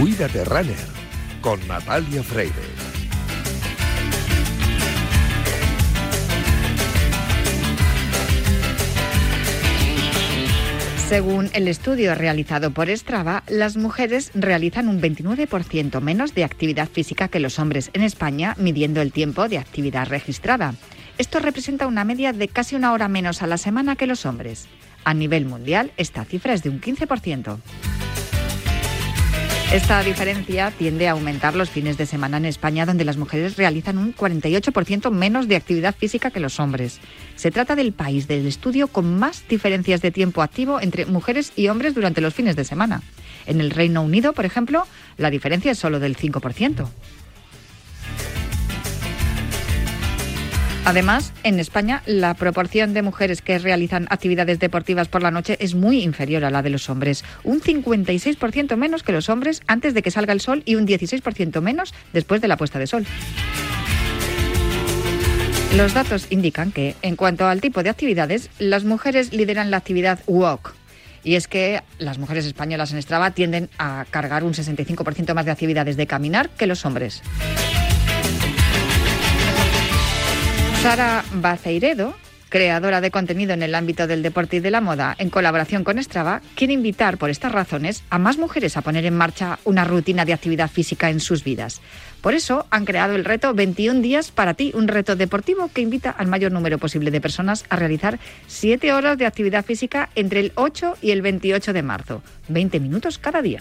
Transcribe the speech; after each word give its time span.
Cuídate 0.00 0.46
Runner 0.46 0.78
con 1.42 1.60
Natalia 1.68 2.22
Freire. 2.22 2.54
Según 11.06 11.50
el 11.52 11.68
estudio 11.68 12.14
realizado 12.14 12.70
por 12.70 12.88
Strava, 12.88 13.42
las 13.46 13.76
mujeres 13.76 14.30
realizan 14.32 14.88
un 14.88 15.02
29% 15.02 16.00
menos 16.00 16.34
de 16.34 16.44
actividad 16.44 16.88
física 16.88 17.28
que 17.28 17.38
los 17.38 17.58
hombres 17.58 17.90
en 17.92 18.00
España, 18.02 18.54
midiendo 18.56 19.02
el 19.02 19.12
tiempo 19.12 19.48
de 19.48 19.58
actividad 19.58 20.08
registrada. 20.08 20.76
Esto 21.18 21.40
representa 21.40 21.86
una 21.86 22.04
media 22.04 22.32
de 22.32 22.48
casi 22.48 22.74
una 22.74 22.94
hora 22.94 23.08
menos 23.08 23.42
a 23.42 23.46
la 23.46 23.58
semana 23.58 23.96
que 23.96 24.06
los 24.06 24.24
hombres. 24.24 24.66
A 25.04 25.12
nivel 25.12 25.44
mundial, 25.44 25.92
esta 25.98 26.24
cifra 26.24 26.54
es 26.54 26.62
de 26.62 26.70
un 26.70 26.80
15%. 26.80 27.58
Esta 29.72 30.02
diferencia 30.02 30.72
tiende 30.72 31.06
a 31.06 31.12
aumentar 31.12 31.54
los 31.54 31.70
fines 31.70 31.96
de 31.96 32.04
semana 32.04 32.38
en 32.38 32.44
España, 32.44 32.86
donde 32.86 33.04
las 33.04 33.16
mujeres 33.16 33.56
realizan 33.56 33.98
un 33.98 34.12
48% 34.12 35.12
menos 35.12 35.46
de 35.46 35.54
actividad 35.54 35.94
física 35.94 36.32
que 36.32 36.40
los 36.40 36.58
hombres. 36.58 36.98
Se 37.36 37.52
trata 37.52 37.76
del 37.76 37.92
país 37.92 38.26
del 38.26 38.48
estudio 38.48 38.88
con 38.88 39.16
más 39.16 39.46
diferencias 39.48 40.02
de 40.02 40.10
tiempo 40.10 40.42
activo 40.42 40.80
entre 40.80 41.06
mujeres 41.06 41.52
y 41.54 41.68
hombres 41.68 41.94
durante 41.94 42.20
los 42.20 42.34
fines 42.34 42.56
de 42.56 42.64
semana. 42.64 43.00
En 43.46 43.60
el 43.60 43.70
Reino 43.70 44.02
Unido, 44.02 44.32
por 44.32 44.44
ejemplo, 44.44 44.88
la 45.18 45.30
diferencia 45.30 45.70
es 45.70 45.78
solo 45.78 46.00
del 46.00 46.16
5%. 46.16 46.88
Además, 50.90 51.32
en 51.44 51.60
España, 51.60 52.02
la 52.04 52.34
proporción 52.34 52.94
de 52.94 53.02
mujeres 53.02 53.42
que 53.42 53.60
realizan 53.60 54.08
actividades 54.10 54.58
deportivas 54.58 55.06
por 55.06 55.22
la 55.22 55.30
noche 55.30 55.56
es 55.60 55.76
muy 55.76 56.02
inferior 56.02 56.44
a 56.44 56.50
la 56.50 56.62
de 56.62 56.70
los 56.70 56.90
hombres. 56.90 57.24
Un 57.44 57.60
56% 57.60 58.74
menos 58.74 59.04
que 59.04 59.12
los 59.12 59.28
hombres 59.28 59.62
antes 59.68 59.94
de 59.94 60.02
que 60.02 60.10
salga 60.10 60.32
el 60.32 60.40
sol 60.40 60.64
y 60.66 60.74
un 60.74 60.88
16% 60.88 61.60
menos 61.60 61.94
después 62.12 62.40
de 62.40 62.48
la 62.48 62.56
puesta 62.56 62.80
de 62.80 62.88
sol. 62.88 63.06
Los 65.76 65.94
datos 65.94 66.26
indican 66.28 66.72
que, 66.72 66.96
en 67.02 67.14
cuanto 67.14 67.46
al 67.46 67.60
tipo 67.60 67.84
de 67.84 67.90
actividades, 67.90 68.50
las 68.58 68.82
mujeres 68.82 69.32
lideran 69.32 69.70
la 69.70 69.76
actividad 69.76 70.18
walk, 70.26 70.74
y 71.22 71.36
es 71.36 71.46
que 71.46 71.82
las 72.00 72.18
mujeres 72.18 72.46
españolas 72.46 72.92
en 72.92 73.00
Strava 73.00 73.30
tienden 73.30 73.70
a 73.78 74.06
cargar 74.10 74.42
un 74.42 74.54
65% 74.54 75.34
más 75.34 75.44
de 75.44 75.52
actividades 75.52 75.96
de 75.96 76.08
caminar 76.08 76.50
que 76.50 76.66
los 76.66 76.84
hombres. 76.84 77.22
Sara 80.82 81.22
Baceiredo, 81.34 82.14
creadora 82.48 83.02
de 83.02 83.10
contenido 83.10 83.52
en 83.52 83.62
el 83.62 83.74
ámbito 83.74 84.06
del 84.06 84.22
deporte 84.22 84.56
y 84.56 84.60
de 84.60 84.70
la 84.70 84.80
moda, 84.80 85.14
en 85.18 85.28
colaboración 85.28 85.84
con 85.84 86.02
Strava, 86.02 86.40
quiere 86.54 86.72
invitar 86.72 87.18
por 87.18 87.28
estas 87.28 87.52
razones 87.52 88.02
a 88.08 88.18
más 88.18 88.38
mujeres 88.38 88.78
a 88.78 88.80
poner 88.80 89.04
en 89.04 89.14
marcha 89.14 89.58
una 89.64 89.84
rutina 89.84 90.24
de 90.24 90.32
actividad 90.32 90.70
física 90.70 91.10
en 91.10 91.20
sus 91.20 91.44
vidas. 91.44 91.82
Por 92.22 92.32
eso 92.32 92.66
han 92.70 92.86
creado 92.86 93.14
el 93.14 93.26
reto 93.26 93.52
21 93.52 94.00
días 94.00 94.30
para 94.30 94.54
ti, 94.54 94.72
un 94.74 94.88
reto 94.88 95.16
deportivo 95.16 95.68
que 95.68 95.82
invita 95.82 96.10
al 96.10 96.28
mayor 96.28 96.50
número 96.50 96.78
posible 96.78 97.10
de 97.10 97.20
personas 97.20 97.66
a 97.68 97.76
realizar 97.76 98.18
7 98.46 98.94
horas 98.94 99.18
de 99.18 99.26
actividad 99.26 99.66
física 99.66 100.08
entre 100.14 100.40
el 100.40 100.52
8 100.54 100.96
y 101.02 101.10
el 101.10 101.20
28 101.20 101.74
de 101.74 101.82
marzo, 101.82 102.22
20 102.48 102.80
minutos 102.80 103.18
cada 103.18 103.42
día. 103.42 103.60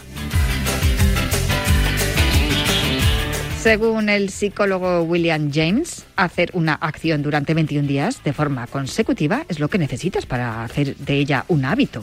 Según 3.62 4.08
el 4.08 4.30
psicólogo 4.30 5.02
William 5.02 5.52
James, 5.54 6.06
hacer 6.16 6.50
una 6.54 6.76
acción 6.76 7.22
durante 7.22 7.54
21 7.54 7.90
días 7.90 8.24
de 8.24 8.32
forma 8.32 8.66
consecutiva 8.68 9.44
es 9.50 9.60
lo 9.60 9.68
que 9.68 9.78
necesitas 9.78 10.26
para 10.26 10.64
hacer 10.64 10.96
de 10.96 11.16
ella 11.16 11.44
un 11.50 11.66
hábito. 11.66 12.02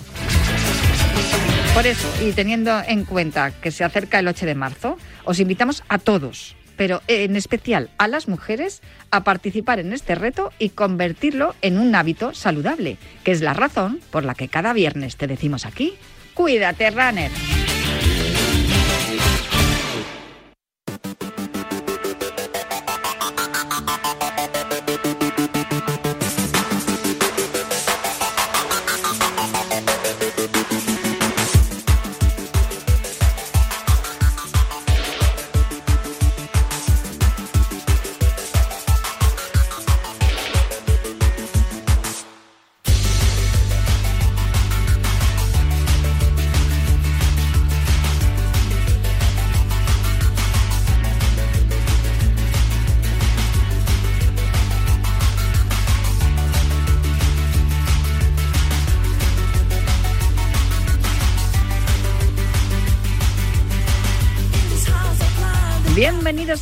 Por 1.72 1.86
eso, 1.86 2.12
y 2.22 2.32
teniendo 2.32 2.78
en 2.86 3.04
cuenta 3.06 3.52
que 3.52 3.70
se 3.70 3.84
acerca 3.84 4.18
el 4.18 4.28
8 4.28 4.44
de 4.44 4.54
marzo, 4.54 4.98
os 5.24 5.40
invitamos 5.40 5.82
a 5.88 5.96
todos, 5.96 6.56
pero 6.76 7.00
en 7.08 7.36
especial 7.36 7.88
a 7.96 8.06
las 8.06 8.28
mujeres, 8.28 8.82
a 9.10 9.24
participar 9.24 9.80
en 9.80 9.94
este 9.94 10.14
reto 10.14 10.52
y 10.58 10.68
convertirlo 10.68 11.54
en 11.62 11.78
un 11.78 11.94
hábito 11.94 12.34
saludable, 12.34 12.98
que 13.24 13.32
es 13.32 13.40
la 13.40 13.54
razón 13.54 14.00
por 14.10 14.26
la 14.26 14.34
que 14.34 14.48
cada 14.48 14.74
viernes 14.74 15.16
te 15.16 15.26
decimos 15.26 15.64
aquí, 15.64 15.94
cuídate, 16.34 16.90
runner. 16.90 17.30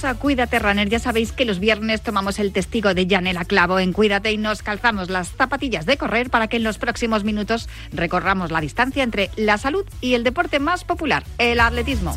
A 0.05 0.15
Cuídate 0.15 0.59
Runner. 0.59 0.89
Ya 0.89 0.99
sabéis 0.99 1.33
que 1.33 1.45
los 1.45 1.59
viernes 1.59 2.03
tomamos 2.03 2.39
el 2.39 2.53
testigo 2.53 2.95
de 2.95 3.07
Janela 3.09 3.45
Clavo 3.45 3.79
en 3.79 3.93
Cuídate 3.93 4.33
y 4.33 4.39
nos 4.39 4.63
calzamos 4.63 5.11
las 5.11 5.29
zapatillas 5.29 5.87
de 5.87 5.97
correr 5.97 6.31
para 6.31 6.49
que 6.49 6.57
en 6.57 6.65
los 6.65 6.79
próximos 6.79 7.25
minutos 7.25 7.69
recorramos 7.93 8.51
la 8.51 8.61
distancia 8.61 9.03
entre 9.03 9.31
la 9.37 9.59
salud 9.59 9.85
y 10.01 10.15
el 10.15 10.25
deporte 10.25 10.59
más 10.59 10.85
popular, 10.85 11.25
el 11.39 11.61
atletismo. 11.61 12.17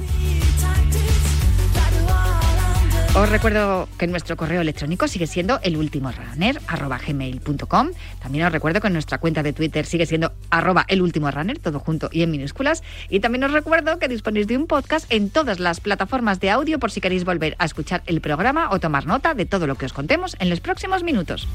Os 3.17 3.29
recuerdo 3.29 3.89
que 3.97 4.05
nuestro 4.05 4.37
correo 4.37 4.61
electrónico 4.61 5.07
sigue 5.07 5.25
siendo 5.25 5.59
el 5.63 5.75
último 5.75 6.11
runner, 6.11 6.61
gmail.com. 7.07 7.89
También 8.21 8.45
os 8.45 8.51
recuerdo 8.51 8.79
que 8.79 8.91
nuestra 8.91 9.17
cuenta 9.17 9.41
de 9.41 9.53
Twitter 9.53 9.87
sigue 9.87 10.05
siendo 10.05 10.33
arroba 10.51 10.85
el 10.87 11.01
último 11.01 11.31
runner, 11.31 11.57
todo 11.57 11.79
junto 11.79 12.09
y 12.11 12.21
en 12.21 12.29
minúsculas. 12.29 12.83
Y 13.09 13.19
también 13.19 13.43
os 13.43 13.53
recuerdo 13.53 13.97
que 13.97 14.07
disponéis 14.07 14.45
de 14.45 14.55
un 14.55 14.67
podcast 14.67 15.11
en 15.11 15.31
todas 15.31 15.59
las 15.59 15.79
plataformas 15.79 16.39
de 16.39 16.51
audio 16.51 16.77
por 16.77 16.91
si 16.91 17.01
queréis 17.01 17.25
volver 17.25 17.55
a 17.57 17.65
escuchar 17.65 18.03
el 18.05 18.21
programa 18.21 18.69
o 18.69 18.79
tomar 18.79 19.07
nota 19.07 19.33
de 19.33 19.47
todo 19.47 19.65
lo 19.65 19.73
que 19.73 19.87
os 19.87 19.93
contemos 19.93 20.37
en 20.39 20.51
los 20.51 20.59
próximos 20.59 21.01
minutos. 21.01 21.47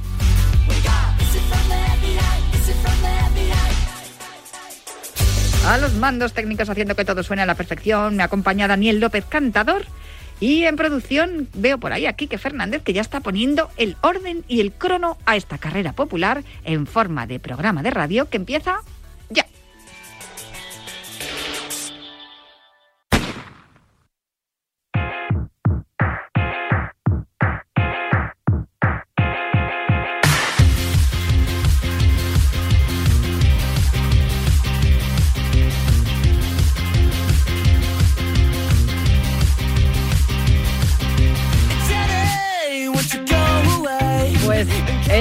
A 5.68 5.78
los 5.78 5.94
mandos 5.94 6.32
técnicos 6.32 6.68
haciendo 6.68 6.96
que 6.96 7.04
todo 7.04 7.22
suene 7.22 7.42
a 7.42 7.46
la 7.46 7.54
perfección 7.54 8.16
me 8.16 8.24
acompaña 8.24 8.66
Daniel 8.66 8.98
López 8.98 9.24
Cantador 9.28 9.86
y 10.42 10.64
en 10.64 10.74
producción 10.74 11.46
veo 11.54 11.78
por 11.78 11.92
ahí 11.92 12.04
a 12.06 12.14
Quique 12.14 12.36
Fernández 12.36 12.82
que 12.82 12.92
ya 12.92 13.00
está 13.00 13.20
poniendo 13.20 13.70
el 13.76 13.96
orden 14.00 14.42
y 14.48 14.60
el 14.60 14.72
crono 14.72 15.16
a 15.24 15.36
esta 15.36 15.56
carrera 15.56 15.92
popular 15.92 16.42
en 16.64 16.88
forma 16.88 17.28
de 17.28 17.38
programa 17.38 17.84
de 17.84 17.90
radio 17.90 18.28
que 18.28 18.38
empieza 18.38 18.80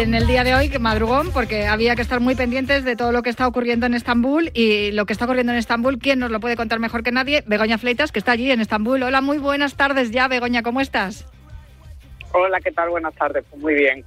en 0.01 0.15
el 0.15 0.25
día 0.25 0.43
de 0.43 0.55
hoy, 0.55 0.69
que 0.69 0.79
madrugón, 0.79 1.31
porque 1.31 1.67
había 1.67 1.95
que 1.95 2.01
estar 2.01 2.19
muy 2.19 2.33
pendientes 2.33 2.83
de 2.83 2.95
todo 2.95 3.11
lo 3.11 3.21
que 3.21 3.29
está 3.29 3.47
ocurriendo 3.47 3.85
en 3.85 3.93
Estambul 3.93 4.49
y 4.55 4.91
lo 4.91 5.05
que 5.05 5.13
está 5.13 5.25
ocurriendo 5.25 5.51
en 5.51 5.59
Estambul, 5.59 5.99
¿quién 5.99 6.17
nos 6.17 6.31
lo 6.31 6.39
puede 6.39 6.55
contar 6.55 6.79
mejor 6.79 7.03
que 7.03 7.11
nadie? 7.11 7.43
Begoña 7.45 7.77
Fleitas, 7.77 8.11
que 8.11 8.17
está 8.17 8.31
allí 8.31 8.49
en 8.49 8.61
Estambul. 8.61 9.03
Hola, 9.03 9.21
muy 9.21 9.37
buenas 9.37 9.75
tardes 9.75 10.09
ya, 10.09 10.27
Begoña, 10.27 10.63
¿cómo 10.63 10.81
estás? 10.81 11.27
Hola, 12.33 12.59
¿qué 12.61 12.71
tal? 12.71 12.89
Buenas 12.89 13.13
tardes. 13.13 13.45
Pues 13.47 13.61
muy 13.61 13.75
bien. 13.75 14.03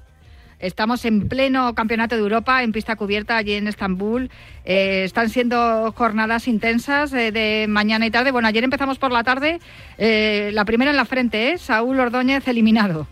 Estamos 0.59 1.05
en 1.05 1.29
pleno 1.29 1.75
campeonato 1.75 2.17
de 2.17 2.23
Europa 2.23 2.65
en 2.65 2.73
pista 2.73 2.97
cubierta 2.97 3.37
allí 3.37 3.53
en 3.53 3.69
Estambul. 3.69 4.31
Eh, 4.65 5.05
están 5.05 5.29
siendo 5.29 5.93
jornadas 5.93 6.49
intensas 6.49 7.13
eh, 7.13 7.31
de 7.31 7.67
mañana 7.69 8.05
y 8.07 8.11
tarde. 8.11 8.33
Bueno, 8.33 8.49
ayer 8.49 8.65
empezamos 8.65 8.99
por 8.99 9.13
la 9.13 9.23
tarde. 9.23 9.61
Eh, 9.99 10.51
la 10.55 10.65
primera 10.65 10.91
en 10.91 10.97
la 10.97 11.05
frente, 11.05 11.53
¿eh? 11.53 11.59
Saúl 11.59 12.01
Ordóñez 12.01 12.49
eliminado. 12.49 13.07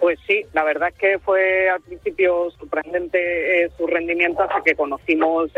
Pues 0.00 0.18
sí, 0.26 0.46
la 0.54 0.64
verdad 0.64 0.88
es 0.88 0.94
que 0.94 1.18
fue 1.18 1.68
al 1.68 1.82
principio 1.82 2.50
sorprendente 2.52 3.68
su 3.76 3.86
rendimiento 3.86 4.42
hasta 4.42 4.62
que 4.62 4.74
conocimos 4.74 5.52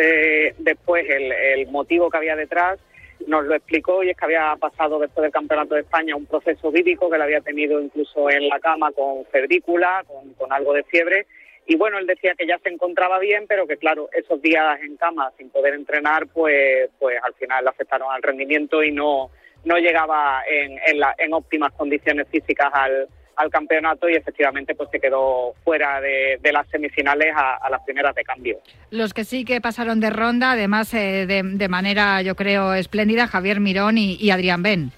después 0.58 1.06
el, 1.08 1.68
motivo 1.68 2.10
que 2.10 2.16
había 2.16 2.34
detrás 2.34 2.80
nos 3.28 3.44
lo 3.44 3.54
explicó 3.54 4.02
y 4.02 4.10
es 4.10 4.16
que 4.16 4.24
había 4.24 4.56
pasado 4.56 4.98
después 4.98 5.22
del 5.22 5.30
Campeonato 5.30 5.76
de 5.76 5.82
España 5.82 6.16
un 6.16 6.26
proceso 6.26 6.72
vírico 6.72 7.08
que 7.08 7.18
le 7.18 7.22
había 7.22 7.40
tenido 7.40 7.80
incluso 7.80 8.28
en 8.28 8.48
la 8.48 8.58
cama 8.58 8.90
con 8.90 9.24
febrícula, 9.26 10.04
con, 10.36 10.52
algo 10.52 10.72
de 10.72 10.82
fiebre. 10.82 11.26
Y 11.66 11.76
bueno, 11.76 11.98
él 11.98 12.08
decía 12.08 12.34
que 12.36 12.44
ya 12.44 12.58
se 12.58 12.70
encontraba 12.70 13.20
bien, 13.20 13.44
pero 13.46 13.68
que 13.68 13.76
claro, 13.76 14.08
esos 14.12 14.42
días 14.42 14.80
en 14.82 14.96
cama 14.96 15.30
sin 15.38 15.50
poder 15.50 15.74
entrenar, 15.74 16.26
pues, 16.26 16.90
pues 16.98 17.16
al 17.22 17.34
final 17.34 17.62
le 17.62 17.70
afectaron 17.70 18.10
al 18.10 18.22
rendimiento 18.24 18.82
y 18.82 18.90
no, 18.90 19.30
no 19.64 19.76
llegaba 19.76 20.42
en, 20.50 20.80
en 21.18 21.32
óptimas 21.32 21.72
condiciones 21.74 22.26
físicas 22.26 22.70
al, 22.72 23.06
al 23.37 23.50
campeonato 23.50 24.08
y 24.08 24.14
efectivamente 24.14 24.75
pues 24.75 24.90
se 24.90 25.00
quedó 25.00 25.55
fuera 25.64 26.00
de, 26.00 26.38
las 26.52 26.69
semifinales 26.69 27.32
a, 27.34 27.69
las 27.70 27.82
primeras 27.82 28.14
de 28.14 28.25
cambio. 28.25 28.58
Los 28.90 29.14
que 29.14 29.25
sí 29.25 29.44
que 29.44 29.61
pasaron 29.61 30.00
de 30.00 30.11
ronda, 30.11 30.52
además 30.52 30.93
eh, 30.94 31.26
de, 31.26 31.69
manera 31.69 32.23
yo 32.23 32.34
creo 32.34 32.75
espléndida, 32.75 33.26
Javier 33.26 33.61
Mirón 33.61 33.96
y, 33.99 34.31
Adrián 34.31 34.62
Ben. 34.62 34.90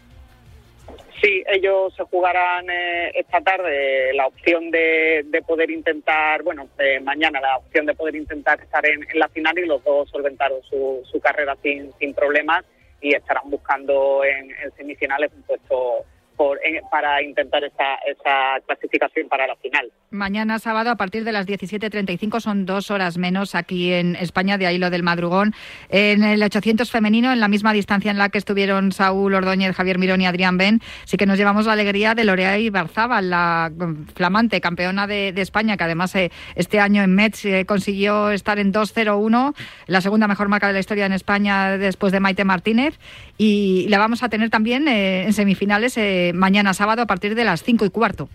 Sí, 1.23 1.43
ellos 1.47 1.95
se 1.97 2.03
jugarán 2.05 2.69
eh, 2.69 3.13
esta 3.15 3.41
tarde 3.41 4.13
la 4.15 4.27
opción 4.27 4.71
de, 4.71 5.25
poder 5.47 5.71
intentar, 5.71 6.43
bueno, 6.43 6.69
mañana 7.03 7.41
la 7.41 7.57
opción 7.59 7.87
de 7.87 7.95
poder 7.95 8.17
intentar 8.17 8.61
estar 8.61 8.85
en, 8.85 9.07
la 9.15 9.29
final 9.29 9.59
y 9.59 9.67
los 9.67 9.83
dos 9.85 10.11
solventaron 10.11 10.61
su, 10.63 11.03
su 11.11 11.21
carrera 11.21 11.57
sin, 11.63 11.93
sin 11.99 12.13
problemas 12.13 12.65
y 13.01 13.15
estarán 13.15 13.49
buscando 13.51 14.25
en, 14.25 14.51
en 14.51 14.73
semifinales 14.77 15.31
un 15.35 15.43
puesto 15.43 16.05
para 16.91 17.23
intentar 17.23 17.63
esa, 17.65 17.95
esa 18.07 18.61
clasificación 18.67 19.29
para 19.29 19.47
la 19.47 19.57
final. 19.57 19.91
Mañana 20.15 20.61
sábado 20.61 20.93
a 20.93 20.97
partir 20.97 21.25
de 21.25 21.33
las 21.33 21.45
17.35 21.45 22.39
son 22.39 22.67
dos 22.67 22.93
horas 22.93 23.19
menos 23.19 23.57
aquí 23.57 23.93
en 23.93 24.15
España, 24.15 24.57
de 24.57 24.69
ahí 24.69 24.79
lo 24.79 24.89
del 24.89 25.03
madrugón. 25.03 25.57
En 25.89 26.23
el 26.23 26.41
800 26.41 26.89
femenino, 26.89 27.33
en 27.33 27.41
la 27.41 27.49
misma 27.49 27.73
distancia 27.73 28.13
en 28.13 28.19
la 28.19 28.29
que 28.29 28.39
estuvieron 28.39 28.93
Saúl 28.93 29.35
Ordóñez, 29.35 29.75
Javier 29.75 29.99
Mirón 29.99 30.21
y 30.21 30.27
Adrián 30.27 30.57
Ben, 30.57 30.81
sí 31.05 31.17
que 31.17 31.27
nos 31.27 31.37
llevamos 31.37 31.67
la 31.67 31.73
alegría 31.73 32.15
de 32.15 32.23
Lorea 32.23 32.57
Barzaba, 32.71 33.21
la 33.23 33.73
flamante 34.15 34.61
campeona 34.61 35.09
de, 35.09 35.35
España, 35.37 35.77
que 35.77 35.83
además 35.83 36.15
eh, 36.15 36.31
este 36.55 36.79
año 36.79 37.03
en 37.03 37.13
Metz 37.13 37.45
eh, 37.45 37.65
consiguió 37.67 38.31
estar 38.31 38.61
en 38.61 38.73
2.01, 38.73 39.53
la 39.89 40.01
segunda 40.01 40.29
mejor 40.29 40.49
marca 40.49 40.69
de 40.69 40.75
la 40.75 40.79
historia 40.79 41.07
en 41.07 41.13
España 41.13 41.77
después 41.77 42.13
de 42.13 42.21
Maite 42.21 42.45
Martínez. 42.45 43.01
Y 43.37 43.89
la 43.89 43.99
vamos 43.99 44.23
a 44.23 44.29
tener 44.29 44.49
también 44.49 44.87
eh, 44.87 45.25
en 45.25 45.33
semifinales 45.33 45.99
mañana 46.35 46.73
sábado 46.73 47.03
a 47.03 47.07
partir 47.07 47.35
de 47.35 47.43
las 47.43 47.65
cinco 47.65 47.85
y 47.85 47.91
cuarto. 47.91 48.29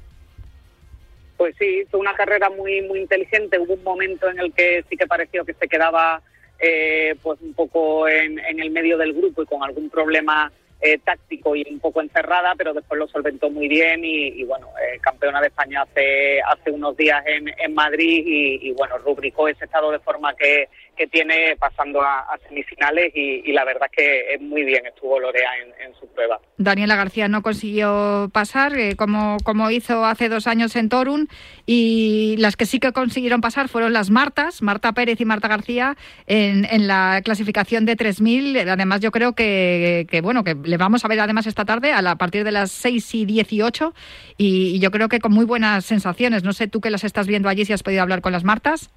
Pues 1.39 1.55
sí, 1.57 1.83
hizo 1.87 1.97
una 1.97 2.13
carrera 2.15 2.49
muy 2.49 2.81
muy 2.81 2.99
inteligente. 2.99 3.57
Hubo 3.57 3.75
un 3.75 3.83
momento 3.83 4.29
en 4.29 4.39
el 4.41 4.51
que 4.51 4.83
sí 4.89 4.97
que 4.97 5.07
pareció 5.07 5.45
que 5.45 5.53
se 5.53 5.69
quedaba 5.69 6.21
eh, 6.59 7.15
pues 7.23 7.39
un 7.39 7.53
poco 7.53 8.09
en, 8.09 8.37
el 8.39 8.69
medio 8.71 8.97
del 8.97 9.13
grupo 9.13 9.41
y 9.41 9.45
con 9.45 9.63
algún 9.63 9.89
problema 9.89 10.51
eh, 10.81 10.97
táctico 10.97 11.55
y 11.55 11.65
un 11.71 11.79
poco 11.79 12.01
encerrada, 12.01 12.55
pero 12.57 12.73
después 12.73 12.99
lo 12.99 13.07
solventó 13.07 13.49
muy 13.49 13.69
bien 13.69 14.01
y, 14.03 14.43
bueno, 14.43 14.67
eh, 14.83 14.99
campeona 14.99 15.39
de 15.39 15.47
España 15.47 15.83
hace 15.83 16.41
hace 16.41 16.71
unos 16.71 16.97
días 16.97 17.23
en, 17.25 17.47
en 17.57 17.73
Madrid 17.73 18.21
y, 18.25 18.67
y, 18.67 18.73
bueno, 18.73 18.97
rubricó 18.97 19.47
ese 19.47 19.63
estado 19.63 19.91
de 19.91 19.99
forma 19.99 20.33
que, 20.35 20.67
que 20.99 21.07
tiene 21.07 21.55
pasando 21.57 22.01
a, 22.01 22.37
semifinales 22.45 23.13
y, 23.15 23.53
la 23.53 23.63
verdad 23.63 23.87
es 23.89 23.95
que 23.95 24.33
es 24.33 24.41
muy 24.41 24.63
bien 24.63 24.85
estuvo 24.85 25.17
Lorea 25.17 25.49
en, 25.57 25.93
su 25.97 26.07
prueba. 26.07 26.39
Daniela 26.57 26.97
García 26.97 27.29
no 27.29 27.41
consiguió 27.41 28.29
pasar 28.33 28.77
eh, 28.77 28.97
como, 28.97 29.37
como 29.45 29.71
hizo 29.71 30.03
hace 30.03 30.27
dos 30.27 30.45
años 30.45 30.75
en 30.75 30.89
Torun 30.89 31.29
y 31.65 32.35
las 32.39 32.57
que 32.57 32.65
sí 32.65 32.81
que 32.81 32.91
consiguieron 32.91 33.39
pasar 33.39 33.69
fueron 33.69 33.93
las 33.93 34.09
Martas, 34.09 34.61
Marta 34.61 34.91
Pérez 34.91 35.21
y 35.21 35.25
Marta 35.25 35.47
García 35.47 35.95
en, 36.27 36.87
la 36.87 37.21
clasificación 37.23 37.85
de 37.85 37.95
3.000. 37.95 38.69
Además 38.69 38.99
yo 38.99 39.11
creo 39.11 39.33
que, 39.33 40.05
que, 40.09 40.19
bueno 40.19 40.43
que 40.43 40.55
le 40.55 40.75
vamos 40.75 41.05
a 41.05 41.07
ver 41.07 41.21
además 41.21 41.47
esta 41.47 41.63
tarde 41.63 41.93
a, 41.93 42.01
la, 42.01 42.17
partir 42.17 42.43
de 42.43 42.51
las 42.51 42.71
6 42.71 43.15
y 43.15 43.25
18 43.25 43.93
y, 44.37 44.75
y 44.75 44.79
yo 44.79 44.91
creo 44.91 45.07
que 45.07 45.19
con 45.19 45.31
muy 45.31 45.45
buenas 45.45 45.85
sensaciones. 45.85 46.43
No 46.43 46.51
sé 46.51 46.67
tú 46.67 46.81
que 46.81 46.89
las 46.89 47.05
estás 47.05 47.25
viendo 47.25 47.47
allí 47.47 47.63
si 47.63 47.71
has 47.71 47.83
podido 47.83 48.01
hablar 48.01 48.19
con 48.19 48.33
las 48.33 48.43
Martas. 48.43 48.91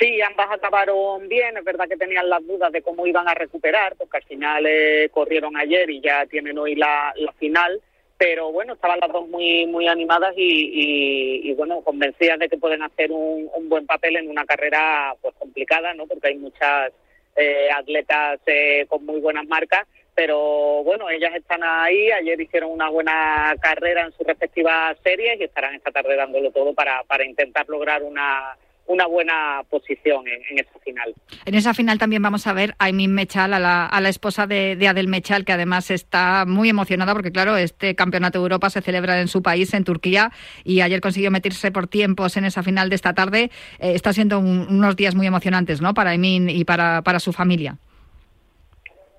Sí, 0.00 0.18
ambas 0.22 0.50
acabaron 0.50 1.28
bien. 1.28 1.58
Es 1.58 1.64
verdad 1.64 1.86
que 1.86 1.96
tenían 1.96 2.30
las 2.30 2.46
dudas 2.46 2.72
de 2.72 2.80
cómo 2.80 3.06
iban 3.06 3.28
a 3.28 3.34
recuperar, 3.34 3.96
porque 3.96 4.16
al 4.16 4.22
final 4.22 4.64
eh, 4.66 5.10
corrieron 5.12 5.56
ayer 5.58 5.90
y 5.90 6.00
ya 6.00 6.24
tienen 6.24 6.56
hoy 6.56 6.74
la, 6.74 7.12
final. 7.38 7.82
Pero 8.16 8.50
bueno, 8.50 8.72
estaban 8.74 8.98
las 9.00 9.12
dos 9.12 9.28
muy 9.28 9.66
muy 9.66 9.88
animadas 9.88 10.32
y, 10.36 11.52
bueno, 11.54 11.82
convencidas 11.82 12.38
de 12.38 12.48
que 12.48 12.56
pueden 12.56 12.82
hacer 12.82 13.12
un, 13.12 13.50
buen 13.68 13.86
papel 13.86 14.16
en 14.16 14.30
una 14.30 14.44
carrera 14.46 15.14
pues 15.20 15.34
complicada, 15.38 15.92
¿no? 15.94 16.06
Porque 16.06 16.28
hay 16.28 16.36
muchas 16.36 16.92
eh, 17.36 17.68
atletas 17.70 18.40
eh, 18.46 18.86
con 18.88 19.04
muy 19.04 19.20
buenas 19.20 19.46
marcas 19.46 19.86
pero 20.12 20.82
bueno, 20.84 21.08
ellas 21.08 21.34
están 21.34 21.62
ahí, 21.62 22.10
ayer 22.10 22.38
hicieron 22.38 22.72
una 22.72 22.90
buena 22.90 23.54
carrera 23.58 24.02
en 24.02 24.12
sus 24.12 24.26
respectivas 24.26 24.98
series 25.02 25.40
y 25.40 25.44
estarán 25.44 25.74
esta 25.76 25.90
tarde 25.92 26.14
dándolo 26.14 26.50
todo 26.50 26.74
para, 26.74 27.04
para 27.04 27.24
intentar 27.24 27.66
lograr 27.68 28.02
una, 28.02 28.54
una 28.90 29.06
buena 29.06 29.62
posición 29.70 30.26
en, 30.26 30.58
esa 30.58 30.78
final. 30.80 31.14
En 31.44 31.54
esa 31.54 31.74
final 31.74 31.96
también 31.98 32.22
vamos 32.22 32.48
a 32.48 32.52
ver 32.52 32.74
a 32.78 32.86
Aymin 32.86 33.14
Mechal, 33.14 33.54
a 33.54 33.60
la, 33.60 33.86
a 33.86 34.00
la 34.00 34.08
esposa 34.08 34.48
de, 34.48 34.76
Adel 34.88 35.06
Mechal, 35.06 35.44
que 35.44 35.52
además 35.52 35.92
está 35.92 36.44
muy 36.44 36.68
emocionada 36.68 37.12
porque, 37.12 37.30
claro, 37.30 37.56
este 37.56 37.94
campeonato 37.94 38.38
de 38.40 38.42
Europa 38.42 38.68
se 38.68 38.82
celebra 38.82 39.20
en 39.20 39.28
su 39.28 39.42
país, 39.42 39.72
en 39.74 39.84
Turquía, 39.84 40.32
y 40.64 40.80
ayer 40.80 41.00
consiguió 41.00 41.30
meterse 41.30 41.70
por 41.70 41.86
tiempos 41.86 42.36
en 42.36 42.44
esa 42.44 42.64
final 42.64 42.88
de 42.88 42.96
esta 42.96 43.14
tarde. 43.14 43.52
Eh, 43.78 43.92
está 43.94 44.12
siendo 44.12 44.40
unos 44.40 44.96
días 44.96 45.14
muy 45.14 45.28
emocionantes, 45.28 45.80
¿no?, 45.80 45.94
para 45.94 46.10
Aymin 46.10 46.50
y 46.50 46.64
para, 46.64 47.02
para 47.02 47.20
su 47.20 47.32
familia. 47.32 47.76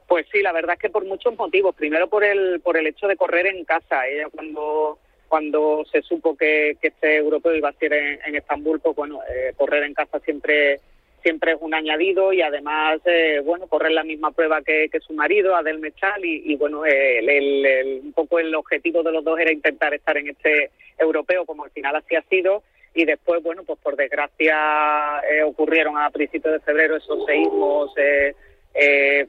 Pues 0.05 0.25
sí, 0.33 0.41
la 0.41 0.51
verdad 0.51 0.73
es 0.73 0.81
que 0.81 0.89
por 0.89 1.05
muchos 1.05 1.37
motivos. 1.37 1.73
Primero 1.75 2.09
por 2.09 2.25
el, 2.25 2.59
por 2.59 2.75
el 2.75 2.87
hecho 2.87 3.07
de 3.07 3.15
correr 3.15 3.47
en 3.47 3.63
casa. 3.63 4.05
Ella 4.05 4.27
cuando 4.29 4.99
cuando 5.31 5.85
se 5.89 6.01
supo 6.01 6.35
que, 6.35 6.75
este 6.81 7.15
europeo 7.15 7.55
iba 7.55 7.69
a 7.69 7.79
ser 7.79 7.93
en, 7.93 8.35
Estambul, 8.35 8.81
pues 8.81 8.93
bueno, 8.97 9.21
eh, 9.33 9.53
correr 9.55 9.83
en 9.83 9.93
casa 9.93 10.19
siempre 10.19 10.81
siempre 11.23 11.53
es 11.53 11.57
un 11.61 11.73
añadido 11.73 12.33
y 12.33 12.41
además, 12.41 12.99
eh, 13.05 13.39
bueno, 13.45 13.67
correr 13.67 13.93
la 13.93 14.03
misma 14.03 14.31
prueba 14.31 14.61
que, 14.61 14.89
su 14.99 15.13
marido, 15.13 15.55
Adel 15.55 15.79
Mechal, 15.79 16.25
y, 16.25 16.55
bueno, 16.55 16.81
un 16.81 18.13
poco 18.13 18.39
el 18.39 18.53
objetivo 18.55 19.03
de 19.03 19.11
los 19.11 19.23
dos 19.23 19.39
era 19.39 19.53
intentar 19.53 19.93
estar 19.93 20.17
en 20.17 20.29
este 20.29 20.71
europeo, 20.97 21.45
como 21.45 21.63
al 21.63 21.69
final 21.69 21.95
así 21.95 22.15
ha 22.15 22.23
sido, 22.23 22.63
y 22.93 23.05
después, 23.05 23.41
bueno, 23.41 23.63
pues 23.63 23.79
por 23.79 23.95
desgracia 23.95 25.21
eh, 25.31 25.43
ocurrieron 25.43 25.97
a 25.97 26.09
principios 26.09 26.55
de 26.55 26.59
febrero 26.59 26.97
esos 26.97 27.25
seísmos 27.25 27.93
eh, 27.95 28.33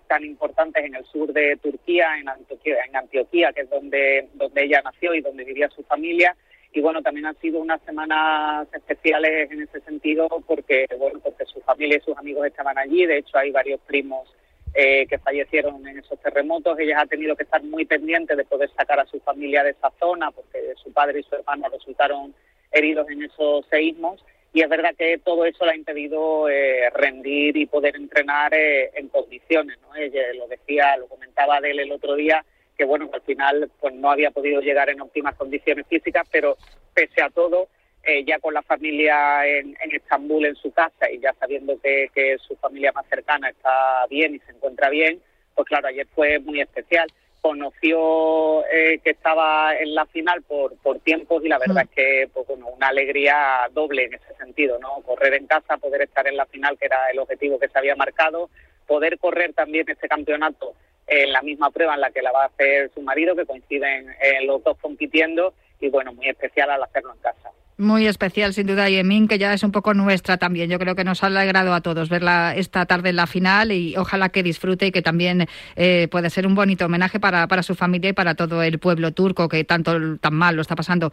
tan 0.07 0.25
importantes 0.25 0.85
en 0.85 0.95
el 0.95 1.05
sur 1.07 1.33
de 1.33 1.57
Turquía, 1.57 2.19
en 2.19 2.29
Antioquía, 2.29 2.77
en 2.89 2.97
Antioquía, 2.97 3.53
que 3.53 3.63
es 3.63 3.71
donde, 3.71 4.29
donde 4.35 4.65
ella 4.65 4.83
nació 4.83 5.15
y 5.15 5.21
donde 5.21 5.45
vivía 5.45 5.69
su 5.69 5.83
familia. 5.83 6.37
Y 6.73 6.81
bueno, 6.81 7.03
también 7.03 7.27
han 7.27 7.39
sido 7.39 7.61
unas 7.61 7.83
semanas 7.83 8.67
especiales 8.73 9.51
en 9.51 9.63
ese 9.63 9.81
sentido 9.81 10.29
porque, 10.47 10.87
bueno, 10.99 11.21
porque 11.23 11.45
su 11.45 11.61
familia 11.61 11.99
y 11.99 12.01
sus 12.01 12.17
amigos 12.17 12.47
estaban 12.47 12.79
allí. 12.79 13.05
De 13.05 13.19
hecho, 13.19 13.37
hay 13.37 13.51
varios 13.51 13.81
primos 13.81 14.29
eh, 14.75 15.07
que 15.07 15.19
fallecieron 15.19 15.87
en 15.87 15.99
esos 15.99 16.19
terremotos. 16.21 16.79
Ella 16.79 17.01
ha 17.01 17.07
tenido 17.07 17.37
que 17.37 17.43
estar 17.43 17.63
muy 17.63 17.85
pendiente 17.85 18.35
de 18.35 18.45
poder 18.45 18.71
sacar 18.71 19.01
a 19.01 19.07
su 19.07 19.21
familia 19.21 19.63
de 19.65 19.71
esa 19.71 19.93
zona 20.01 20.31
porque 20.31 20.73
su 20.83 20.91
padre 20.93 21.21
y 21.21 21.25
su 21.25 21.35
hermano 21.35 21.69
resultaron 21.69 22.35
heridos 22.71 23.07
en 23.11 23.23
esos 23.23 23.67
seísmos 23.67 24.25
y 24.53 24.61
es 24.61 24.69
verdad 24.69 24.95
que 24.97 25.19
todo 25.19 25.47
eso 25.47 25.65
le 25.65 25.73
ha 25.73 25.77
impedido 25.77 26.49
eh, 26.49 26.91
rendir 26.91 27.57
y 27.57 27.67
poder 27.67 27.97
entrenar 27.97 28.53
eh, 28.53 28.91
en 28.95 29.09
condiciones, 29.09 29.79
¿no? 29.81 29.95
Ella 29.97 30.21
lo 30.35 30.47
decía, 30.47 30.97
lo 30.99 31.07
comentaba 31.07 31.61
de 31.61 31.71
el 31.71 31.91
otro 31.91 32.15
día, 32.15 32.45
que 32.77 32.85
bueno, 32.85 33.09
al 33.13 33.23
final 33.23 33.71
pues 33.81 33.95
no 33.95 34.11
había 34.11 34.31
podido 34.31 34.61
llegar 34.61 34.91
en 34.91 35.01
óptimas 35.01 35.37
condiciones 35.37 35.87
físicas, 35.87 36.29
pero 36.31 36.59
pese 36.93 37.23
a 37.23 37.31
todo, 37.31 37.69
eh, 38.05 38.25
ya 38.25 38.39
con 38.41 38.53
la 38.53 38.63
familia 38.63 39.47
en, 39.47 39.77
en, 39.81 39.95
Estambul 39.95 40.45
en 40.45 40.57
su 40.57 40.71
casa 40.71 41.11
y 41.11 41.19
ya 41.19 41.33
sabiendo 41.35 41.81
que 41.81 42.37
su 42.47 42.55
familia 42.57 42.93
más 42.93 43.07
cercana 43.09 43.49
está 43.49 44.07
bien 44.11 44.35
y 44.35 44.39
se 44.41 44.53
encuentra 44.53 44.91
bien, 44.91 45.21
pues 45.55 45.67
claro, 45.67 45.89
ayer 45.89 46.07
fue 46.15 46.39
muy 46.41 46.61
especial 46.61 47.09
conoció 47.43 48.65
eh, 48.73 49.01
que 49.03 49.11
estaba 49.11 49.77
en 49.77 49.95
la 49.95 50.07
final 50.07 50.43
por, 50.43 50.77
por 50.79 51.01
tiempos 51.01 51.45
y 51.45 51.49
la 51.49 51.59
verdad 51.59 51.85
mm. 51.85 51.89
es 51.89 51.91
que 51.91 52.31
pues, 52.33 52.47
bueno, 52.47 52.69
una 52.69 52.89
alegría 52.89 53.69
doble 53.73 54.05
en 54.05 54.15
ese 54.15 54.35
sentido, 54.39 54.79
¿no? 54.79 55.03
Correr 55.03 55.35
en 55.35 55.49
casa, 55.49 55.77
poder 55.77 56.03
estar 56.03 56.27
en 56.29 56.37
la 56.37 56.47
final, 56.47 56.79
que 56.79 56.87
era 56.87 57.11
el 57.11 57.19
objetivo 57.19 57.59
que 57.59 57.69
se 57.69 57.77
había 57.77 57.97
marcado, 57.97 58.49
poder 58.87 59.19
correr 59.19 59.53
también 59.55 59.85
este 59.89 60.09
campeonato 60.09 60.75
en 61.09 61.33
la 61.33 61.43
misma 61.43 61.71
prueba 61.71 61.95
en 61.95 62.01
la 62.01 62.13
que 62.13 62.23
la 62.23 62.31
va 62.31 62.45
a 62.45 62.47
hacer 62.47 62.91
su 62.95 63.03
marido, 63.03 63.35
que 63.35 63.45
coinciden 63.45 64.07
los 64.45 64.63
dos 64.63 64.79
compitiendo 64.79 65.53
y 65.81 65.89
bueno, 65.89 66.13
muy 66.13 66.29
especial 66.29 66.71
al 66.71 66.83
hacerlo 66.83 67.13
en 67.13 67.21
casa. 67.21 67.51
Muy 67.79 68.07
especial, 68.07 68.53
sin 68.53 68.67
duda, 68.67 68.91
Yemin, 68.91 69.27
que 69.27 69.39
ya 69.39 69.55
es 69.55 69.63
un 69.63 69.73
poco 69.73 69.95
nuestra 69.95 70.37
también. 70.37 70.69
Yo 70.69 70.79
creo 70.79 70.95
que 70.95 71.05
nos 71.05 71.25
ha 71.25 71.29
alegrado 71.29 71.73
a 71.73 71.81
todos 71.81 72.11
verla 72.11 72.55
esta 72.55 72.85
tarde 72.85 73.09
en 73.09 73.17
la 73.17 73.27
final 73.27 73.73
y 73.73 73.97
ojalá 73.97 74.29
que 74.29 74.43
disfrute 74.43 74.89
y 74.89 74.93
que 74.93 75.01
también 75.01 75.49
eh, 75.75 76.07
pueda 76.11 76.29
ser 76.29 76.47
un 76.47 76.55
bonito 76.55 76.85
homenaje 76.85 77.19
para, 77.19 77.63
su 77.63 77.75
familia 77.75 78.11
y 78.11 78.13
para 78.13 78.35
todo 78.35 78.63
el 78.63 78.79
pueblo 78.79 79.13
turco 79.13 79.49
que 79.49 79.65
tanto 79.65 80.19
tan 80.19 80.35
mal 80.35 80.55
lo 80.55 80.61
está 80.61 80.77
pasando. 80.77 81.13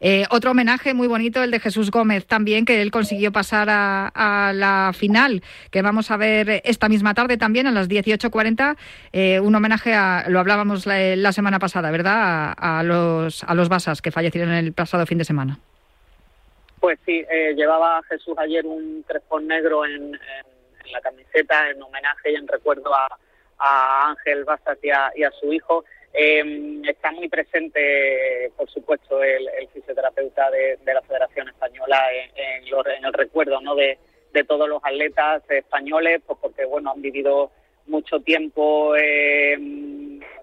Eh, 0.00 0.24
otro 0.30 0.52
homenaje 0.52 0.94
muy 0.94 1.08
bonito, 1.08 1.42
el 1.42 1.50
de 1.50 1.60
Jesús 1.60 1.90
Gómez 1.90 2.26
también, 2.26 2.64
que 2.64 2.80
él 2.80 2.90
consiguió 2.90 3.30
pasar 3.30 3.68
a, 3.70 4.52
la 4.54 4.92
final, 4.94 5.42
que 5.70 5.82
vamos 5.82 6.10
a 6.10 6.16
ver 6.16 6.62
esta 6.64 6.88
misma 6.88 7.12
tarde 7.12 7.36
también 7.36 7.66
a 7.66 7.70
las 7.70 7.86
18.40. 7.88 8.76
Eh, 9.12 9.40
un 9.40 9.54
homenaje 9.54 9.92
a, 9.92 10.24
lo 10.28 10.40
hablábamos 10.40 10.86
la, 10.86 11.32
semana 11.32 11.58
pasada, 11.58 11.90
¿verdad? 11.90 12.54
A, 12.56 12.82
los, 12.82 13.44
a 13.44 13.54
los 13.54 13.68
basas 13.68 14.00
que 14.00 14.10
fallecieron 14.10 14.54
el 14.54 14.72
pasado 14.72 15.04
fin 15.04 15.18
de 15.18 15.24
semana. 15.24 15.58
Pues 16.80 16.98
sí, 17.04 17.24
eh, 17.28 17.54
llevaba 17.56 18.02
Jesús 18.08 18.34
ayer 18.38 18.64
un 18.64 19.02
crespón 19.06 19.46
negro 19.46 19.84
en, 19.84 20.12
la 20.92 21.00
camiseta 21.00 21.70
en 21.70 21.82
homenaje 21.82 22.32
y 22.32 22.36
en 22.36 22.48
recuerdo 22.48 22.94
a, 22.94 23.08
Ángel 24.10 24.44
Basas 24.44 24.78
y 24.82 24.90
a, 24.90 25.30
su 25.32 25.52
hijo. 25.52 25.84
Eh, 26.14 26.80
está 26.86 27.10
muy 27.10 27.28
presente, 27.28 28.50
por 28.56 28.70
supuesto, 28.70 29.22
el, 29.22 29.48
fisioterapeuta 29.72 30.50
de, 30.50 30.78
la 30.84 31.02
Federación 31.02 31.48
Española 31.48 32.00
en, 32.36 33.04
el 33.04 33.12
recuerdo 33.12 33.60
¿no? 33.60 33.74
de, 33.74 33.98
todos 34.46 34.68
los 34.68 34.80
atletas 34.84 35.42
españoles, 35.50 36.20
pues 36.24 36.38
porque 36.40 36.64
bueno 36.64 36.92
han 36.92 37.02
vivido 37.02 37.50
mucho 37.86 38.20
tiempo 38.20 38.94
eh, 38.94 39.58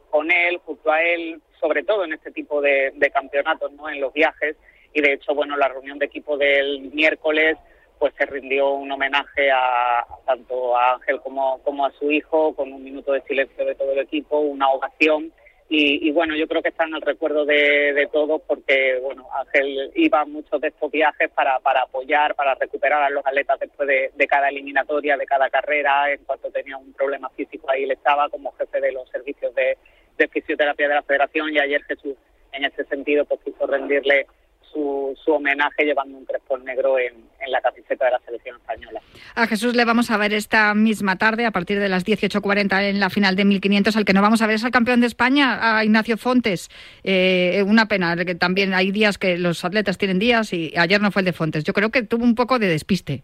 con 0.10 0.30
él, 0.30 0.58
junto 0.66 0.92
a 0.92 1.02
él, 1.02 1.42
sobre 1.62 1.84
todo 1.84 2.04
en 2.04 2.12
este 2.12 2.32
tipo 2.32 2.62
de, 2.62 2.92
de 2.94 3.10
campeonatos, 3.10 3.72
¿no? 3.72 3.90
en 3.90 4.02
los 4.02 4.12
viajes 4.12 4.58
y 4.96 5.02
de 5.02 5.14
hecho, 5.14 5.36
bueno, 5.36 5.58
la 5.58 5.68
reunión 5.68 6.00
de 6.00 6.06
equipo 6.06 6.38
del 6.38 6.90
miércoles 6.94 7.58
pues 8.00 8.14
se 8.18 8.26
rindió 8.26 8.72
un 8.72 8.92
homenaje 8.92 9.52
a 9.52 10.06
tanto 10.26 10.76
a 10.76 10.94
Ángel 10.94 11.22
como, 11.22 11.60
como 11.64 11.86
a 11.86 11.92
su 11.92 12.12
hijo 12.12 12.54
con 12.56 12.74
un 12.74 12.84
minuto 12.84 13.14
de 13.14 13.22
silencio 13.22 13.66
de 13.66 13.76
todo 13.76 13.92
el 13.92 14.00
equipo, 14.00 14.40
una 14.40 14.70
ovación 14.70 15.32
y, 15.68 16.12
bueno, 16.12 16.36
yo 16.36 16.48
creo 16.48 16.62
que 16.62 16.70
está 16.70 16.84
en 16.84 16.94
el 16.94 17.02
recuerdo 17.02 17.44
de, 17.44 18.08
todos 18.14 18.40
porque, 18.48 19.00
bueno, 19.02 19.28
Ángel 19.36 19.92
iba 19.96 20.22
a 20.22 20.26
muchos 20.26 20.62
de 20.62 20.68
estos 20.68 20.92
viajes 20.92 21.32
para, 21.32 21.60
para 21.60 21.82
apoyar, 21.82 22.36
para 22.36 22.54
recuperar 22.54 23.02
a 23.02 23.10
los 23.10 23.26
atletas 23.26 23.60
después 23.60 23.88
de, 23.88 24.28
cada 24.28 24.50
eliminatoria, 24.50 25.18
de 25.18 25.26
cada 25.26 25.50
carrera. 25.50 26.12
En 26.12 26.24
cuanto 26.24 26.52
tenía 26.52 26.78
un 26.78 26.94
problema 26.94 27.30
físico, 27.30 27.70
ahí 27.72 27.84
él 27.84 27.92
estaba 27.92 28.30
como 28.30 28.54
jefe 28.54 28.80
de 28.80 28.92
los 28.92 29.10
servicios 29.10 29.56
de, 29.56 29.76
de 30.18 30.28
fisioterapia 30.28 30.88
de 30.88 30.96
la 30.96 31.04
federación 31.04 31.52
y 31.52 31.58
ayer 31.58 31.84
Jesús, 31.86 32.16
en 32.52 32.66
ese 32.66 32.86
sentido, 32.86 33.26
pues 33.26 33.42
quiso 33.44 33.66
rendirle 33.66 34.28
su, 34.76 35.32
homenaje 35.32 35.86
llevando 35.86 36.18
un 36.18 36.26
crespón 36.26 36.64
negro 36.66 37.00
en, 37.00 37.14
la 37.48 37.62
camiseta 37.62 38.06
de 38.06 38.12
la 38.12 38.20
selección 38.20 38.58
española. 38.58 39.02
A 39.36 39.46
Jesús 39.46 39.76
le 39.76 39.86
vamos 39.86 40.10
a 40.10 40.18
ver 40.18 40.34
esta 40.34 40.74
misma 40.74 41.18
tarde, 41.18 41.46
a 41.46 41.52
partir 41.52 41.80
de 41.80 41.90
las 41.90 42.06
18.40 42.06 42.90
en 42.90 43.00
la 43.00 43.12
final 43.12 43.36
de 43.36 43.46
1500. 43.46 43.96
Al 43.96 44.06
que 44.06 44.14
no 44.14 44.22
vamos 44.22 44.42
a 44.42 44.48
ver 44.48 44.56
es 44.56 44.66
al 44.66 44.72
campeón 44.72 45.02
de 45.02 45.08
España, 45.08 45.78
a 45.78 45.86
Ignacio 45.86 46.18
Fontes. 46.18 46.70
Eh, 47.04 47.64
una 47.68 47.88
pena, 47.88 48.16
que 48.26 48.34
también 48.34 48.74
hay 48.74 48.92
días 48.92 49.20
que 49.20 49.38
los 49.38 49.64
atletas 49.64 50.00
tienen 50.00 50.18
días 50.18 50.54
y 50.54 50.74
ayer 50.76 51.00
no 51.00 51.12
fue 51.12 51.22
el 51.22 51.28
de 51.28 51.34
Fontes. 51.34 51.64
Yo 51.64 51.74
creo 51.74 51.92
que 51.92 52.02
tuvo 52.02 52.24
un 52.24 52.36
poco 52.36 52.58
de 52.58 52.68
despiste. 52.68 53.24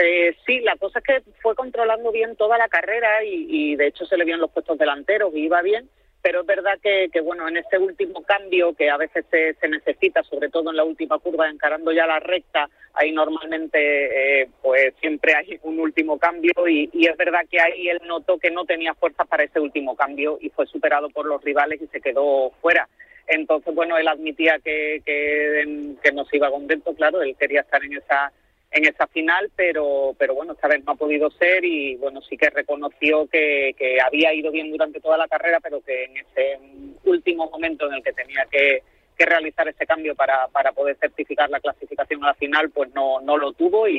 Eh, 0.00 0.36
sí, 0.46 0.60
la 0.60 0.76
cosa 0.76 1.00
es 1.00 1.04
que 1.04 1.32
fue 1.42 1.56
controlando 1.56 2.12
bien 2.12 2.36
toda 2.36 2.56
la 2.56 2.68
carrera 2.68 3.24
y, 3.24 3.46
y 3.48 3.76
de 3.76 3.88
hecho 3.88 4.06
se 4.06 4.16
le 4.16 4.24
vio 4.24 4.36
en 4.36 4.40
los 4.40 4.52
puestos 4.52 4.78
delanteros 4.78 5.34
y 5.34 5.40
iba 5.40 5.60
bien 5.62 5.88
pero 6.22 6.40
es 6.40 6.46
verdad 6.46 6.78
que, 6.82 7.08
bueno, 7.20 7.48
en 7.48 7.56
este 7.56 7.78
último 7.78 8.22
cambio 8.22 8.74
que 8.74 8.90
a 8.90 8.96
veces 8.96 9.24
se, 9.30 9.68
necesita, 9.68 10.22
sobre 10.22 10.48
todo 10.48 10.70
en 10.70 10.76
la 10.76 10.84
última 10.84 11.18
curva, 11.18 11.48
encarando 11.48 11.92
ya 11.92 12.06
la 12.06 12.20
recta, 12.20 12.68
ahí 12.94 13.12
normalmente 13.12 14.42
eh, 14.42 14.48
pues 14.60 14.94
siempre 15.00 15.34
hay 15.34 15.58
un 15.62 15.80
último 15.80 16.18
cambio 16.18 16.52
y, 16.68 16.90
es 16.92 17.16
verdad 17.16 17.40
que 17.50 17.60
ahí 17.60 17.88
él 17.88 18.00
notó 18.06 18.38
que 18.38 18.50
no 18.50 18.64
tenía 18.64 18.94
fuerza 18.94 19.24
para 19.24 19.44
ese 19.44 19.60
último 19.60 19.96
cambio 19.96 20.38
y 20.40 20.50
fue 20.50 20.66
superado 20.66 21.08
por 21.10 21.26
los 21.26 21.42
rivales 21.42 21.80
y 21.80 21.86
se 21.86 22.00
quedó 22.00 22.50
fuera. 22.60 22.88
Entonces, 23.26 23.74
bueno, 23.74 23.96
él 23.96 24.08
admitía 24.08 24.58
que, 24.58 25.02
que, 25.06 25.94
que 26.02 26.12
no 26.12 26.24
se 26.24 26.36
iba 26.36 26.50
contento, 26.50 26.94
claro, 26.94 27.22
él 27.22 27.36
quería 27.38 27.60
estar 27.60 27.82
en 27.84 27.94
esa 27.94 28.32
en 28.72 28.84
esa 28.84 29.06
final, 29.08 29.50
pero, 29.56 30.14
pero 30.18 30.34
bueno, 30.34 30.52
esta 30.52 30.68
vez 30.68 30.84
no 30.84 30.92
ha 30.92 30.96
podido 30.96 31.30
ser 31.30 31.64
y 31.64 31.96
bueno, 31.96 32.20
sí 32.22 32.36
que 32.36 32.50
reconoció 32.50 33.26
que, 33.26 33.74
que 33.76 34.00
había 34.00 34.32
ido 34.32 34.52
bien 34.52 34.70
durante 34.70 35.00
toda 35.00 35.16
la 35.16 35.26
carrera, 35.26 35.58
pero 35.60 35.80
que 35.80 36.04
en 36.04 36.16
ese 36.18 36.58
último 37.04 37.50
momento 37.50 37.86
en 37.86 37.94
el 37.94 38.02
que 38.02 38.12
tenía 38.12 38.46
que, 38.50 38.82
realizar 39.22 39.68
ese 39.68 39.84
cambio 39.84 40.14
para, 40.14 40.48
para 40.48 40.72
poder 40.72 40.96
certificar 40.96 41.50
la 41.50 41.60
clasificación 41.60 42.24
a 42.24 42.28
la 42.28 42.34
final, 42.34 42.70
pues 42.70 42.90
no, 42.94 43.20
no 43.20 43.36
lo 43.36 43.52
tuvo 43.52 43.86
y, 43.86 43.98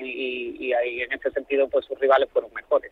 y 0.59 0.73
ahí 0.73 1.01
en 1.03 1.13
ese 1.13 1.29
sentido 1.29 1.69
pues 1.69 1.85
sus 1.85 1.99
rivales 1.99 2.27
fueron 2.31 2.51
mejores. 2.55 2.91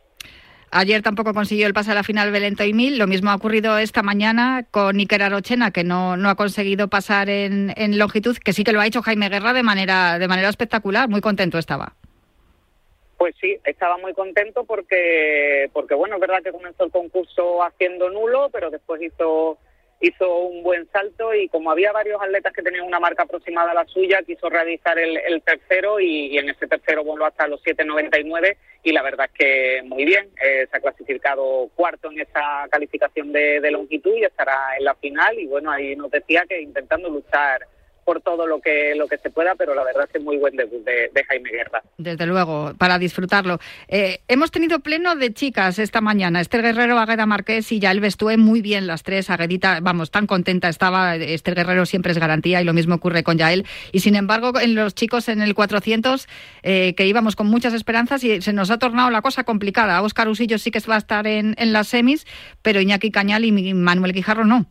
Ayer 0.72 1.02
tampoco 1.02 1.34
consiguió 1.34 1.66
el 1.66 1.74
pase 1.74 1.92
a 1.92 1.96
la 1.96 2.04
final 2.04 2.32
Belento 2.32 2.64
y 2.64 2.74
Mil. 2.74 2.98
Lo 2.98 3.08
mismo 3.08 3.32
ha 3.32 3.36
ocurrido 3.36 3.78
esta 3.78 4.04
mañana 4.04 4.66
con 4.70 4.98
Iker 4.98 5.24
Arochena, 5.24 5.72
que 5.72 5.84
no, 5.84 6.16
no 6.16 6.30
ha 6.30 6.36
conseguido 6.36 6.88
pasar 6.88 7.30
en, 7.30 7.74
longitud, 7.98 8.38
que 8.38 8.54
sí 8.54 8.64
que 8.64 8.72
lo 8.72 8.80
ha 8.80 8.86
hecho 8.86 9.02
Jaime 9.02 9.30
Guerra 9.30 9.54
de 9.54 9.64
manera, 9.64 10.20
de 10.20 10.28
manera 10.28 10.50
espectacular. 10.50 11.10
Muy 11.10 11.22
contento 11.22 11.58
estaba. 11.58 11.94
Pues 13.18 13.36
sí, 13.42 13.58
estaba 13.66 13.98
muy 13.98 14.14
contento 14.14 14.64
porque, 14.64 15.70
porque 15.74 15.96
bueno, 15.96 16.16
es 16.16 16.22
verdad 16.22 16.42
que 16.44 16.52
comenzó 16.52 16.86
el 16.86 16.92
concurso 16.92 17.64
haciendo 17.64 18.10
nulo, 18.10 18.50
pero 18.52 18.70
después 18.70 19.02
hizo 19.02 19.58
hizo 20.00 20.38
un 20.46 20.64
buen 20.64 20.90
salto 20.92 21.34
y 21.34 21.50
como 21.50 21.72
había 21.72 21.92
varios 21.92 22.22
atletas 22.22 22.54
que 22.54 22.62
tenían 22.62 22.86
una 22.86 23.00
marca 23.00 23.24
aproximada 23.24 23.72
a 23.72 23.74
la 23.74 23.86
suya, 23.86 24.24
quiso 24.24 24.50
realizar 24.50 24.98
el, 24.98 25.42
tercero 25.42 26.00
y, 26.00 26.38
en 26.38 26.50
ese 26.50 26.68
tercero 26.68 27.04
voló 27.04 27.26
hasta 27.26 27.48
los 27.48 27.62
7.99 27.64 28.56
y 28.84 28.92
la 28.92 29.02
verdad 29.02 29.30
es 29.32 29.38
que 29.38 29.82
muy 29.84 30.06
bien, 30.06 30.30
eh, 30.42 30.68
se 30.70 30.78
ha 30.78 30.80
clasificado 30.80 31.70
cuarto 31.76 32.12
en 32.12 32.22
esa 32.22 32.68
calificación 32.70 33.32
de, 33.34 33.60
de 33.60 33.72
longitud 33.72 34.16
y 34.16 34.24
estará 34.24 34.78
en 34.78 34.86
la 34.86 34.96
final 34.96 35.38
y 35.38 35.48
bueno, 35.48 35.72
ahí 35.72 35.96
nos 35.96 36.12
decía 36.12 36.44
que 36.48 36.62
intentando 36.62 37.10
luchar 37.10 37.68
por 38.10 38.22
todo 38.22 38.48
lo 38.48 38.60
que 38.60 38.96
lo 38.96 39.08
que 39.08 39.20
se 39.20 39.30
pueda, 39.30 39.54
pero 39.54 39.76
la 39.76 39.84
verdad 39.84 40.06
es 40.06 40.10
que 40.12 40.18
muy 40.18 40.38
buen 40.38 40.56
debut 40.56 40.84
de, 40.84 41.12
Jaime 41.28 41.52
Guerra. 41.52 41.84
Desde 42.00 42.26
luego, 42.26 42.74
para 42.76 42.98
disfrutarlo. 42.98 43.60
Eh, 43.88 44.22
hemos 44.28 44.50
tenido 44.50 44.80
pleno 44.80 45.16
de 45.16 45.32
chicas 45.32 45.78
esta 45.78 46.02
mañana. 46.02 46.42
Esther 46.42 46.64
Guerrero, 46.64 46.98
Agueda 46.98 47.28
Marqués 47.28 47.72
y 47.72 47.80
Yael 47.80 48.00
Bestúe, 48.00 48.36
muy 48.40 48.64
bien 48.64 48.88
las 48.88 49.04
tres. 49.04 49.30
Aguedita, 49.30 49.80
vamos, 49.80 50.10
tan 50.10 50.26
contenta 50.26 50.70
estaba. 50.70 51.18
Esther 51.18 51.54
Guerrero 51.54 51.86
siempre 51.86 52.12
es 52.12 52.18
garantía 52.18 52.60
y 52.64 52.66
lo 52.66 52.74
mismo 52.74 52.96
ocurre 52.96 53.22
con 53.22 53.38
Yael. 53.38 53.68
Y 53.92 54.00
sin 54.00 54.16
embargo, 54.16 54.60
en 54.60 54.74
los 54.74 54.96
chicos 54.96 55.30
en 55.30 55.44
el 55.44 55.54
400, 55.54 56.28
eh, 56.64 56.96
que 56.96 57.06
íbamos 57.06 57.36
con 57.36 57.46
muchas 57.46 57.76
esperanzas 57.76 58.24
y 58.24 58.42
se 58.42 58.54
nos 58.54 58.72
ha 58.72 58.80
tornado 58.80 59.12
la 59.12 59.22
cosa 59.22 59.44
complicada. 59.44 60.02
Oscar 60.02 60.30
Usillo 60.30 60.58
sí 60.58 60.72
que 60.72 60.80
va 60.90 60.96
a 60.96 60.98
estar 60.98 61.28
en, 61.28 61.54
en 61.60 61.74
las 61.74 61.90
semis, 61.90 62.26
pero 62.64 62.82
Iñaki 62.82 63.12
Cañal 63.12 63.46
y 63.46 63.52
Manuel 63.76 64.14
Guijarro 64.14 64.46
no. 64.46 64.66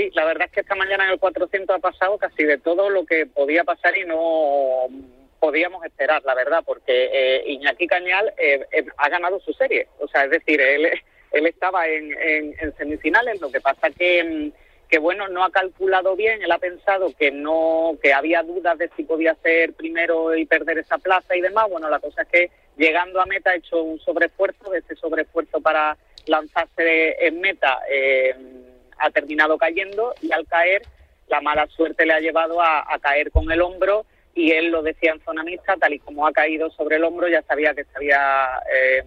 Sí, 0.00 0.10
la 0.14 0.24
verdad 0.24 0.46
es 0.46 0.52
que 0.52 0.60
esta 0.60 0.74
mañana 0.76 1.04
en 1.04 1.10
el 1.10 1.18
400 1.18 1.76
ha 1.76 1.78
pasado 1.78 2.16
casi 2.16 2.42
de 2.44 2.56
todo 2.56 2.88
lo 2.88 3.04
que 3.04 3.26
podía 3.26 3.64
pasar 3.64 3.98
y 3.98 4.06
no 4.06 4.86
podíamos 5.38 5.84
esperar, 5.84 6.22
la 6.24 6.34
verdad, 6.34 6.62
porque 6.64 7.10
eh, 7.12 7.44
Iñaki 7.48 7.86
Cañal 7.86 8.32
eh, 8.38 8.64
eh, 8.72 8.86
ha 8.96 9.10
ganado 9.10 9.40
su 9.40 9.52
serie. 9.52 9.88
O 9.98 10.08
sea, 10.08 10.24
es 10.24 10.30
decir, 10.30 10.58
él, 10.58 10.88
él 11.32 11.46
estaba 11.46 11.86
en, 11.86 12.16
en, 12.18 12.74
semifinales, 12.78 13.42
lo 13.42 13.52
que 13.52 13.60
pasa 13.60 13.90
que, 13.90 14.52
que, 14.88 14.98
bueno, 14.98 15.28
no 15.28 15.44
ha 15.44 15.50
calculado 15.50 16.16
bien, 16.16 16.42
él 16.42 16.50
ha 16.50 16.56
pensado 16.56 17.12
que 17.18 17.30
no 17.30 17.98
que 18.02 18.14
había 18.14 18.42
dudas 18.42 18.78
de 18.78 18.88
si 18.96 19.02
podía 19.02 19.34
ser 19.42 19.74
primero 19.74 20.34
y 20.34 20.46
perder 20.46 20.78
esa 20.78 20.96
plaza 20.96 21.36
y 21.36 21.42
demás. 21.42 21.68
Bueno, 21.68 21.90
la 21.90 21.98
cosa 21.98 22.22
es 22.22 22.28
que 22.28 22.50
llegando 22.78 23.20
a 23.20 23.26
meta 23.26 23.50
ha 23.50 23.56
hecho 23.56 23.82
un 23.82 24.00
sobreesfuerzo, 24.00 24.72
ese 24.72 24.96
sobreesfuerzo 24.96 25.60
para 25.60 25.98
lanzarse 26.24 27.18
en 27.20 27.38
meta. 27.42 27.80
Ha 29.00 29.10
terminado 29.10 29.58
cayendo 29.58 30.14
y 30.22 30.32
al 30.32 30.46
caer 30.46 30.82
la 31.28 31.40
mala 31.40 31.66
suerte 31.68 32.06
le 32.06 32.12
ha 32.12 32.20
llevado 32.20 32.60
a, 32.60 32.84
caer 33.00 33.30
con 33.30 33.50
el 33.50 33.60
hombro 33.60 34.04
y 34.34 34.52
él 34.52 34.68
lo 34.68 34.82
decía 34.82 35.12
en 35.12 35.24
zona 35.24 35.42
mixta, 35.42 35.76
tal 35.76 35.92
y 35.92 35.98
como 35.98 36.26
ha 36.26 36.32
caído 36.32 36.70
sobre 36.70 36.96
el 36.96 37.04
hombro 37.04 37.28
ya 37.28 37.42
sabía 37.42 37.74
que 37.74 37.84
sabía 37.84 38.60
eh, 38.72 39.04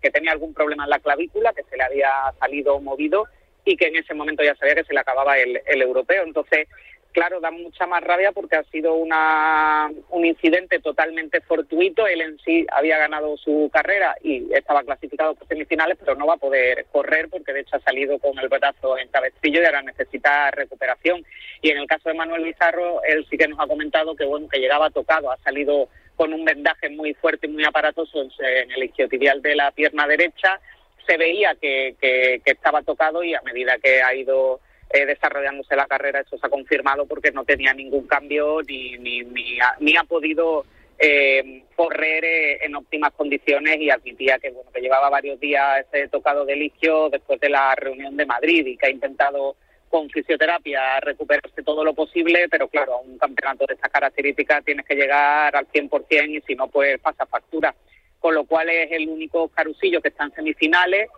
que 0.00 0.10
tenía 0.10 0.32
algún 0.32 0.54
problema 0.54 0.84
en 0.84 0.90
la 0.90 0.98
clavícula, 0.98 1.52
que 1.52 1.64
se 1.64 1.76
le 1.76 1.82
había 1.82 2.10
salido 2.38 2.80
movido 2.80 3.24
y 3.64 3.76
que 3.76 3.88
en 3.88 3.96
ese 3.96 4.14
momento 4.14 4.42
ya 4.42 4.54
sabía 4.56 4.76
que 4.76 4.84
se 4.84 4.94
le 4.94 5.00
acababa 5.00 5.38
el 5.38 5.82
europeo. 5.82 6.24
Entonces 6.24 6.68
claro, 7.12 7.40
da 7.40 7.50
mucha 7.50 7.86
más 7.86 8.02
rabia 8.02 8.32
porque 8.32 8.56
ha 8.56 8.62
sido 8.64 8.94
una, 8.94 9.90
un 10.10 10.24
incidente 10.24 10.78
totalmente 10.80 11.40
fortuito. 11.40 12.06
Él 12.06 12.20
en 12.20 12.38
sí 12.40 12.66
había 12.72 12.98
ganado 12.98 13.36
su 13.36 13.70
carrera 13.72 14.16
y 14.22 14.52
estaba 14.54 14.82
clasificado 14.82 15.34
por 15.34 15.48
semifinales, 15.48 15.96
pero 15.98 16.14
no 16.14 16.26
va 16.26 16.34
a 16.34 16.38
poder 16.38 16.86
correr 16.92 17.28
porque 17.28 17.52
de 17.52 17.60
hecho 17.60 17.76
ha 17.76 17.80
salido 17.80 18.18
con 18.18 18.38
el 18.38 18.48
brazo 18.48 18.98
en 18.98 19.08
cabecillo 19.08 19.62
y 19.62 19.64
ahora 19.64 19.82
necesita 19.82 20.50
recuperación. 20.50 21.24
Y 21.62 21.70
en 21.70 21.78
el 21.78 21.86
caso 21.86 22.08
de 22.08 22.14
Manuel 22.14 22.44
Bizarro, 22.44 23.02
él 23.04 23.26
sí 23.28 23.36
que 23.36 23.48
nos 23.48 23.58
ha 23.60 23.66
comentado 23.66 24.14
que 24.14 24.24
bueno 24.24 24.48
que 24.48 24.60
llegaba 24.60 24.90
tocado, 24.90 25.30
ha 25.30 25.38
salido 25.38 25.88
con 26.16 26.32
un 26.32 26.44
vendaje 26.44 26.88
muy 26.88 27.14
fuerte 27.14 27.46
y 27.46 27.50
muy 27.50 27.64
aparatoso 27.64 28.22
en 28.22 28.70
el 28.72 28.84
isquiotibial 28.84 29.40
de 29.40 29.54
la 29.54 29.70
pierna 29.70 30.06
derecha. 30.06 30.60
Se 31.06 31.16
veía 31.16 31.54
que, 31.54 31.96
que 32.00 32.42
estaba 32.44 32.82
tocado 32.82 33.22
y 33.22 33.34
a 33.34 33.42
medida 33.42 33.78
que 33.78 34.02
ha 34.02 34.14
ido 34.14 34.60
eh, 34.90 35.06
desarrollándose 35.06 35.76
la 35.76 35.86
carrera, 35.86 36.20
eso 36.20 36.38
se 36.38 36.46
ha 36.46 36.50
confirmado 36.50 37.06
porque 37.06 37.30
no 37.30 37.44
tenía 37.44 37.74
ningún 37.74 38.06
cambio 38.06 38.62
ni, 38.66 38.96
ni, 38.98 39.20
ni, 39.20 39.60
ha, 39.60 39.76
ni 39.80 39.96
ha 39.96 40.04
podido 40.04 40.64
eh, 40.98 41.64
correr 41.76 42.24
eh, 42.24 42.64
en 42.64 42.74
óptimas 42.74 43.12
condiciones 43.12 43.78
y 43.80 43.90
admitía 43.90 44.38
que 44.38 44.50
bueno 44.50 44.70
que 44.72 44.80
llevaba 44.80 45.10
varios 45.10 45.38
días 45.38 45.86
ese 45.92 46.08
tocado 46.08 46.44
de 46.44 46.56
liquio 46.56 47.08
después 47.08 47.38
de 47.38 47.50
la 47.50 47.74
reunión 47.74 48.16
de 48.16 48.26
Madrid 48.26 48.66
y 48.66 48.76
que 48.76 48.86
ha 48.86 48.90
intentado 48.90 49.56
con 49.88 50.08
fisioterapia 50.10 51.00
recuperarse 51.00 51.62
todo 51.62 51.84
lo 51.84 51.94
posible, 51.94 52.48
pero 52.50 52.68
claro, 52.68 52.94
a 52.94 53.00
un 53.00 53.18
campeonato 53.18 53.64
de 53.66 53.74
estas 53.74 53.90
características 53.90 54.64
tienes 54.64 54.86
que 54.86 54.94
llegar 54.94 55.54
al 55.56 55.66
100% 55.68 56.28
y 56.28 56.40
si 56.42 56.54
no, 56.54 56.68
pues 56.68 56.98
pasa 57.00 57.26
factura. 57.26 57.74
Con 58.18 58.34
lo 58.34 58.44
cual 58.44 58.68
es 58.68 58.90
el 58.92 59.08
único 59.08 59.48
carusillo 59.48 60.00
que 60.00 60.08
está 60.08 60.24
en 60.24 60.34
semifinales 60.34 61.08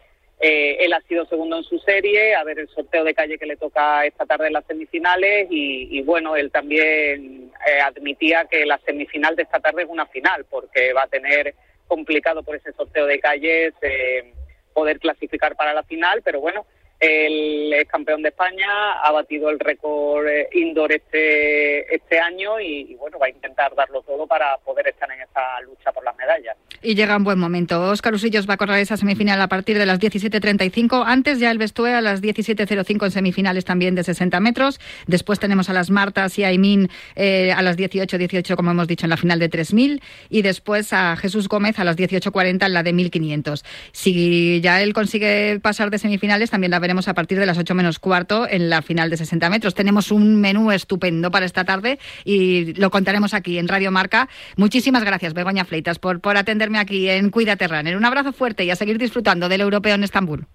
eh, 0.43 0.79
él 0.81 0.93
ha 0.95 1.03
sido 1.03 1.27
segundo 1.27 1.59
en 1.59 1.65
su 1.65 1.79
serie, 1.81 2.35
a 2.35 2.43
ver 2.45 2.59
el 2.59 2.69
sorteo 2.69 3.05
de 3.05 3.13
calle 3.13 3.39
que 3.39 3.45
le 3.45 3.59
toca 3.59 4.07
esta 4.07 4.25
tarde 4.25 4.47
en 4.47 4.55
las 4.55 4.65
semifinales 4.65 5.49
y, 5.51 6.01
bueno, 6.01 6.35
él 6.35 6.51
también 6.51 7.53
eh, 7.67 7.81
admitía 7.85 8.47
que 8.47 8.65
la 8.65 8.79
semifinal 8.87 9.37
de 9.37 9.43
esta 9.43 9.61
tarde 9.61 9.83
es 9.83 9.89
una 9.91 10.07
final 10.07 10.47
porque 10.49 10.95
va 10.95 11.03
a 11.03 11.09
tener 11.09 11.55
complicado 11.87 12.43
por 12.43 12.57
ese 12.57 12.73
sorteo 12.73 13.05
de 13.05 13.21
calles 13.21 13.75
eh, 13.83 14.33
poder 14.73 14.99
clasificar 14.99 15.57
para 15.57 15.75
la 15.75 15.83
final, 15.83 16.23
pero 16.25 16.41
bueno, 16.41 16.65
él 17.01 17.73
es 17.73 17.89
campeón 17.89 18.23
de 18.23 18.29
España, 18.29 18.93
ha 19.03 19.11
batido 19.11 19.49
el 19.49 19.59
récord 19.59 20.29
eh, 20.29 20.49
indoor 20.53 20.93
este, 20.93 21.95
este 21.95 22.19
año 22.21 22.61
y, 22.61 22.95
bueno, 22.97 23.19
va 23.19 23.27
a 23.27 23.31
intentar 23.31 23.75
darlo 23.75 24.03
todo 24.03 24.27
para 24.27 24.59
poder 24.59 24.89
estar 24.89 25.11
en 25.11 25.23
esa 25.23 25.61
lucha 25.63 25.93
por 25.93 26.05
las 26.05 26.15
medallas. 26.17 26.57
Y 26.83 26.95
llega 26.95 27.17
un 27.17 27.25
buen 27.25 27.39
momento. 27.39 27.89
Óscar 27.89 28.13
Usillos 28.13 28.49
va 28.49 28.55
a 28.55 28.57
correr 28.59 28.81
esa 28.81 28.99
semifinal 28.99 29.41
a 29.41 29.49
partir 29.49 29.79
de 29.79 29.87
las 29.87 29.99
17.35. 29.99 31.03
Antes 31.07 31.39
ya 31.39 31.51
el 31.51 31.57
Bestue 31.57 31.95
a 31.95 32.03
las 32.03 32.21
17.05 32.23 33.05
en 33.05 33.11
semifinales 33.11 33.65
también 33.65 33.95
de 33.95 34.05
60 34.05 34.39
metros. 34.41 34.79
Después 35.07 35.41
tenemos 35.41 35.71
a 35.71 35.73
las 35.73 35.91
Martas 35.91 36.39
y 36.39 36.45
a 36.45 36.49
Aimin 36.49 36.91
eh, 37.17 37.53
a 37.53 37.63
las 37.63 37.79
18.18, 37.79 38.57
como 38.57 38.73
hemos 38.73 38.87
dicho, 38.87 39.07
en 39.07 39.11
la 39.11 39.17
final 39.17 39.39
de 39.39 39.49
3.000. 39.51 40.03
Y 40.29 40.43
después 40.43 40.93
a 40.93 41.17
Jesús 41.17 41.49
Gómez 41.49 41.79
a 41.79 41.85
las 41.85 41.97
18.40 41.97 42.67
en 42.67 42.73
la 42.75 42.83
de 42.83 42.93
1.500. 42.93 43.65
Si 43.93 44.61
ya 44.61 44.83
él 44.83 44.93
consigue 44.93 45.61
pasar 45.61 45.91
de 45.91 45.99
semifinales, 45.99 46.51
también 46.51 46.71
la 46.71 46.79
veremos 46.79 46.90
a 46.91 47.15
partir 47.15 47.39
de 47.39 47.47
las 47.47 47.59
8 47.59 47.75
menos 47.75 47.99
cuarto 47.99 48.47
en 48.49 48.69
la 48.69 48.83
final 48.83 49.11
de 49.11 49.17
60 49.17 49.49
metros. 49.49 49.75
Tenemos 49.75 50.11
un 50.11 50.41
menú 50.41 50.73
estupendo 50.73 51.31
para 51.31 51.47
esta 51.47 51.65
tarde 51.65 51.99
y 52.25 52.75
lo 52.75 52.91
contaremos 52.91 53.33
aquí 53.33 53.59
en 53.59 53.69
Radio 53.69 53.91
Marca. 53.91 54.29
Muchísimas 54.57 55.05
gracias, 55.05 55.33
Begoña 55.35 55.65
Fleitas, 55.65 55.99
por, 55.99 56.21
por 56.21 56.37
atenderme 56.37 56.79
aquí 56.79 57.09
en 57.09 57.31
Cuídate 57.31 57.69
Runner. 57.69 57.97
Un 57.97 58.05
abrazo 58.05 58.33
fuerte 58.33 58.65
y 58.65 58.71
a 58.71 58.77
seguir 58.77 58.99
disfrutando 58.99 59.49
del 59.49 59.61
europeo 59.61 59.95
en 59.95 60.05
Estambul. 60.05 60.47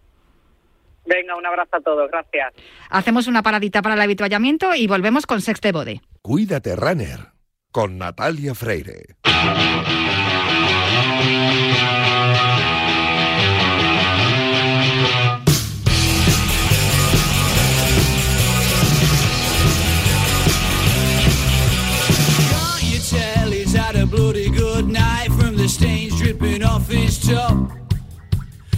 Venga, 1.05 1.35
un 1.37 1.45
abrazo 1.45 1.77
a 1.77 1.81
todos, 1.81 2.09
gracias. 2.11 2.53
Hacemos 2.89 3.27
una 3.27 3.43
paradita 3.43 3.81
para 3.81 3.95
el 3.95 4.01
habituallamiento 4.01 4.73
y 4.75 4.87
volvemos 4.87 5.25
con 5.25 5.41
Sexte 5.41 5.71
Bode. 5.71 6.01
Cuídate 6.21 6.75
Runner 6.75 7.19
con 7.71 7.97
Natalia 7.97 8.55
Freire. 8.55 9.17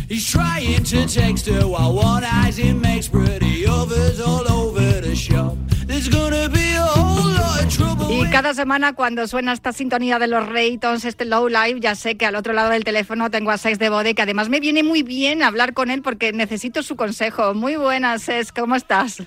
He's 0.10 0.32
trying 0.32 0.84
to 0.86 1.06
text 1.06 1.48
her 1.48 1.68
while 1.68 1.94
one 1.94 2.24
eyes 2.24 2.58
makes 2.60 3.10
pretty 3.10 3.68
all 3.68 4.50
over 4.50 5.02
the 5.02 5.14
shop. 5.14 5.58
There's 5.86 6.08
gonna 6.08 6.48
be 6.48 6.76
a 6.76 6.82
whole 6.82 7.30
lot 7.30 7.62
of 7.62 7.70
trouble. 7.70 8.08
Y 8.10 8.30
cada 8.32 8.54
semana 8.54 8.94
cuando 8.94 9.28
suena 9.28 9.52
esta 9.52 9.74
sintonía 9.74 10.18
de 10.18 10.28
los 10.28 10.48
Raytons, 10.48 11.04
este 11.04 11.26
low 11.26 11.50
live, 11.50 11.82
ya 11.82 11.94
sé 11.96 12.16
que 12.16 12.26
al 12.26 12.36
otro 12.36 12.54
lado 12.54 12.70
del 12.70 12.86
teléfono 12.86 13.30
tengo 13.30 13.52
a 13.52 13.58
Sex 13.58 13.80
de 13.80 13.90
Bode, 13.90 14.16
que 14.16 14.22
además 14.22 14.48
me 14.48 14.62
viene 14.62 14.82
muy 14.82 15.04
bien 15.04 15.44
hablar 15.44 15.74
con 15.74 15.92
él 15.92 16.02
porque 16.02 16.32
necesito 16.32 16.84
su 16.84 16.96
consejo. 16.96 17.54
Muy 17.54 17.76
buenas, 17.76 18.22
Sex, 18.22 18.54
¿cómo 18.54 18.78
estás? 18.78 19.24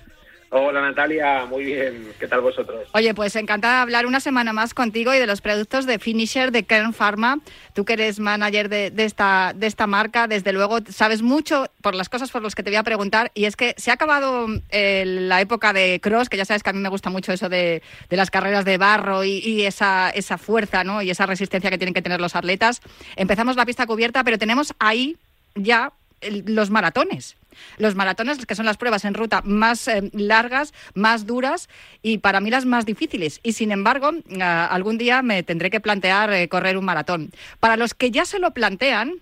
Hola 0.52 0.80
Natalia, 0.80 1.46
muy 1.46 1.62
bien. 1.62 2.12
¿Qué 2.18 2.26
tal 2.26 2.40
vosotros? 2.40 2.88
Oye, 2.92 3.14
pues 3.14 3.36
encantada 3.36 3.76
de 3.76 3.80
hablar 3.82 4.04
una 4.04 4.18
semana 4.18 4.52
más 4.52 4.74
contigo 4.74 5.14
y 5.14 5.18
de 5.18 5.28
los 5.28 5.40
productos 5.40 5.86
de 5.86 6.00
Finisher 6.00 6.50
de 6.50 6.64
Kern 6.64 6.92
Pharma. 6.92 7.38
Tú 7.72 7.84
que 7.84 7.92
eres 7.92 8.18
manager 8.18 8.68
de, 8.68 8.92
esta, 8.96 9.52
de 9.54 9.68
esta 9.68 9.86
marca, 9.86 10.26
desde 10.26 10.52
luego 10.52 10.78
sabes 10.88 11.22
mucho 11.22 11.70
por 11.82 11.94
las 11.94 12.08
cosas 12.08 12.32
por 12.32 12.42
las 12.42 12.56
que 12.56 12.64
te 12.64 12.70
voy 12.70 12.78
a 12.78 12.82
preguntar. 12.82 13.30
Y 13.34 13.44
es 13.44 13.54
que 13.54 13.74
se 13.76 13.92
ha 13.92 13.94
acabado 13.94 14.48
eh, 14.70 15.04
la 15.06 15.40
época 15.40 15.72
de 15.72 16.00
cross, 16.02 16.28
que 16.28 16.36
ya 16.36 16.44
sabes 16.44 16.64
que 16.64 16.70
a 16.70 16.72
mí 16.72 16.80
me 16.80 16.88
gusta 16.88 17.10
mucho 17.10 17.32
eso 17.32 17.48
de, 17.48 17.80
las 18.08 18.32
carreras 18.32 18.64
de 18.64 18.76
barro 18.76 19.22
y, 19.22 19.38
y, 19.38 19.66
esa, 19.66 20.10
esa 20.10 20.36
fuerza 20.36 20.82
¿no? 20.82 21.00
y 21.00 21.10
esa 21.10 21.26
resistencia 21.26 21.70
que 21.70 21.78
tienen 21.78 21.94
que 21.94 22.02
tener 22.02 22.20
los 22.20 22.34
atletas. 22.34 22.82
Empezamos 23.14 23.54
la 23.54 23.66
pista 23.66 23.86
cubierta, 23.86 24.24
pero 24.24 24.36
tenemos 24.36 24.74
ahí 24.80 25.16
ya 25.54 25.92
los 26.22 26.70
maratones. 26.70 27.36
Los 27.78 27.94
maratones, 27.94 28.44
que 28.46 28.54
son 28.54 28.66
las 28.66 28.76
pruebas 28.76 29.04
en 29.04 29.14
ruta 29.14 29.42
más 29.44 29.88
eh, 29.88 30.10
largas, 30.12 30.72
más 30.94 31.26
duras 31.26 31.68
y 32.02 32.18
para 32.18 32.40
mí 32.40 32.50
las 32.50 32.64
más 32.64 32.86
difíciles. 32.86 33.40
Y 33.42 33.52
sin 33.52 33.72
embargo, 33.72 34.12
ah, 34.40 34.66
algún 34.66 34.98
día 34.98 35.22
me 35.22 35.42
tendré 35.42 35.70
que 35.70 35.80
plantear 35.80 36.32
eh, 36.32 36.48
correr 36.48 36.76
un 36.76 36.84
maratón. 36.84 37.30
Para 37.58 37.76
los 37.76 37.94
que 37.94 38.10
ya 38.10 38.24
se 38.24 38.38
lo 38.38 38.52
plantean, 38.52 39.14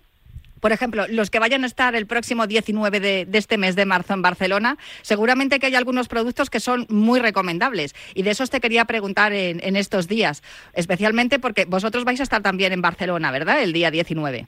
por 0.59 0.73
ejemplo, 0.73 1.07
los 1.07 1.29
que 1.29 1.39
vayan 1.39 1.63
a 1.63 1.67
estar 1.67 1.95
el 1.95 2.05
próximo 2.05 2.45
19 2.45 2.99
de, 2.99 3.27
este 3.31 3.57
mes 3.57 3.75
de 3.75 3.85
marzo 3.85 4.13
en 4.13 4.21
Barcelona, 4.21 4.77
seguramente 5.01 5.59
que 5.59 5.67
hay 5.67 5.75
algunos 5.75 6.07
productos 6.07 6.49
que 6.49 6.59
son 6.59 6.85
muy 6.89 7.19
recomendables. 7.19 7.95
Y 8.13 8.23
de 8.23 8.31
esos 8.31 8.49
te 8.49 8.59
quería 8.59 8.85
preguntar 8.85 9.31
en, 9.31 9.61
en 9.63 9.75
estos 9.77 10.07
días, 10.07 10.43
especialmente 10.73 11.39
porque 11.39 11.65
vosotros 11.65 12.03
vais 12.03 12.19
a 12.19 12.23
estar 12.23 12.41
también 12.41 12.73
en 12.73 12.81
Barcelona, 12.81 13.31
¿verdad? 13.31 13.61
El 13.61 13.71
día 13.71 13.89
19. 13.89 14.47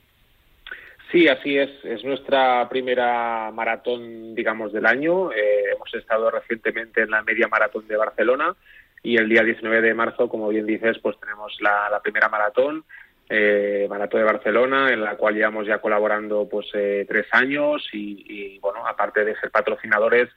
Sí, 1.12 1.28
así 1.28 1.58
es. 1.58 1.70
Es 1.84 2.06
nuestra 2.06 2.70
primera 2.70 3.52
maratón, 3.52 4.34
digamos, 4.34 4.72
del 4.72 4.86
año. 4.86 5.32
Eh, 5.34 5.74
hemos 5.76 5.94
estado 5.94 6.32
recientemente 6.32 7.02
en 7.02 7.12
la 7.12 7.22
media 7.22 7.50
maratón 7.50 7.86
de 7.88 7.98
Barcelona 7.98 8.56
y 9.04 9.18
el 9.18 9.28
día 9.28 9.44
19 9.44 9.82
de 9.82 9.94
marzo, 9.94 10.30
como 10.30 10.48
bien 10.48 10.66
dices, 10.66 11.00
pues 11.00 11.20
tenemos 11.20 11.58
la, 11.60 12.00
primera 12.02 12.30
maratón, 12.30 12.86
eh, 13.28 13.88
maratón 13.90 14.22
de 14.22 14.26
Barcelona, 14.26 14.94
en 14.94 15.02
la 15.02 15.18
cual 15.18 15.36
llevamos 15.36 15.68
ya 15.68 15.80
colaborando 15.80 16.48
pues 16.48 16.68
eh, 16.76 17.06
tres 17.10 17.28
años 17.32 17.86
y, 17.92 18.58
bueno, 18.60 18.88
aparte 18.88 19.26
de 19.26 19.36
ser 19.36 19.52
patrocinadores, 19.52 20.30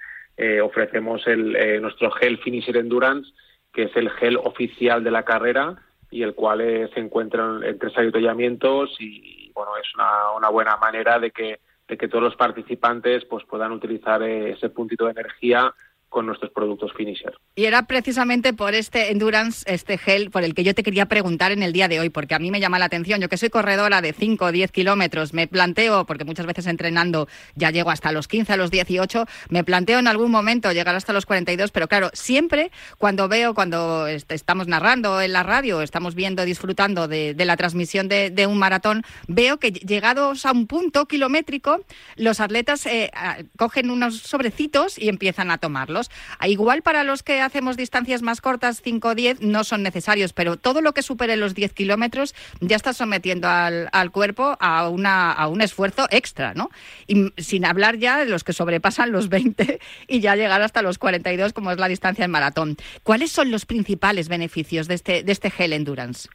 ofrecemos 0.65 1.25
el, 1.29 1.81
nuestro 1.81 2.11
gel 2.11 2.39
Finisher 2.39 2.79
Endurance, 2.79 3.31
que 3.73 3.85
es 3.85 3.97
el 3.97 4.11
gel 4.11 4.37
oficial 4.39 5.05
de 5.05 5.13
la 5.13 5.23
carrera 5.23 5.77
y 6.11 6.25
el 6.25 6.35
cual 6.35 6.91
se 6.93 6.99
encuentra 6.99 7.61
en 7.63 7.79
tres 7.79 7.97
ayuntamientos 7.97 8.97
y 8.99 9.34
bueno, 9.55 9.77
es 9.77 9.95
una, 9.95 10.33
una 10.33 10.49
buena 10.49 10.77
manera 10.77 11.19
de 11.19 11.31
que, 11.31 11.61
de 11.87 11.97
que 11.97 12.09
todos 12.09 12.25
los 12.25 12.37
participantes 12.37 13.25
pues 13.25 13.45
puedan 13.45 13.73
utilizar 13.73 14.23
eh, 14.23 14.53
ese 14.53 14.71
puntito 14.71 15.05
de 15.07 15.13
energía 15.13 15.73
con 16.15 16.27
nuestros 16.27 16.53
productos 16.53 16.93
finisher. 16.97 17.35
Y 17.57 17.65
era 17.65 17.89
precisamente 17.89 18.53
por 18.53 18.73
este 18.75 19.11
endurance, 19.11 19.65
este 19.67 19.99
gel, 19.99 20.31
por 20.31 20.45
el 20.45 20.55
que 20.55 20.63
yo 20.63 20.73
te 20.73 20.85
quería 20.85 21.07
preguntar 21.07 21.51
en 21.51 21.65
el 21.65 21.73
día 21.73 21.89
de 21.89 21.99
hoy, 21.99 22.09
porque 22.09 22.37
a 22.37 22.39
mí 22.39 22.53
me 22.53 22.61
llama 22.61 22.79
la 22.79 22.85
atención. 22.85 23.21
Yo 23.21 23.29
que 23.29 23.37
soy 23.37 23.51
corredora 23.51 24.01
de 24.01 24.13
5 24.13 24.45
o 24.45 24.53
10 24.53 24.71
kilómetros, 24.71 25.35
me 25.35 25.49
planteo, 25.49 26.07
porque 26.07 26.25
muchas 26.25 26.47
veces 26.47 26.69
entrenando 26.69 27.27
ya 27.57 27.73
llego 27.73 27.91
hasta 27.91 28.13
los 28.13 28.29
15, 28.29 28.53
a 28.53 28.57
los 28.57 28.71
18, 28.71 29.27
me 29.49 29.65
planteo 29.65 29.99
en 29.99 30.07
algún 30.07 30.31
momento 30.31 30.71
llegar 30.71 30.95
hasta 30.95 31.13
los 31.13 31.27
42, 31.27 31.73
pero 31.73 31.89
claro, 31.89 32.11
siempre 32.13 32.71
cuando 32.97 33.27
veo, 33.27 33.53
cuando 33.53 34.07
estamos 34.07 34.69
narrando 34.69 35.21
en 35.21 35.33
la 35.33 35.43
radio, 35.43 35.83
estamos 35.83 36.15
viendo, 36.15 36.45
disfrutando 36.45 37.09
de, 37.09 37.35
la 37.37 37.57
transmisión 37.57 38.07
de, 38.07 38.47
un 38.49 38.59
maratón, 38.59 39.03
veo 39.27 39.59
que 39.59 39.73
llegados 39.73 40.47
a 40.47 40.53
un 40.53 40.69
punto 40.69 41.07
kilométrico, 41.07 41.81
los 42.15 42.39
atletas 42.39 42.87
eh, 42.87 43.11
cogen 43.59 43.91
unos 43.91 44.19
sobrecitos 44.19 44.97
y 44.97 45.09
empiezan 45.09 45.51
a 45.51 45.59
tomarlos. 45.59 46.04
Igual 46.47 46.83
para 46.83 47.05
los 47.05 47.23
que 47.23 47.41
hacemos 47.41 47.77
distancias 47.77 48.23
más 48.23 48.41
cortas, 48.41 48.81
5 48.83 49.09
o 49.09 49.15
10, 49.15 49.41
no 49.41 49.65
son 49.65 49.83
necesarios, 49.83 50.33
pero 50.33 50.57
todo 50.57 50.81
lo 50.81 50.93
que 50.93 51.03
supere 51.03 51.37
los 51.37 51.55
10 51.55 51.73
kilómetros 51.73 52.35
ya 52.61 52.77
está 52.77 52.93
sometiendo 52.93 53.49
al, 53.49 54.11
cuerpo 54.11 54.57
a, 54.61 54.89
una, 54.89 55.33
a 55.33 55.49
un 55.49 55.61
esfuerzo 55.61 56.07
extra, 56.11 56.55
¿no? 56.55 56.71
Y 57.07 57.33
sin 57.37 57.65
hablar 57.65 57.99
ya 57.99 58.19
de 58.19 58.27
los 58.27 58.45
que 58.45 58.53
sobrepasan 58.53 59.13
los 59.13 59.29
20 59.29 59.81
y 60.09 60.21
ya 60.21 60.37
llegar 60.37 60.63
hasta 60.63 60.83
los 60.83 60.99
42, 60.99 61.53
como 61.53 61.71
es 61.71 61.79
la 61.79 61.89
distancia 61.89 62.25
en 62.25 62.31
maratón. 62.31 62.77
¿Cuáles 63.03 63.33
son 63.33 63.51
los 63.51 63.67
principales 63.67 64.29
beneficios 64.29 64.89
de 64.89 64.95
este, 64.95 65.23
de 65.23 65.33
este 65.33 65.51
gel 65.51 65.73
endurance? 65.73 66.29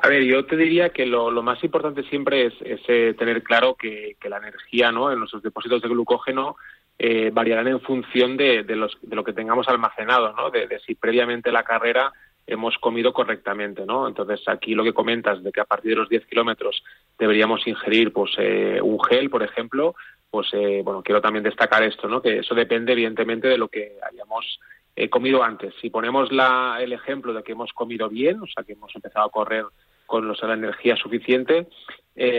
A 0.00 0.08
ver, 0.08 0.22
yo 0.22 0.44
te 0.44 0.56
diría 0.56 0.90
que 0.90 1.06
lo, 1.06 1.30
más 1.42 1.62
importante 1.64 2.04
siempre 2.04 2.46
es, 2.46 2.54
eh, 2.88 3.14
tener 3.18 3.42
claro 3.42 3.74
que, 3.74 4.16
que, 4.20 4.28
la 4.28 4.36
energía 4.36 4.92
¿no? 4.92 5.10
en 5.10 5.18
nuestros 5.18 5.42
depósitos 5.42 5.82
de 5.82 5.88
glucógeno 5.88 6.56
eh, 6.98 7.30
variarán 7.32 7.68
en 7.68 7.80
función 7.80 8.36
de, 8.36 8.64
de, 8.64 8.76
los, 8.76 8.96
de, 9.02 9.14
lo 9.14 9.22
que 9.22 9.32
tengamos 9.32 9.68
almacenado, 9.68 10.32
¿no? 10.32 10.50
De, 10.50 10.68
si 10.84 10.94
previamente 10.94 11.52
la 11.52 11.62
carrera 11.62 12.12
hemos 12.46 12.76
comido 12.78 13.12
correctamente, 13.12 13.84
¿no? 13.86 14.08
Entonces 14.08 14.40
aquí 14.48 14.74
lo 14.74 14.82
que 14.82 14.94
comentas 14.94 15.42
de 15.42 15.52
que 15.52 15.60
a 15.60 15.64
partir 15.66 15.90
de 15.90 15.96
los 15.98 16.08
10 16.08 16.26
kilómetros 16.26 16.82
deberíamos 17.18 17.66
ingerir 17.66 18.12
pues 18.12 18.32
eh, 18.38 18.80
un 18.82 18.98
gel, 19.04 19.30
por 19.30 19.42
ejemplo, 19.42 19.94
pues 20.30 20.48
eh, 20.52 20.80
bueno, 20.82 21.02
quiero 21.02 21.20
también 21.20 21.44
destacar 21.44 21.82
esto, 21.82 22.08
¿no? 22.08 22.20
Que 22.20 22.38
eso 22.38 22.54
depende 22.54 22.92
evidentemente 22.92 23.48
de 23.48 23.58
lo 23.58 23.68
que 23.68 23.98
hayamos 24.10 24.58
eh, 24.96 25.08
comido 25.08 25.44
antes. 25.44 25.74
Si 25.80 25.90
ponemos 25.90 26.32
la, 26.32 26.78
el 26.80 26.92
ejemplo 26.92 27.32
de 27.32 27.42
que 27.42 27.52
hemos 27.52 27.72
comido 27.72 28.08
bien, 28.08 28.40
o 28.40 28.46
sea, 28.46 28.64
que 28.64 28.72
hemos 28.72 28.94
empezado 28.96 29.26
a 29.26 29.30
correr 29.30 29.64
con 30.06 30.26
la 30.26 30.54
energía 30.54 30.96
suficiente, 30.96 31.68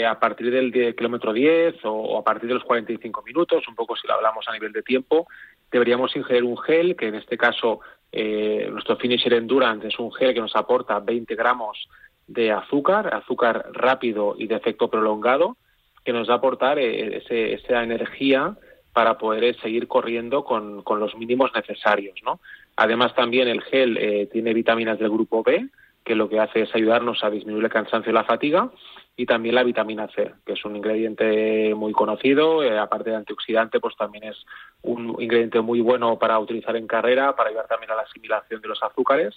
a 0.08 0.20
partir 0.20 0.52
del 0.52 0.96
kilómetro 0.96 1.32
10 1.32 1.76
o, 1.84 2.18
a 2.18 2.24
partir 2.24 2.50
de 2.50 2.56
los 2.56 2.63
45 2.63 3.24
minutos, 3.24 3.68
un 3.68 3.76
poco 3.76 3.96
si 3.96 4.08
lo 4.08 4.13
hablamos 4.13 4.48
a 4.48 4.54
nivel 4.54 4.74
de 4.74 4.84
tiempo, 4.84 5.28
deberíamos 5.72 6.15
ingerir 6.15 6.44
un 6.44 6.58
gel, 6.58 6.96
que 6.96 7.08
en 7.08 7.15
este 7.15 7.38
caso 7.38 7.80
eh, 8.12 8.68
nuestro 8.72 8.98
Finisher 8.98 9.34
Endurance 9.34 9.88
es 9.88 10.00
un 10.00 10.12
gel 10.12 10.34
que 10.34 10.42
nos 10.42 10.56
aporta 10.56 11.00
20 11.00 11.36
gramos 11.36 11.88
de 12.28 12.52
azúcar, 12.52 13.13
azúcar 13.13 13.70
rápido 13.74 14.36
y 14.38 14.48
de 14.48 14.56
efecto 14.56 14.89
prolongado, 14.89 15.58
que 16.04 16.13
nos 16.13 16.30
va 16.30 16.34
a 16.34 16.38
aportar 16.38 16.80
eh, 16.80 17.18
ese, 17.18 17.54
esa 17.54 17.84
energía 17.84 18.56
para 18.94 19.18
poder 19.18 19.44
eh, 19.44 19.56
seguir 19.62 19.88
corriendo 19.88 20.44
con, 20.44 20.82
con, 20.84 21.00
los 21.00 21.15
mínimos 21.15 21.52
necesarios. 21.54 22.20
¿no? 22.24 22.39
Además, 22.76 23.13
también 23.15 23.48
el 23.48 23.62
gel 23.62 23.98
eh, 23.98 24.28
tiene 24.32 24.54
vitaminas 24.54 25.00
del 25.00 25.10
grupo 25.10 25.44
B, 25.44 25.68
que 26.04 26.15
lo 26.15 26.30
que 26.30 26.39
hace 26.39 26.62
es 26.62 26.74
ayudarnos 26.74 27.24
a 27.24 27.30
disminuir 27.30 27.65
el 27.65 27.72
cansancio 27.72 28.12
y 28.12 28.15
la 28.15 28.24
fatiga, 28.24 28.72
y 29.20 29.26
también 29.26 29.54
la 29.54 29.64
vitamina 29.64 30.08
C, 30.16 30.32
que 30.46 30.54
es 30.54 30.64
un 30.64 30.78
ingrediente 30.78 31.76
muy 31.76 31.92
conocido, 31.92 32.64
eh, 32.64 32.80
aparte 32.80 33.10
de 33.10 33.18
antioxidante, 33.18 33.82
pues 33.82 33.94
también 33.98 34.24
es 34.24 34.46
un 34.82 35.22
ingrediente 35.22 35.60
muy 35.60 35.82
bueno 35.82 36.18
para 36.18 36.40
utilizar 36.40 36.78
en 36.78 36.88
carrera, 36.88 37.36
para 37.36 37.50
ayudar 37.50 37.68
también 37.68 37.92
a 37.92 37.96
la 37.96 38.04
asimilación 38.04 38.62
de 38.62 38.70
los 38.70 38.82
azúcares. 38.82 39.36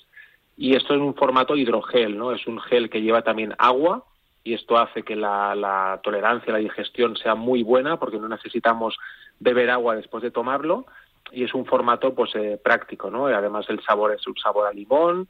Y 0.57 0.77
esto 0.77 0.95
es 0.95 1.01
un 1.01 1.17
formato 1.17 1.57
hidrogel, 1.57 2.17
¿no? 2.17 2.31
Es 2.31 2.47
un 2.47 2.61
gel 2.61 2.91
que 2.91 3.03
lleva 3.03 3.23
también 3.23 3.57
agua 3.59 4.05
y 4.45 4.55
esto 4.55 4.79
hace 4.79 5.03
que 5.03 5.17
la, 5.17 5.57
la 5.57 5.99
tolerancia, 6.01 6.53
la 6.53 6.61
digestión 6.61 7.17
sea 7.17 7.35
muy 7.35 7.65
buena 7.65 7.99
porque 7.99 8.21
no 8.21 8.29
necesitamos 8.29 8.97
beber 9.41 9.69
agua 9.69 9.97
después 9.97 10.23
de 10.23 10.31
tomarlo 10.31 10.87
y 11.33 11.43
es 11.43 11.55
un 11.55 11.67
formato 11.67 12.15
pues 12.15 12.31
eh, 12.37 12.57
práctico, 12.63 13.11
¿no? 13.11 13.27
Además 13.27 13.67
el 13.69 13.83
sabor 13.83 14.13
es 14.13 14.25
un 14.29 14.37
sabor 14.37 14.69
a 14.69 14.73
limón, 14.73 15.27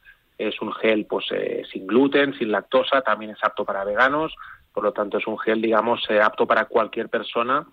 es 0.49 0.61
un 0.61 0.73
gel 0.73 1.07
pues 1.07 1.27
eh, 1.33 1.63
sin 1.73 1.87
gluten, 1.87 2.35
sin 2.35 2.51
lactosa, 2.51 3.03
también 3.03 3.33
es 3.33 3.43
apto 3.43 3.65
para 3.65 3.85
veganos, 3.85 4.35
por 4.73 4.85
lo 4.85 4.93
tanto 4.93 5.19
es 5.19 5.27
un 5.27 5.39
gel, 5.39 5.61
digamos, 5.61 6.05
eh, 6.09 6.21
apto 6.21 6.47
para 6.47 6.67
cualquier 6.67 7.09
persona 7.09 7.67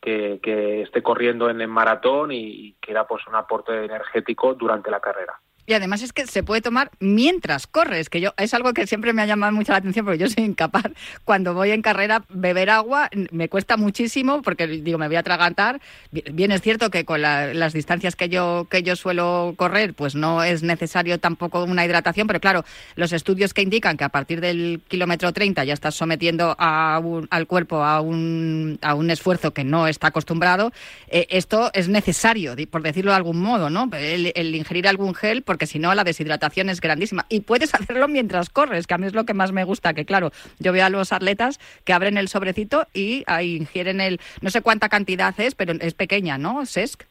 que, 0.00 0.40
que 0.42 0.82
esté 0.82 1.02
corriendo 1.02 1.50
en 1.50 1.60
el 1.60 1.68
maratón 1.68 2.32
y, 2.32 2.38
y 2.38 2.76
quiera 2.80 3.06
pues 3.06 3.26
un 3.26 3.34
aporte 3.34 3.84
energético 3.84 4.54
durante 4.54 4.90
la 4.90 5.00
carrera. 5.00 5.40
Y 5.66 5.74
además 5.74 6.02
es 6.02 6.12
que 6.12 6.26
se 6.26 6.42
puede 6.42 6.60
tomar 6.60 6.90
mientras 7.00 7.66
corres, 7.66 8.08
que 8.08 8.20
yo 8.20 8.32
es 8.36 8.54
algo 8.54 8.72
que 8.72 8.86
siempre 8.86 9.12
me 9.12 9.22
ha 9.22 9.26
llamado 9.26 9.52
mucho 9.52 9.72
la 9.72 9.78
atención 9.78 10.04
porque 10.04 10.18
yo 10.18 10.28
soy 10.28 10.44
incapaz 10.44 10.92
cuando 11.24 11.54
voy 11.54 11.72
en 11.72 11.82
carrera 11.82 12.24
beber 12.28 12.70
agua 12.70 13.10
me 13.32 13.48
cuesta 13.48 13.76
muchísimo 13.76 14.42
porque 14.42 14.66
digo 14.66 14.98
me 14.98 15.08
voy 15.08 15.16
a 15.16 15.20
atragantar. 15.20 15.80
Bien 16.10 16.52
es 16.52 16.62
cierto 16.62 16.90
que 16.90 17.04
con 17.04 17.20
las 17.20 17.72
distancias 17.72 18.14
que 18.16 18.28
yo 18.28 18.66
que 18.70 18.82
yo 18.82 18.96
suelo 18.96 19.54
correr 19.56 19.94
pues 19.94 20.14
no 20.14 20.42
es 20.42 20.62
necesario 20.62 21.18
tampoco 21.18 21.64
una 21.64 21.84
hidratación, 21.84 22.26
pero 22.26 22.40
claro 22.40 22.64
los 22.94 23.12
estudios 23.12 23.52
que 23.52 23.62
indican 23.62 23.96
que 23.96 24.04
a 24.04 24.08
partir 24.08 24.40
del 24.40 24.80
kilómetro 24.88 25.32
30 25.32 25.64
ya 25.64 25.74
estás 25.74 25.94
sometiendo 25.94 26.54
a 26.58 27.00
al 27.30 27.46
cuerpo 27.46 27.82
a 27.82 28.00
un, 28.00 28.78
a 28.82 28.94
un 28.94 29.10
esfuerzo 29.10 29.52
que 29.52 29.64
no 29.64 29.86
está 29.86 30.08
acostumbrado, 30.08 30.72
eh, 31.08 31.26
esto 31.30 31.70
es 31.74 31.88
necesario 31.88 32.54
por 32.70 32.82
decirlo 32.82 33.10
de 33.12 33.16
algún 33.16 33.40
modo, 33.40 33.70
¿no? 33.70 33.88
El, 33.92 34.32
el 34.34 34.54
ingerir 34.54 34.88
algún 34.88 35.14
gel 35.14 35.42
porque 35.56 35.64
si 35.64 35.78
no 35.78 35.94
la 35.94 36.04
deshidratación 36.04 36.68
es 36.68 36.82
grandísima. 36.82 37.24
Y 37.30 37.40
puedes 37.40 37.74
hacerlo 37.74 38.08
mientras 38.08 38.50
corres, 38.50 38.86
que 38.86 38.92
a 38.92 38.98
mí 38.98 39.06
es 39.06 39.14
lo 39.14 39.24
que 39.24 39.32
más 39.32 39.52
me 39.52 39.64
gusta, 39.64 39.94
que 39.94 40.04
claro, 40.04 40.32
yo 40.58 40.70
veo 40.70 40.84
a 40.84 40.90
los 40.90 41.14
atletas 41.14 41.58
que 41.86 41.94
abren 41.94 42.18
el 42.18 42.28
sobrecito 42.28 42.86
y 42.92 43.24
ahí 43.26 43.56
ingieren 43.56 44.02
el, 44.02 44.20
no 44.42 44.50
sé 44.50 44.60
cuánta 44.60 44.90
cantidad 44.90 45.34
es, 45.40 45.54
pero 45.54 45.72
es 45.80 45.94
pequeña, 45.94 46.36
¿no, 46.36 46.66
Sesc? 46.66 47.04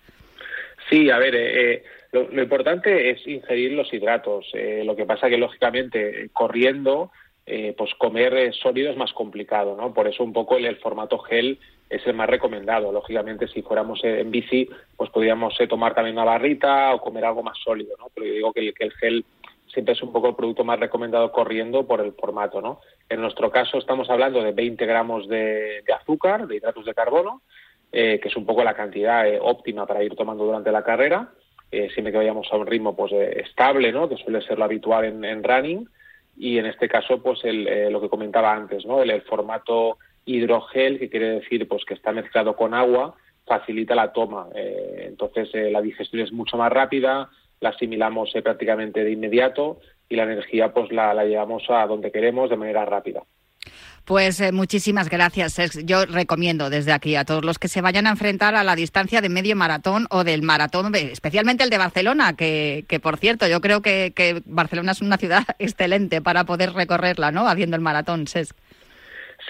Sí, 0.91 1.09
a 1.09 1.17
ver, 1.17 1.33
eh, 1.33 1.73
eh 1.73 1.83
lo, 2.11 2.43
importante 2.43 3.09
es 3.09 3.27
ingerir 3.27 3.71
los 3.71 3.91
hidratos. 3.91 4.45
Eh, 4.53 4.83
lo 4.85 4.95
que 4.95 5.07
pasa 5.07 5.27
que, 5.27 5.39
lógicamente, 5.39 6.29
corriendo, 6.31 7.11
eh, 7.47 7.73
pues 7.75 7.95
comer 7.95 8.53
sólido 8.53 8.91
es 8.91 8.95
más 8.95 9.11
complicado, 9.11 9.75
¿no? 9.75 9.91
Por 9.91 10.07
eso 10.07 10.23
un 10.23 10.33
poco 10.33 10.55
el, 10.55 10.65
el 10.65 10.77
formato 10.77 11.17
gel 11.17 11.57
es 11.89 12.05
el 12.07 12.13
más 12.13 12.29
recomendado. 12.29 12.91
Lógicamente, 12.91 13.47
si 13.47 13.61
fuéramos 13.61 14.03
en 14.03 14.31
bici, 14.31 14.69
pues 14.95 15.09
podríamos 15.09 15.59
eh, 15.59 15.67
tomar 15.67 15.93
también 15.93 16.15
una 16.15 16.25
barrita 16.25 16.93
o 16.93 17.01
comer 17.01 17.25
algo 17.25 17.43
más 17.43 17.57
sólido, 17.63 17.95
¿no? 17.99 18.07
Pero 18.13 18.27
yo 18.27 18.33
digo 18.33 18.53
que, 18.53 18.73
el 18.77 18.91
gel 18.93 19.25
siempre 19.67 19.93
es 19.93 20.01
un 20.01 20.11
poco 20.11 20.29
el 20.29 20.35
producto 20.35 20.63
más 20.63 20.79
recomendado 20.79 21.31
corriendo 21.31 21.85
por 21.85 22.01
el 22.01 22.13
formato, 22.13 22.61
¿no? 22.61 22.79
En 23.09 23.21
nuestro 23.21 23.51
caso 23.51 23.77
estamos 23.77 24.09
hablando 24.09 24.41
de 24.41 24.51
20 24.51 24.85
gramos 24.85 25.27
de, 25.27 25.83
azúcar, 25.99 26.47
de 26.47 26.55
hidratos 26.55 26.85
de 26.85 26.93
carbono, 26.93 27.41
eh, 27.91 28.19
que 28.21 28.29
es 28.29 28.35
un 28.35 28.45
poco 28.45 28.63
la 28.63 28.73
cantidad 28.73 29.27
eh, 29.27 29.39
óptima 29.41 29.85
para 29.85 30.03
ir 30.03 30.15
tomando 30.15 30.45
durante 30.45 30.71
la 30.71 30.83
carrera, 30.83 31.31
siempre 31.69 32.13
que 32.13 32.19
vayamos 32.19 32.47
a 32.51 32.55
un 32.55 32.65
ritmo 32.65 32.95
pues 32.95 33.11
estable, 33.11 33.91
¿no? 33.91 34.07
Que 34.07 34.15
suele 34.15 34.41
ser 34.41 34.57
lo 34.57 34.63
habitual 34.63 35.03
en, 35.03 35.43
running, 35.43 35.89
y 36.37 36.57
en 36.57 36.67
este 36.67 36.87
caso, 36.87 37.21
pues 37.21 37.43
el, 37.43 37.91
lo 37.91 37.99
que 37.99 38.07
comentaba 38.07 38.53
antes, 38.53 38.85
¿no? 38.85 39.01
El 39.01 39.21
formato 39.23 39.97
hidrogel, 40.25 40.99
que 40.99 41.09
quiere 41.09 41.39
decir 41.39 41.67
pues 41.67 41.85
que 41.85 41.93
está 41.93 42.11
mezclado 42.11 42.55
con 42.55 42.73
agua, 42.73 43.15
facilita 43.45 43.95
la 43.95 44.11
toma. 44.11 44.47
Eh, 44.55 45.05
entonces 45.07 45.49
eh, 45.53 45.69
la 45.71 45.81
digestión 45.81 46.21
es 46.21 46.31
mucho 46.31 46.57
más 46.57 46.71
rápida, 46.71 47.29
la 47.61 47.69
asimilamos 47.69 48.35
eh, 48.35 48.41
prácticamente 48.41 49.03
de 49.03 49.11
inmediato 49.11 49.79
y 50.09 50.15
la 50.15 50.23
energía 50.23 50.73
pues 50.73 50.91
la, 50.91 51.13
la, 51.13 51.25
llevamos 51.25 51.63
a 51.69 51.85
donde 51.87 52.11
queremos 52.11 52.49
de 52.49 52.57
manera 52.57 52.85
rápida. 52.85 53.23
Pues 54.03 54.53
muchísimas 54.53 55.09
gracias. 55.09 55.57
Yo 55.83 56.05
recomiendo 56.05 56.69
desde 56.69 56.91
aquí 56.91 57.15
a 57.15 57.25
todos 57.25 57.43
los 57.43 57.57
que 57.57 57.67
se 57.67 57.81
vayan 57.81 58.05
a 58.05 58.11
enfrentar 58.11 58.53
a 58.53 58.63
la 58.63 58.75
distancia 58.75 59.19
de 59.19 59.29
medio 59.29 59.55
maratón 59.55 60.05
o 60.11 60.23
del 60.23 60.43
maratón, 60.43 60.93
especialmente 60.93 61.63
el 61.63 61.71
de 61.71 61.79
Barcelona, 61.79 62.35
que, 62.35 62.85
que 62.87 62.99
por 62.99 63.17
cierto, 63.17 63.47
yo 63.47 63.61
creo 63.61 63.81
que, 63.81 64.13
que, 64.15 64.43
Barcelona 64.45 64.91
es 64.91 65.01
una 65.01 65.17
ciudad 65.17 65.43
excelente 65.57 66.21
para 66.21 66.43
poder 66.43 66.73
recorrerla, 66.73 67.31
¿no? 67.31 67.47
Haciendo 67.47 67.75
el 67.75 67.81
maratón, 67.81 68.27
Sesc. 68.27 68.55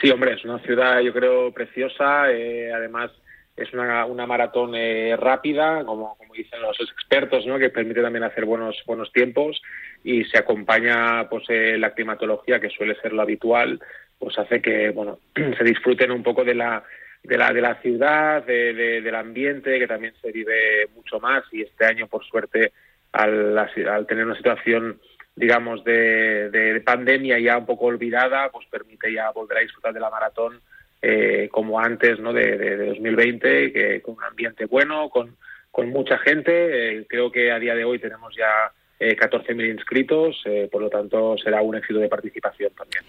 Sí, 0.01 0.09
hombre, 0.09 0.33
es 0.33 0.43
una 0.43 0.59
ciudad, 0.59 0.99
yo 0.99 1.13
creo, 1.13 1.51
preciosa. 1.51 2.31
Eh, 2.31 2.71
además, 2.73 3.11
es 3.55 3.71
una, 3.73 4.05
una 4.05 4.27
maratón 4.27 4.75
eh, 4.75 5.15
rápida, 5.15 5.83
como, 5.85 6.17
como 6.17 6.33
dicen 6.33 6.61
los 6.61 6.77
expertos, 6.81 7.45
¿no? 7.45 7.57
que 7.57 7.69
permite 7.69 8.01
también 8.01 8.23
hacer 8.23 8.45
buenos, 8.45 8.81
buenos 8.85 9.11
tiempos 9.13 9.61
y 10.03 10.25
se 10.25 10.37
acompaña 10.37 11.27
pues, 11.29 11.45
eh, 11.49 11.77
la 11.77 11.93
climatología, 11.93 12.59
que 12.59 12.69
suele 12.69 12.95
ser 13.01 13.13
lo 13.13 13.21
habitual, 13.21 13.79
pues 14.19 14.37
hace 14.37 14.61
que 14.61 14.89
bueno 14.89 15.19
se 15.35 15.63
disfruten 15.63 16.11
un 16.11 16.23
poco 16.23 16.43
de 16.43 16.55
la, 16.55 16.83
de 17.23 17.37
la, 17.37 17.53
de 17.53 17.61
la 17.61 17.75
ciudad, 17.75 18.43
de, 18.45 18.73
de, 18.73 19.01
del 19.01 19.15
ambiente, 19.15 19.79
que 19.79 19.87
también 19.87 20.13
se 20.21 20.31
vive 20.31 20.87
mucho 20.93 21.19
más 21.21 21.43
y 21.53 21.61
este 21.61 21.85
año, 21.85 22.07
por 22.07 22.25
suerte, 22.25 22.73
al, 23.13 23.57
al 23.57 24.05
tener 24.07 24.25
una 24.25 24.35
situación 24.35 24.99
digamos, 25.35 25.83
de, 25.83 26.49
de, 26.49 26.81
pandemia 26.81 27.39
ya 27.39 27.57
un 27.57 27.65
poco 27.65 27.85
olvidada, 27.85 28.49
pues 28.51 28.67
permite 28.69 29.11
ya 29.11 29.31
volver 29.31 29.57
a 29.57 29.61
disfrutar 29.61 29.93
de 29.93 29.99
la 29.99 30.09
maratón 30.09 30.61
eh, 31.01 31.49
como 31.51 31.79
antes 31.79 32.19
¿no? 32.19 32.31
de, 32.33 32.57
de, 32.57 32.77
de 32.77 32.85
2020, 32.87 33.73
que, 33.73 34.01
con 34.01 34.15
un 34.15 34.23
ambiente 34.23 34.65
bueno, 34.65 35.09
con, 35.09 35.35
con 35.71 35.89
mucha 35.89 36.17
gente. 36.19 36.99
Eh, 36.99 37.05
creo 37.07 37.31
que 37.31 37.51
a 37.51 37.59
día 37.59 37.75
de 37.75 37.83
hoy 37.83 37.99
tenemos 37.99 38.33
ya 38.35 38.71
eh, 38.97 39.15
14.000 39.17 39.71
inscritos, 39.71 40.41
eh, 40.45 40.69
por 40.71 40.81
lo 40.81 40.89
tanto 40.89 41.37
será 41.37 41.61
un 41.61 41.75
éxito 41.75 41.99
de 41.99 42.07
participación 42.07 42.71
también. 42.73 43.03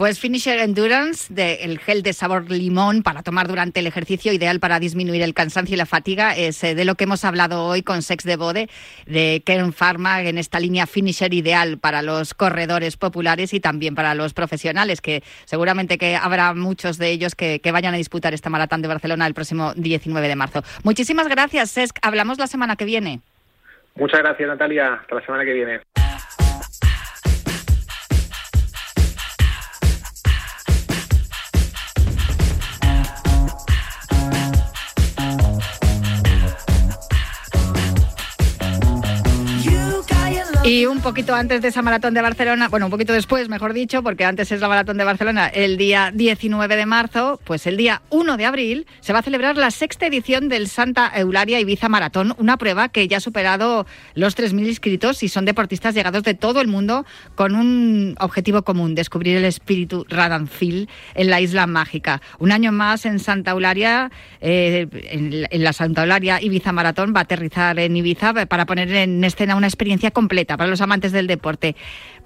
Pues 0.00 0.18
Finisher 0.18 0.60
Endurance, 0.60 1.26
de 1.28 1.56
el 1.56 1.78
gel 1.78 2.02
de 2.02 2.14
sabor 2.14 2.50
limón 2.50 3.02
para 3.02 3.22
tomar 3.22 3.48
durante 3.48 3.80
el 3.80 3.86
ejercicio, 3.86 4.32
ideal 4.32 4.58
para 4.58 4.80
disminuir 4.80 5.20
el 5.20 5.34
cansancio 5.34 5.74
y 5.74 5.76
la 5.76 5.84
fatiga, 5.84 6.34
es 6.34 6.64
eh, 6.64 6.74
de 6.74 6.86
lo 6.86 6.94
que 6.94 7.04
hemos 7.04 7.22
hablado 7.26 7.66
hoy 7.66 7.82
con 7.82 8.00
Sex 8.00 8.24
de 8.24 8.36
Bode, 8.36 8.70
de 9.04 9.42
Kern 9.44 9.74
Pharma, 9.74 10.22
en 10.22 10.38
esta 10.38 10.58
línea 10.58 10.86
Finisher 10.86 11.34
ideal 11.34 11.76
para 11.76 12.00
los 12.00 12.32
corredores 12.32 12.96
populares 12.96 13.52
y 13.52 13.60
también 13.60 13.94
para 13.94 14.14
los 14.14 14.32
profesionales, 14.32 15.02
que 15.02 15.22
seguramente 15.44 15.98
que 15.98 16.16
habrá 16.16 16.54
muchos 16.54 16.96
de 16.96 17.10
ellos 17.10 17.34
que, 17.34 17.60
que 17.60 17.70
vayan 17.70 17.92
a 17.92 17.98
disputar 17.98 18.32
esta 18.32 18.48
maratón 18.48 18.80
de 18.80 18.88
Barcelona 18.88 19.26
el 19.26 19.34
próximo 19.34 19.74
19 19.74 20.28
de 20.28 20.34
marzo. 20.34 20.62
Muchísimas 20.82 21.28
gracias, 21.28 21.72
Sesc. 21.72 21.98
Hablamos 22.00 22.38
la 22.38 22.46
semana 22.46 22.74
que 22.76 22.86
viene. 22.86 23.20
Muchas 23.96 24.20
gracias, 24.20 24.48
Natalia. 24.48 24.94
Hasta 24.94 25.16
la 25.16 25.26
semana 25.26 25.44
que 25.44 25.52
viene. 25.52 25.80
Y 40.80 40.86
un 40.86 41.02
poquito 41.02 41.34
antes 41.34 41.60
de 41.60 41.68
esa 41.68 41.82
maratón 41.82 42.14
de 42.14 42.22
Barcelona, 42.22 42.70
bueno, 42.70 42.86
un 42.86 42.90
poquito 42.90 43.12
después, 43.12 43.50
mejor 43.50 43.74
dicho, 43.74 44.02
porque 44.02 44.24
antes 44.24 44.50
es 44.50 44.62
la 44.62 44.68
maratón 44.68 44.96
de 44.96 45.04
Barcelona 45.04 45.46
el 45.48 45.76
día 45.76 46.10
19 46.10 46.74
de 46.74 46.86
marzo, 46.86 47.38
pues 47.44 47.66
el 47.66 47.76
día 47.76 48.00
1 48.08 48.38
de 48.38 48.46
abril 48.46 48.86
se 49.00 49.12
va 49.12 49.18
a 49.18 49.22
celebrar 49.22 49.58
la 49.58 49.70
sexta 49.72 50.06
edición 50.06 50.48
del 50.48 50.68
Santa 50.68 51.12
Eularia 51.14 51.60
Ibiza 51.60 51.90
Maratón, 51.90 52.34
una 52.38 52.56
prueba 52.56 52.88
que 52.88 53.06
ya 53.08 53.18
ha 53.18 53.20
superado 53.20 53.84
los 54.14 54.38
3.000 54.38 54.68
inscritos 54.68 55.22
y 55.22 55.28
son 55.28 55.44
deportistas 55.44 55.94
llegados 55.94 56.22
de 56.22 56.32
todo 56.32 56.62
el 56.62 56.68
mundo 56.68 57.04
con 57.34 57.56
un 57.56 58.14
objetivo 58.18 58.62
común, 58.62 58.94
descubrir 58.94 59.36
el 59.36 59.44
espíritu 59.44 60.06
Radanfil 60.08 60.88
en 61.14 61.28
la 61.28 61.42
isla 61.42 61.66
mágica. 61.66 62.22
Un 62.38 62.52
año 62.52 62.72
más 62.72 63.04
en 63.04 63.18
Santa 63.18 63.50
Eularia, 63.50 64.10
eh, 64.40 64.88
en, 65.10 65.62
la 65.62 65.74
Santa 65.74 66.04
Eularia 66.04 66.40
Ibiza 66.40 66.72
Maratón, 66.72 67.12
va 67.14 67.20
a 67.20 67.24
aterrizar 67.24 67.78
en 67.78 67.94
Ibiza 67.98 68.46
para 68.46 68.64
poner 68.64 68.90
en 68.94 69.22
escena 69.24 69.56
una 69.56 69.66
experiencia 69.66 70.10
completa 70.10 70.56
para 70.56 70.69
los 70.70 70.80
amantes 70.80 71.12
del 71.12 71.26
deporte. 71.26 71.76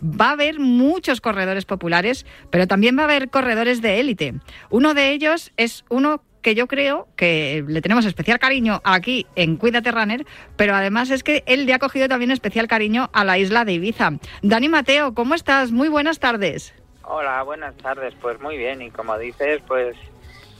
Va 0.02 0.28
a 0.28 0.32
haber 0.32 0.60
muchos 0.60 1.20
corredores 1.20 1.64
populares, 1.64 2.26
pero 2.50 2.66
también 2.66 2.96
va 2.96 3.02
a 3.02 3.06
haber 3.06 3.30
corredores 3.30 3.82
de 3.82 4.00
élite. 4.00 4.34
Uno 4.70 4.94
de 4.94 5.10
ellos 5.12 5.52
es 5.56 5.84
uno 5.88 6.22
que 6.44 6.54
yo 6.54 6.68
creo 6.68 7.08
que 7.16 7.64
le 7.66 7.80
tenemos 7.80 8.04
especial 8.04 8.38
cariño 8.38 8.82
aquí 8.84 9.26
en 9.34 9.56
Cuídate 9.56 9.90
Runner, 9.90 10.26
pero 10.56 10.74
además 10.74 11.10
es 11.10 11.24
que 11.24 11.42
él 11.46 11.64
le 11.64 11.72
ha 11.72 11.78
cogido 11.78 12.06
también 12.06 12.30
especial 12.30 12.68
cariño 12.68 13.08
a 13.14 13.24
la 13.24 13.38
isla 13.38 13.64
de 13.64 13.72
Ibiza. 13.72 14.12
Dani 14.42 14.68
Mateo, 14.68 15.14
¿cómo 15.14 15.34
estás? 15.34 15.72
Muy 15.72 15.88
buenas 15.88 16.20
tardes. 16.20 16.74
Hola, 17.02 17.42
buenas 17.42 17.74
tardes. 17.78 18.14
Pues 18.20 18.38
muy 18.40 18.58
bien, 18.58 18.82
y 18.82 18.90
como 18.90 19.18
dices, 19.18 19.62
pues 19.66 19.96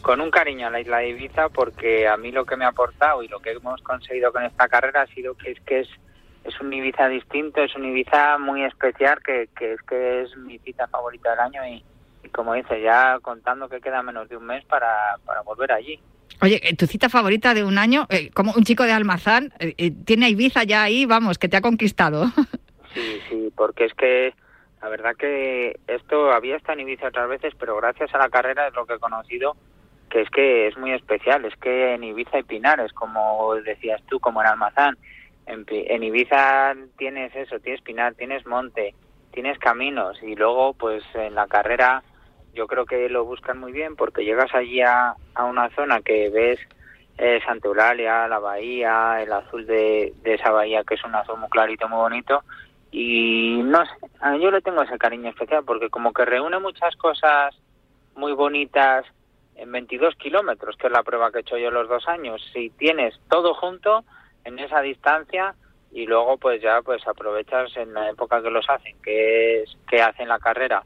con 0.01 0.21
un 0.21 0.31
cariño 0.31 0.67
a 0.67 0.71
la 0.71 0.81
isla 0.81 0.99
de 0.99 1.11
Ibiza, 1.11 1.51
porque 1.51 2.09
a 2.09 2.17
mí 2.17 2.33
lo 2.33 2.47
que 2.47 2.57
me 2.57 2.65
ha 2.65 2.69
aportado 2.69 3.23
y 3.23 3.29
lo 3.29 3.41
que 3.41 3.53
hemos 3.53 3.83
conseguido 3.83 4.33
con 4.33 4.43
esta 4.45 4.69
carrera 4.69 5.03
ha 5.03 5.07
sido 5.09 5.35
que 5.35 5.53
es 5.53 5.61
que 5.61 5.81
es 5.81 5.89
es 6.45 6.61
un 6.61 6.73
Ibiza 6.73 7.09
distinto, 7.09 7.63
es 7.63 7.75
un 7.75 7.85
Ibiza 7.87 8.39
muy 8.39 8.65
especial 8.65 9.19
que, 9.25 9.49
que 9.57 9.73
es 9.73 9.83
que 9.83 10.23
es 10.23 10.37
mi 10.37 10.59
cita 10.59 10.87
favorita 10.87 11.31
del 11.31 11.41
año 11.41 11.67
y, 11.67 11.83
como 12.31 12.55
dice, 12.55 12.81
ya 12.81 13.19
contando 13.21 13.69
que 13.69 13.81
queda 13.81 14.03
menos 14.03 14.29
de 14.29 14.37
un 14.37 14.45
mes 14.45 14.65
para, 14.65 15.19
para 15.25 15.43
volver 15.43 15.73
allí. 15.73 15.99
Oye, 16.43 16.61
eh, 16.63 16.77
tu 16.77 16.87
cita 16.87 17.09
favorita 17.09 17.55
de 17.55 17.65
un 17.65 17.79
año, 17.79 18.07
eh, 18.11 18.31
como 18.31 18.53
un 18.53 18.65
chico 18.65 18.85
de 18.85 18.93
Almazán, 18.93 19.53
eh, 19.59 19.93
tiene 20.05 20.27
a 20.27 20.29
Ibiza 20.29 20.65
ya 20.65 20.83
ahí, 20.83 21.07
vamos, 21.07 21.39
que 21.39 21.49
te 21.49 21.57
ha 21.57 21.63
conquistado. 21.63 22.27
Sí, 22.95 23.21
sí, 23.29 23.53
porque 23.57 23.87
es 23.87 23.95
que 23.95 24.33
la 24.81 24.89
verdad 24.89 25.17
que 25.17 25.81
esto 25.89 26.31
había 26.31 26.55
estado 26.55 26.75
en 26.79 26.87
Ibiza 26.87 27.09
otras 27.09 27.29
veces, 27.29 27.53
pero 27.59 27.75
gracias 27.75 28.15
a 28.15 28.19
la 28.19 28.29
carrera 28.29 28.69
es 28.69 28.75
lo 28.75 28.87
que 28.87 28.95
he 28.95 28.99
conocido, 29.01 29.57
que 30.11 30.21
es 30.21 30.31
que 30.31 30.69
es 30.69 30.77
muy 30.77 30.93
especial, 30.93 31.45
es 31.45 31.57
que 31.57 31.95
en 31.95 32.05
Ibiza 32.05 32.37
hay 32.37 32.45
pinares, 32.45 32.93
como 32.93 33.53
decías 33.65 34.01
tú, 34.09 34.21
como 34.21 34.43
en 34.43 34.47
Almazán, 34.47 34.97
en, 35.47 36.03
Ibiza 36.03 36.75
tienes 36.97 37.35
eso, 37.35 37.59
tienes 37.61 37.83
pinar, 37.83 38.15
tienes 38.15 38.47
monte, 38.47 38.95
tienes 39.33 39.59
caminos 39.59 40.23
y 40.23 40.35
luego 40.35 40.75
pues 40.75 41.03
en 41.15 41.35
la 41.35 41.47
carrera 41.47 42.03
yo 42.55 42.67
creo 42.67 42.87
que 42.87 43.09
lo 43.09 43.25
buscan 43.25 43.59
muy 43.59 43.73
bien 43.73 43.97
porque 43.97 44.25
llegas 44.25 44.55
allí 44.55 44.81
a, 44.81 45.15
una 45.39 45.71
zona 45.71 46.01
que 46.01 46.31
ves 46.31 46.59
eh, 47.19 47.41
Santa 47.45 47.69
Eulalia, 47.69 48.29
la 48.29 48.39
bahía, 48.39 49.23
el 49.23 49.33
azul 49.33 49.67
de, 49.67 50.15
esa 50.25 50.51
bahía 50.51 50.85
que 50.85 50.95
es 50.95 51.05
un 51.05 51.15
azul 51.15 51.39
muy 51.39 51.49
clarito, 51.49 51.89
muy 51.89 51.99
bonito 51.99 52.43
y 52.91 53.61
no 53.65 53.85
sé, 53.85 54.41
yo 54.41 54.51
le 54.51 54.63
tengo 54.63 54.83
ese 54.83 54.99
cariño 54.99 55.31
especial 55.31 55.65
porque 55.65 55.91
como 55.91 56.13
que 56.13 56.25
reúne 56.25 56.59
muchas 56.61 56.95
cosas 56.97 57.55
muy 58.15 58.33
bonitas 58.33 59.05
en 59.57 59.71
22 59.71 60.15
kilómetros, 60.17 60.77
que 60.77 60.87
es 60.87 60.93
la 60.93 61.03
prueba 61.03 61.31
que 61.31 61.39
he 61.39 61.41
hecho 61.41 61.59
yo 61.59 61.71
los 61.71 61.89
dos 61.89 62.07
años. 62.09 62.43
Si 62.53 62.71
tienes 62.71 63.19
todo 63.29 63.55
junto, 63.55 64.05
en 64.45 64.59
esa 64.59 64.81
distancia 64.81 65.55
y 65.93 66.07
luego 66.07 66.37
pues 66.39 66.61
ya 66.61 66.83
pues 66.83 67.07
aprovechas 67.07 67.77
en 67.77 67.95
la 67.95 68.11
época 68.11 68.43
que 68.43 68.51
los 68.51 68.69
hacen, 68.69 69.01
que 69.03 69.63
es 69.63 69.77
que 69.89 70.03
hacen 70.03 70.29
la 70.29 70.39
carrera, 70.39 70.83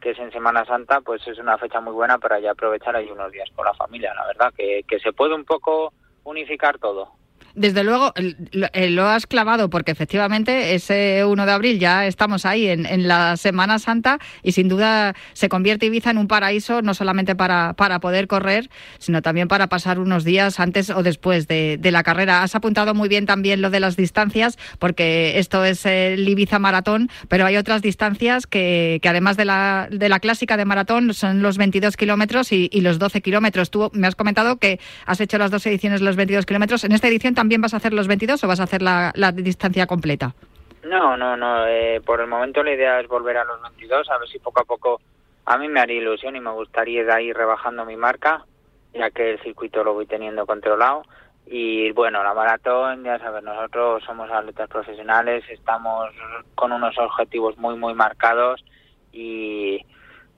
que 0.00 0.10
es 0.10 0.18
en 0.18 0.32
Semana 0.32 0.64
Santa, 0.64 1.00
pues 1.00 1.26
es 1.26 1.38
una 1.38 1.58
fecha 1.58 1.80
muy 1.80 1.92
buena 1.92 2.18
para 2.18 2.40
ya 2.40 2.52
aprovechar 2.52 2.96
ahí 2.96 3.10
unos 3.10 3.32
días 3.32 3.48
con 3.54 3.64
la 3.64 3.74
familia, 3.74 4.12
la 4.14 4.26
verdad, 4.26 4.52
que, 4.56 4.82
que 4.86 4.98
se 4.98 5.12
puede 5.12 5.34
un 5.34 5.44
poco 5.44 5.92
unificar 6.24 6.78
todo. 6.78 7.17
Desde 7.58 7.82
luego, 7.82 8.14
lo 8.52 9.08
has 9.08 9.26
clavado 9.26 9.68
porque 9.68 9.90
efectivamente 9.90 10.76
ese 10.76 11.24
1 11.24 11.44
de 11.44 11.52
abril 11.52 11.80
ya 11.80 12.06
estamos 12.06 12.46
ahí 12.46 12.68
en, 12.68 13.08
la 13.08 13.36
Semana 13.36 13.80
Santa 13.80 14.20
y 14.44 14.52
sin 14.52 14.68
duda 14.68 15.16
se 15.32 15.48
convierte 15.48 15.86
Ibiza 15.86 16.10
en 16.12 16.18
un 16.18 16.28
paraíso 16.28 16.82
no 16.82 16.94
solamente 16.94 17.34
para, 17.34 17.72
para 17.74 17.98
poder 17.98 18.28
correr, 18.28 18.70
sino 18.98 19.22
también 19.22 19.48
para 19.48 19.66
pasar 19.66 19.98
unos 19.98 20.22
días 20.22 20.60
antes 20.60 20.90
o 20.90 21.02
después 21.02 21.48
de, 21.48 21.80
la 21.82 22.04
carrera. 22.04 22.44
Has 22.44 22.54
apuntado 22.54 22.94
muy 22.94 23.08
bien 23.08 23.26
también 23.26 23.60
lo 23.60 23.70
de 23.70 23.80
las 23.80 23.96
distancias 23.96 24.56
porque 24.78 25.38
esto 25.40 25.64
es 25.64 25.84
el 25.84 26.28
Ibiza 26.28 26.60
Maratón, 26.60 27.10
pero 27.26 27.44
hay 27.44 27.56
otras 27.56 27.82
distancias 27.82 28.46
que, 28.46 29.00
además 29.02 29.36
de 29.36 29.46
la, 29.46 29.88
de 29.90 30.08
la 30.08 30.20
clásica 30.20 30.56
de 30.56 30.64
maratón 30.64 31.12
son 31.12 31.42
los 31.42 31.58
22 31.58 31.96
kilómetros 31.96 32.52
y, 32.52 32.68
y 32.72 32.82
los 32.82 33.00
12 33.00 33.20
kilómetros. 33.20 33.70
Tú 33.70 33.90
me 33.94 34.06
has 34.06 34.14
comentado 34.14 34.58
que 34.58 34.78
has 35.06 35.20
hecho 35.20 35.38
las 35.38 35.50
dos 35.50 35.66
ediciones 35.66 36.02
los 36.02 36.14
22 36.14 36.46
kilómetros. 36.46 36.84
En 36.84 36.92
esta 36.92 37.08
edición 37.08 37.34
también 37.34 37.47
también 37.48 37.62
vas 37.62 37.72
a 37.72 37.78
hacer 37.78 37.94
los 37.94 38.06
22 38.06 38.44
o 38.44 38.46
vas 38.46 38.60
a 38.60 38.64
hacer 38.64 38.82
la, 38.82 39.10
distancia 39.32 39.86
completa? 39.86 40.34
No, 40.82 41.16
no, 41.16 41.34
no. 41.34 41.66
Eh, 41.66 41.98
por 42.04 42.20
el 42.20 42.26
momento 42.26 42.62
la 42.62 42.74
idea 42.74 43.00
es 43.00 43.08
volver 43.08 43.38
a 43.38 43.44
los 43.44 43.62
22, 43.62 44.06
a 44.10 44.18
ver 44.18 44.28
si 44.28 44.38
poco 44.38 44.60
a 44.60 44.64
poco 44.66 45.00
a 45.46 45.56
mí 45.56 45.66
me 45.66 45.80
haría 45.80 45.96
ilusión 45.96 46.36
y 46.36 46.40
me 46.40 46.50
gustaría 46.50 47.20
ir 47.22 47.34
rebajando 47.34 47.86
mi 47.86 47.96
marca, 47.96 48.44
ya 48.92 49.10
que 49.10 49.30
el 49.30 49.40
circuito 49.40 49.82
lo 49.82 49.94
voy 49.94 50.04
teniendo 50.04 50.44
controlado. 50.44 51.04
Y 51.46 51.90
bueno, 51.92 52.22
la 52.22 52.34
maratón, 52.34 53.02
ya 53.02 53.18
sabes, 53.18 53.42
nosotros 53.42 54.04
somos 54.04 54.30
atletas 54.30 54.68
profesionales, 54.68 55.42
estamos 55.48 56.10
con 56.54 56.70
unos 56.70 56.98
objetivos 56.98 57.56
muy, 57.56 57.76
muy 57.76 57.94
marcados 57.94 58.62
y, 59.10 59.80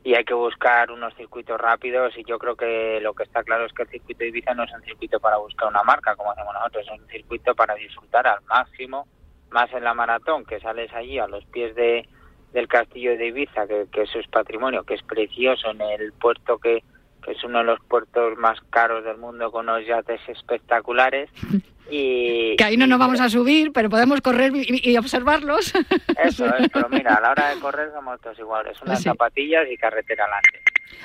y 0.02 0.14
hay 0.14 0.24
que 0.24 0.34
buscar 0.34 0.90
unos 0.90 1.14
circuitos 1.14 1.60
rápidos 1.60 2.16
y 2.16 2.24
yo 2.24 2.38
creo 2.38 2.56
que 2.56 3.00
lo 3.02 3.12
que 3.12 3.24
está 3.24 3.42
claro 3.42 3.66
es 3.66 3.72
que 3.72 3.82
el 3.82 3.88
circuito 3.90 4.20
de 4.20 4.28
Ibiza 4.28 4.54
no 4.54 4.64
es 4.64 4.72
un 4.72 4.82
circuito 4.82 5.20
para 5.20 5.36
buscar 5.36 5.68
una 5.68 5.82
marca 5.82 6.16
como 6.16 6.32
hacemos 6.32 6.54
nosotros, 6.54 6.86
es 6.90 7.00
un 7.00 7.08
circuito 7.08 7.54
para 7.54 7.74
disfrutar 7.74 8.26
al 8.26 8.42
máximo, 8.44 9.06
más 9.50 9.70
en 9.72 9.84
la 9.84 9.94
maratón, 9.94 10.44
que 10.44 10.60
sales 10.60 10.92
allí 10.94 11.18
a 11.18 11.26
los 11.26 11.44
pies 11.46 11.74
de, 11.74 12.08
del 12.52 12.66
castillo 12.66 13.16
de 13.16 13.26
Ibiza, 13.26 13.66
que, 13.66 13.88
que 13.92 14.02
eso 14.02 14.18
es 14.18 14.26
patrimonio, 14.28 14.84
que 14.84 14.94
es 14.94 15.02
precioso, 15.02 15.70
en 15.70 15.82
el 15.82 16.12
puerto 16.14 16.58
que, 16.58 16.82
que 17.20 17.32
es 17.32 17.44
uno 17.44 17.58
de 17.58 17.64
los 17.64 17.80
puertos 17.80 18.36
más 18.38 18.58
caros 18.70 19.04
del 19.04 19.18
mundo 19.18 19.50
con 19.50 19.68
unos 19.68 19.86
yates 19.86 20.20
espectaculares. 20.28 21.30
Y, 21.92 22.54
que 22.54 22.62
ahí 22.62 22.76
no 22.76 22.86
nos 22.86 23.00
vamos 23.00 23.20
a 23.20 23.28
subir, 23.28 23.72
pero 23.72 23.90
podemos 23.90 24.20
correr 24.20 24.52
y, 24.54 24.96
observarlos. 24.96 25.72
Eso 26.24 26.46
es, 26.54 26.68
pero 26.72 26.88
mira, 26.90 27.16
a 27.16 27.20
la 27.20 27.32
hora 27.32 27.52
de 27.52 27.60
correr 27.60 27.90
somos 27.92 28.20
todos 28.20 28.38
iguales, 28.38 28.80
unas 28.82 29.02
zapatillas 29.02 29.68
y 29.68 29.76
carretera 29.76 30.22
adelante. 30.22 30.60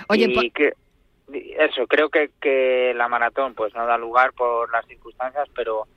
Oye, 0.10 0.28
y 0.30 0.52
que, 0.52 0.74
eso, 1.58 1.88
creo 1.88 2.10
que, 2.10 2.30
que 2.40 2.94
la 2.96 3.08
maratón 3.08 3.56
pues 3.56 3.74
no 3.74 3.88
da 3.88 3.98
lugar 3.98 4.34
por 4.34 4.72
las 4.72 4.86
circunstancias, 4.86 5.48
pero 5.56 5.88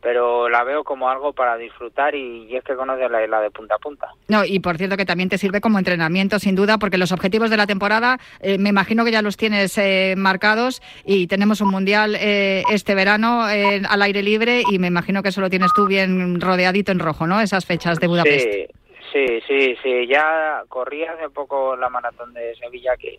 pero 0.00 0.48
la 0.48 0.62
veo 0.64 0.84
como 0.84 1.08
algo 1.08 1.32
para 1.32 1.56
disfrutar 1.56 2.14
y, 2.14 2.54
es 2.54 2.62
que 2.64 2.76
conoces 2.76 3.10
la 3.10 3.24
isla 3.24 3.40
de 3.40 3.50
punta 3.50 3.76
a 3.76 3.78
punta. 3.78 4.08
No, 4.28 4.44
y 4.44 4.60
por 4.60 4.76
cierto 4.76 4.96
que 4.96 5.04
también 5.04 5.28
te 5.28 5.38
sirve 5.38 5.60
como 5.60 5.78
entrenamiento, 5.78 6.38
sin 6.38 6.54
duda, 6.54 6.78
porque 6.78 6.98
los 6.98 7.12
objetivos 7.12 7.50
de 7.50 7.56
la 7.56 7.66
temporada 7.66 8.18
eh, 8.40 8.58
me 8.58 8.68
imagino 8.68 9.04
que 9.04 9.12
ya 9.12 9.22
los 9.22 9.36
tienes 9.36 9.76
eh, 9.78 10.14
marcados 10.16 10.82
y 11.04 11.26
tenemos 11.26 11.60
un 11.60 11.70
mundial 11.70 12.16
eh, 12.18 12.62
este 12.70 12.94
verano 12.94 13.42
al 13.42 14.02
aire 14.02 14.22
libre 14.22 14.62
y 14.70 14.78
me 14.78 14.86
imagino 14.88 15.22
que 15.22 15.30
eso 15.30 15.40
lo 15.40 15.50
tienes 15.50 15.72
tú 15.74 15.86
bien 15.86 16.40
rodeadito 16.40 16.92
en 16.92 16.98
rojo, 16.98 17.26
¿no? 17.26 17.40
Esas 17.40 17.66
fechas 17.66 17.98
de 17.98 18.06
Budapest. 18.06 18.46
Sí, 18.50 18.66
sí, 19.12 19.40
sí, 19.46 19.76
sí. 19.82 20.06
Ya 20.06 20.62
corrí 20.68 21.04
hace 21.04 21.28
poco 21.30 21.76
la 21.76 21.88
maratón 21.88 22.32
de 22.34 22.54
Sevilla 22.56 22.96
que 22.96 23.18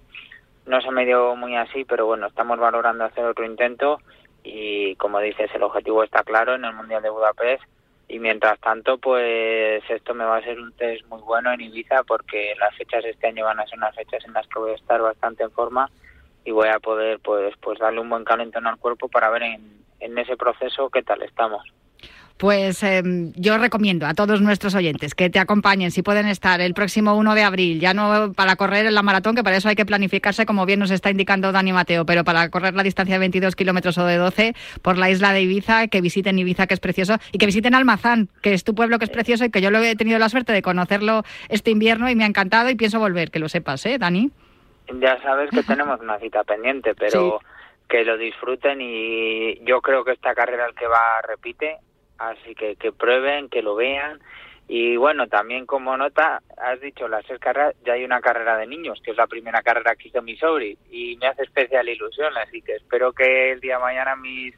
no 0.66 0.82
se 0.82 0.92
me 0.92 1.06
dio 1.06 1.36
muy 1.36 1.56
así, 1.56 1.86
pero 1.86 2.06
bueno, 2.06 2.28
estamos 2.28 2.60
valorando 2.60 3.06
hacer 3.06 3.26
otro 3.26 3.46
intento 3.46 4.00
y 4.48 4.96
como 4.96 5.20
dices 5.20 5.52
el 5.54 5.64
objetivo 5.64 6.04
está 6.04 6.24
claro 6.24 6.56
en 6.56 6.64
el 6.64 6.74
mundial 6.74 7.02
de 7.02 7.10
Budapest 7.10 7.64
y 8.08 8.20
mientras 8.20 8.60
tanto 8.60 8.98
pues 8.98 9.84
esto 9.90 10.14
me 10.14 10.24
va 10.24 10.38
a 10.38 10.42
ser 10.42 10.60
un 10.60 10.72
test 10.74 11.06
muy 11.08 11.22
bueno 11.22 11.52
en 11.52 11.62
Ibiza 11.62 12.04
porque 12.04 12.54
las 12.58 12.76
fechas 12.76 13.04
este 13.04 13.28
año 13.28 13.46
van 13.46 13.60
a 13.60 13.68
ser 13.68 13.78
unas 13.78 13.96
fechas 13.96 14.24
en 14.26 14.34
las 14.34 14.48
que 14.48 14.60
voy 14.60 14.72
a 14.72 14.76
estar 14.76 15.02
bastante 15.02 15.44
en 15.44 15.52
forma 15.52 15.90
y 16.46 16.52
voy 16.52 16.70
a 16.70 16.80
poder 16.80 17.20
pues 17.20 17.54
pues 17.62 17.78
darle 17.80 18.00
un 18.00 18.10
buen 18.10 18.24
calentón 18.24 18.68
al 18.68 18.78
cuerpo 18.78 19.10
para 19.10 19.30
ver 19.30 19.44
en, 19.44 19.84
en 20.00 20.18
ese 20.18 20.38
proceso 20.38 20.90
qué 20.90 21.04
tal 21.04 21.22
estamos. 21.24 21.64
Pues 22.38 22.84
em, 22.84 23.34
yo 23.36 23.58
recomiendo 23.58 24.06
a 24.06 24.14
todos 24.14 24.42
nuestros 24.42 24.76
oyentes 24.76 25.16
que 25.16 25.28
te 25.32 25.40
acompañen, 25.40 25.90
si 25.90 26.04
pueden 26.04 26.28
estar, 26.28 26.62
el 26.62 26.76
próximo 26.76 27.16
1 27.16 27.34
de 27.34 27.42
abril, 27.42 27.80
ya 27.80 27.96
no 27.96 28.32
para 28.34 28.56
correr 28.56 28.86
en 28.86 28.94
la 28.94 29.02
maratón, 29.02 29.36
que 29.36 29.44
para 29.44 29.58
eso 29.58 29.70
hay 29.70 29.76
que 29.76 29.88
planificarse, 29.88 30.46
como 30.46 30.68
bien 30.68 30.80
nos 30.80 30.92
está 30.92 31.10
indicando 31.10 31.52
Dani 31.52 31.74
Mateo, 31.74 32.06
pero 32.06 32.24
para 32.24 32.50
correr 32.50 32.76
la 32.76 32.84
distancia 32.84 33.16
de 33.16 33.20
22 33.20 33.56
kilómetros 33.56 33.98
o 33.98 34.06
de 34.06 34.18
12 34.18 34.54
por 34.84 35.00
la 35.00 35.10
isla 35.10 35.34
de 35.34 35.42
Ibiza, 35.42 35.88
que 35.88 36.00
visiten 36.00 36.38
Ibiza, 36.38 36.68
que 36.68 36.76
es 36.76 36.80
precioso, 36.80 37.18
y 37.32 37.40
que 37.40 37.48
visiten 37.48 37.74
Almazán, 37.74 38.30
que 38.44 38.54
es 38.54 38.64
tu 38.64 38.76
pueblo, 38.76 39.00
que 39.00 39.06
es 39.06 39.12
precioso 39.12 39.44
y 39.46 39.50
que 39.50 39.62
yo 39.62 39.72
lo 39.72 39.80
he 39.80 39.96
tenido 39.96 40.20
la 40.20 40.30
suerte 40.30 40.54
de 40.54 40.62
conocerlo 40.62 41.24
este 41.50 41.72
invierno 41.72 42.08
y 42.08 42.16
me 42.16 42.24
ha 42.24 42.28
encantado 42.28 42.70
y 42.70 42.76
pienso 42.76 43.00
volver, 43.00 43.32
que 43.32 43.40
lo 43.40 43.50
sepas, 43.50 43.84
¿eh, 43.88 43.98
Dani? 43.98 44.30
Ya 45.02 45.20
sabes 45.24 45.50
que 45.50 45.64
tenemos 45.64 46.00
una 46.02 46.20
cita 46.20 46.44
pendiente, 46.44 46.94
pero... 46.94 47.40
que 47.90 48.04
lo 48.04 48.18
disfruten 48.18 48.80
y 48.82 49.64
yo 49.64 49.80
creo 49.80 50.04
que 50.04 50.12
esta 50.12 50.36
carrera 50.36 50.66
el 50.68 50.76
que 50.76 50.88
va 50.88 51.22
repite 51.26 51.78
así 52.18 52.56
que 52.56 52.76
que 52.76 52.92
prueben, 52.92 53.50
que 53.50 53.62
lo 53.62 53.76
vean 53.76 54.20
Y 54.70 54.98
bueno, 54.98 55.28
también 55.28 55.66
como 55.66 55.96
nota, 55.96 56.42
has 56.58 56.82
dicho 56.82 57.08
las 57.08 57.26
seis 57.26 57.40
carreras, 57.40 57.74
ya 57.86 57.94
hay 57.94 58.04
una 58.04 58.20
carrera 58.20 58.58
de 58.58 58.68
niños, 58.68 59.00
que 59.02 59.12
es 59.12 59.18
la 59.18 59.28
primera 59.28 59.62
carrera 59.62 59.96
que 59.96 60.10
hizo 60.10 60.22
mi 60.22 60.36
sobri, 60.36 60.78
y 60.92 61.16
me 61.18 61.28
hace 61.28 61.44
especial 61.44 61.88
ilusión, 61.88 62.36
así 62.38 62.62
que 62.62 62.76
espero 62.76 63.14
que 63.14 63.54
el 63.54 63.62
día 63.62 63.78
de 63.78 63.84
mañana 63.84 64.16
mis, 64.18 64.54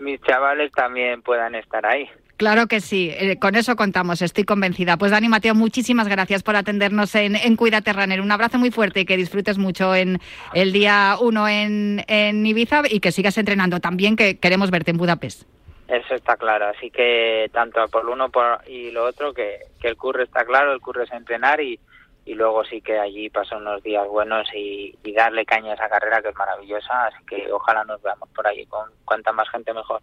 mis 0.00 0.20
chavales 0.22 0.72
también 0.72 1.22
puedan 1.22 1.54
estar 1.54 1.86
ahí. 1.86 2.08
Claro 2.38 2.66
que 2.66 2.80
sí, 2.80 3.10
eh, 3.14 3.38
con 3.38 3.54
eso 3.54 3.76
contamos, 3.76 4.20
estoy 4.20 4.44
convencida. 4.44 4.98
Pues 4.98 5.12
Dani 5.12 5.28
Mateo, 5.28 5.54
muchísimas 5.54 6.06
gracias 6.08 6.42
por 6.42 6.54
atendernos 6.56 7.14
en, 7.14 7.34
en 7.34 7.56
Cuídate 7.56 7.92
Runner. 7.94 8.20
Un 8.20 8.30
abrazo 8.30 8.58
muy 8.58 8.70
fuerte 8.70 9.00
y 9.00 9.04
que 9.06 9.16
disfrutes 9.16 9.56
mucho 9.56 9.94
en 9.94 10.18
el 10.52 10.72
día 10.72 11.16
uno 11.18 11.48
en, 11.48 12.04
en 12.08 12.44
Ibiza 12.44 12.82
y 12.90 13.00
que 13.00 13.10
sigas 13.10 13.38
entrenando 13.38 13.80
también, 13.80 14.16
que 14.16 14.38
queremos 14.38 14.70
verte 14.70 14.90
en 14.90 14.98
Budapest. 14.98 15.44
Eso 15.88 16.14
está 16.14 16.36
claro, 16.36 16.66
así 16.66 16.90
que 16.90 17.48
tanto 17.52 17.86
por 17.88 18.08
uno 18.08 18.28
por, 18.28 18.60
y 18.66 18.90
lo 18.90 19.04
otro, 19.04 19.32
que, 19.32 19.60
que 19.80 19.88
el 19.88 19.96
curro 19.96 20.22
está 20.24 20.44
claro, 20.44 20.72
el 20.72 20.80
curro 20.80 21.04
es 21.04 21.12
entrenar 21.12 21.60
y, 21.60 21.78
y 22.24 22.34
luego 22.34 22.64
sí 22.64 22.80
que 22.80 22.98
allí 22.98 23.30
pasan 23.30 23.62
unos 23.62 23.82
días 23.84 24.06
buenos 24.08 24.48
y, 24.52 24.96
y, 25.04 25.12
darle 25.12 25.46
caña 25.46 25.70
a 25.70 25.74
esa 25.74 25.88
carrera 25.88 26.20
que 26.20 26.30
es 26.30 26.36
maravillosa, 26.36 27.06
así 27.06 27.24
que 27.24 27.52
ojalá 27.52 27.84
nos 27.84 28.02
veamos 28.02 28.28
por 28.30 28.46
allí 28.48 28.66
con 28.66 28.90
cuanta 29.04 29.32
más 29.32 29.48
gente 29.50 29.72
mejor. 29.72 30.00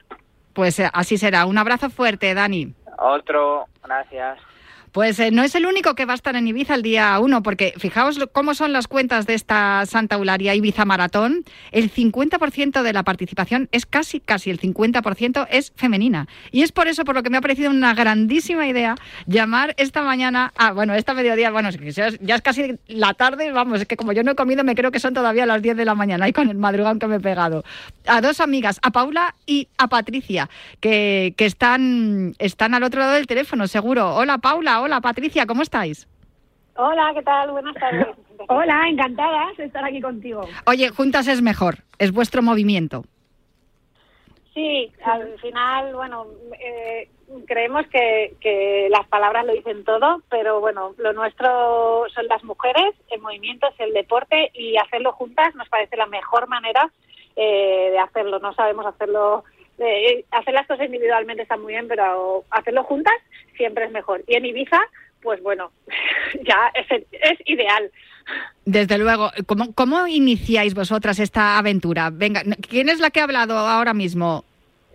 Pues 0.54 0.80
eh, 0.80 0.90
así 0.94 1.18
será. 1.18 1.46
Un 1.46 1.58
abrazo 1.58 1.90
fuerte, 1.90 2.34
Dani. 2.34 2.74
Otro, 2.98 3.66
gracias. 3.84 4.40
Pues 4.94 5.20
eh, 5.20 5.32
no 5.32 5.42
es 5.42 5.56
el 5.56 5.66
único 5.66 5.96
que 5.96 6.06
va 6.06 6.14
a 6.14 6.16
estar 6.16 6.36
en 6.36 6.48
Ibiza 6.48 6.76
el 6.76 6.84
día 6.84 7.20
1, 7.20 7.42
porque 7.42 7.74
fijaos 7.78 8.20
cómo 8.32 8.54
son 8.54 8.74
las 8.74 8.88
cuentas 8.88 9.26
de 9.26 9.34
esta 9.34 9.88
Santa 9.88 10.18
Eularia 10.18 10.54
Ibiza 10.54 10.86
Maratón. 10.86 11.46
El 11.72 11.92
50% 11.92 12.84
de 12.84 12.94
la 12.94 13.02
participación 13.02 13.70
es 13.72 13.88
casi, 13.88 14.20
casi 14.20 14.52
el 14.52 14.62
50% 14.62 15.48
es 15.50 15.74
femenina. 15.76 16.28
Y 16.52 16.62
es 16.62 16.72
por 16.72 16.88
eso 16.88 17.06
por 17.06 17.16
lo 17.16 17.24
que 17.24 17.32
me 17.32 17.38
ha 17.38 17.42
parecido 17.42 17.72
una 17.72 17.96
grandísima 17.96 18.68
idea 18.68 18.94
llamar 19.26 19.74
esta 19.78 20.04
mañana, 20.04 20.54
ah, 20.58 20.74
bueno, 20.74 20.94
esta 20.94 21.16
mediodía, 21.16 21.50
bueno, 21.50 21.72
ya 21.72 22.36
es 22.36 22.42
casi 22.44 22.76
la 22.86 23.16
tarde, 23.16 23.52
vamos, 23.52 23.82
es 23.82 23.88
que 23.88 23.98
como 23.98 24.12
yo 24.12 24.22
no 24.22 24.34
he 24.34 24.36
comido, 24.36 24.64
me 24.64 24.76
creo 24.76 24.92
que 24.92 25.00
son 25.00 25.16
todavía 25.16 25.48
las 25.48 25.64
10 25.64 25.76
de 25.76 25.86
la 25.86 25.96
mañana 25.96 26.30
y 26.30 26.34
con 26.34 26.50
el 26.50 26.58
madrugón 26.58 27.00
que 27.00 27.08
me 27.08 27.16
he 27.16 27.20
pegado. 27.20 27.64
A 28.06 28.22
dos 28.22 28.40
amigas, 28.40 28.78
a 28.84 28.92
Paula 28.92 29.34
y 29.48 29.70
a 29.80 29.88
Patricia, 29.88 30.52
que, 30.80 31.34
que 31.36 31.48
están, 31.48 32.36
están 32.38 32.76
al 32.76 32.84
otro 32.84 33.00
lado 33.00 33.14
del 33.14 33.26
teléfono, 33.26 33.66
seguro. 33.66 34.14
Hola, 34.14 34.38
Paula. 34.38 34.83
Hola, 34.86 35.00
Patricia, 35.00 35.46
¿cómo 35.46 35.62
estáis? 35.62 36.10
Hola, 36.76 37.14
¿qué 37.16 37.22
tal? 37.22 37.52
Buenas 37.52 37.74
tardes. 37.76 38.06
Hola, 38.50 38.84
encantadas 38.90 39.56
de 39.56 39.64
estar 39.64 39.82
aquí 39.86 40.02
contigo. 40.02 40.42
Oye, 40.66 40.90
juntas 40.90 41.30
es 41.30 41.42
mejor, 41.42 41.76
es 42.00 42.12
vuestro 42.12 42.42
movimiento. 42.42 43.06
Sí, 44.54 44.92
al 45.06 45.40
final, 45.40 45.96
bueno, 45.96 46.26
eh, 46.60 47.08
creemos 47.48 47.88
que, 47.88 48.36
que, 48.42 48.90
las 48.90 49.08
palabras 49.08 49.46
lo 49.46 49.54
dicen 49.54 49.86
todo, 49.86 50.22
pero 50.30 50.60
bueno, 50.60 50.94
lo 50.98 51.14
nuestro 51.14 52.04
son 52.14 52.28
las 52.28 52.44
mujeres, 52.44 52.94
el 53.10 53.22
movimiento 53.22 53.70
es 53.70 53.80
el 53.80 53.94
deporte 53.94 54.52
y 54.54 54.76
hacerlo 54.76 55.14
juntas 55.14 55.56
nos 55.56 55.70
parece 55.70 55.96
la 55.96 56.08
mejor 56.08 56.50
manera 56.50 56.92
eh, 57.38 57.88
de 57.90 58.00
hacerlo. 58.00 58.40
No 58.40 58.54
sabemos 58.54 58.86
hacerlo 58.86 59.46
eh, 59.80 60.26
hacer 60.32 60.54
las 60.54 60.68
cosas 60.68 60.86
individualmente 60.86 61.44
está 61.44 61.58
muy 61.58 61.74
bien, 61.74 61.88
pero 61.88 62.44
hacerlo 62.52 62.84
juntas 62.84 63.16
siempre 63.56 63.86
es 63.86 63.92
mejor. 63.92 64.24
Y 64.28 64.36
en 64.36 64.46
Ibiza, 64.46 64.80
pues 65.22 65.42
bueno, 65.42 65.72
ya 66.48 66.72
es, 66.74 67.06
es 67.12 67.40
ideal. 67.46 67.92
Desde 68.66 68.98
luego. 68.98 69.32
¿Cómo, 69.46 69.74
¿Cómo 69.74 70.08
iniciáis 70.08 70.74
vosotras 70.74 71.20
esta 71.20 71.58
aventura? 71.58 72.10
Venga, 72.12 72.42
¿quién 72.70 72.90
es 72.90 73.00
la 73.00 73.10
que 73.10 73.20
ha 73.20 73.24
hablado 73.24 73.58
ahora 73.58 73.94
mismo? 73.94 74.46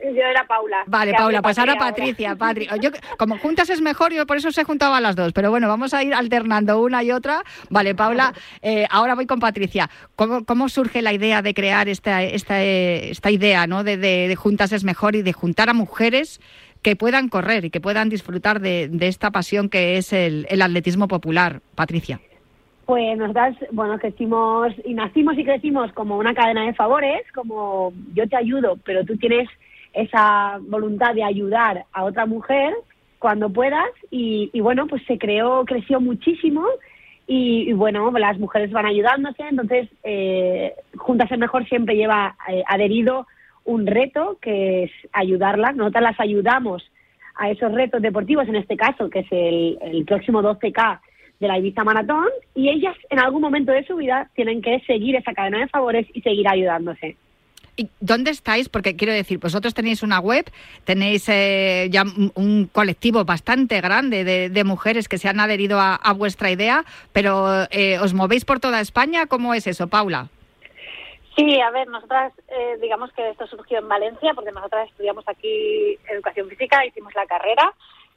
Yo 0.01 0.23
era 0.23 0.47
Paula. 0.47 0.85
Vale, 0.87 1.13
Paula, 1.13 1.43
pues 1.43 1.59
ahora 1.59 1.77
Patricia. 1.77 2.37
Patri. 2.39 2.69
Yo, 2.81 2.91
como 3.19 3.37
juntas 3.39 3.69
es 3.69 3.81
mejor, 3.81 4.13
yo 4.13 4.27
por 4.27 4.37
eso 4.37 4.53
se 4.53 4.63
juntaba 4.63 4.99
a 4.99 5.01
las 5.01 5.17
dos. 5.17 5.33
Pero 5.33 5.51
bueno, 5.51 5.69
vamos 5.69 5.93
a 5.93 6.05
ir 6.05 6.15
alternando 6.15 6.81
una 6.81 7.03
y 7.03 7.11
otra. 7.11 7.43
Vale, 7.69 7.95
Paula, 7.97 8.33
eh, 8.63 8.87
ahora 8.91 9.17
voy 9.17 9.27
con 9.27 9.41
Patricia. 9.41 9.91
¿Cómo, 10.15 10.45
¿Cómo, 10.45 10.69
surge 10.69 11.03
la 11.03 11.13
idea 11.13 11.43
de 11.43 11.53
crear 11.53 11.89
esta, 11.89 12.23
esta, 12.23 12.63
esta 12.63 13.31
idea 13.31 13.67
¿no? 13.67 13.83
De, 13.83 13.97
de, 13.97 14.29
de, 14.29 14.37
juntas 14.37 14.71
es 14.71 14.85
mejor 14.85 15.17
y 15.17 15.23
de 15.23 15.33
juntar 15.33 15.69
a 15.69 15.75
mujeres 15.75 16.41
que 16.83 16.97
puedan 16.97 17.29
correr 17.29 17.65
y 17.65 17.71
que 17.71 17.81
puedan 17.81 18.09
disfrutar 18.09 18.61
de, 18.61 18.89
de 18.89 19.09
esta 19.09 19.31
pasión 19.31 19.69
que 19.69 19.97
es 19.97 20.13
el, 20.13 20.47
el 20.49 20.63
atletismo 20.63 21.09
popular? 21.09 21.61
Patricia. 21.75 22.21
Pues 22.87 23.19
nosotras, 23.19 23.55
bueno, 23.71 23.99
crecimos 23.99 24.73
y 24.83 24.95
nacimos 24.95 25.37
y 25.37 25.45
crecimos 25.45 25.93
como 25.93 26.17
una 26.17 26.33
cadena 26.33 26.65
de 26.65 26.73
favores, 26.73 27.21
como 27.35 27.93
yo 28.15 28.27
te 28.27 28.37
ayudo, 28.37 28.79
pero 28.83 29.05
tú 29.05 29.19
tienes 29.19 29.47
esa 29.93 30.59
voluntad 30.63 31.15
de 31.15 31.23
ayudar 31.23 31.85
a 31.93 32.05
otra 32.05 32.25
mujer 32.25 32.73
cuando 33.19 33.51
puedas 33.51 33.91
y, 34.11 34.59
bueno, 34.61 34.87
pues 34.87 35.03
se 35.07 35.19
creó, 35.19 35.65
creció 35.67 36.01
muchísimo 36.01 36.65
y, 37.27 37.69
y, 37.69 37.73
bueno, 37.75 38.11
las 38.13 38.39
mujeres 38.39 38.71
van 38.71 38.87
ayudándose, 38.87 39.43
entonces 39.43 39.89
eh, 40.03 40.73
Juntas 40.97 41.31
el 41.31 41.41
Mejor 41.41 41.69
siempre 41.69 41.95
lleva 41.95 42.37
eh, 42.49 42.63
adherido 42.67 43.27
un 43.69 43.87
reto 43.87 44.39
que 44.41 44.85
es 44.85 44.91
ayudarlas, 45.13 45.77
nosotras 45.77 46.03
las 46.03 46.21
ayudamos 46.21 46.83
a 47.37 47.51
esos 47.51 47.71
retos 47.71 48.01
deportivos, 48.01 48.49
en 48.49 48.57
este 48.57 48.77
caso, 48.77 49.11
que 49.11 49.21
es 49.21 49.27
el, 49.31 50.05
próximo 50.07 50.43
12K 50.43 51.01
de 51.39 51.47
la 51.47 51.59
Ibiza 51.59 51.85
Maratón, 51.85 52.29
y 52.55 52.71
ellas 52.71 52.97
en 53.11 53.21
algún 53.21 53.43
momento 53.43 53.71
de 53.71 53.85
su 53.85 53.97
vida 53.97 54.31
tienen 54.35 54.63
que 54.63 54.81
seguir 54.87 55.17
esa 55.17 55.35
cadena 55.35 55.59
de 55.59 55.69
favores 55.69 56.07
y 56.15 56.23
seguir 56.23 56.49
ayudándose. 56.49 57.17
¿Y 57.77 57.89
dónde 58.01 58.31
estáis? 58.31 58.71
Porque 58.71 58.97
quiero 58.97 59.13
decir, 59.13 59.39
vosotros 59.39 59.75
tenéis 59.75 60.03
una 60.03 60.19
web, 60.19 60.51
tenéis 60.85 61.29
eh, 61.29 61.89
ya 61.91 62.05
un 62.35 62.69
colectivo 62.73 63.25
bastante 63.25 63.81
grande 63.83 64.25
de, 64.25 64.49
de, 64.49 64.65
mujeres 64.65 65.09
que 65.09 65.19
se 65.19 65.29
han 65.29 65.39
adherido 65.39 65.79
a, 65.79 65.95
a 65.95 66.13
vuestra 66.15 66.51
idea, 66.51 66.85
pero 67.13 67.69
eh, 67.71 67.99
¿os 68.01 68.15
movéis 68.15 68.47
por 68.47 68.59
toda 68.61 68.81
España? 68.81 69.27
¿Cómo 69.27 69.53
es 69.55 69.67
eso, 69.67 69.87
Paula? 69.87 70.31
Sí, 71.39 71.61
a 71.61 71.71
ver, 71.71 71.87
nosotras, 71.87 72.33
eh, 72.49 72.79
digamos 72.83 73.13
que 73.13 73.31
esto 73.31 73.47
surgió 73.47 73.79
en 73.79 73.87
Valencia, 73.87 74.35
porque 74.35 74.51
nosotras 74.51 74.89
estudiamos 74.91 75.23
aquí 75.29 75.97
educación 76.11 76.49
física, 76.49 76.85
hicimos 76.85 77.15
la 77.15 77.27
carrera 77.27 77.73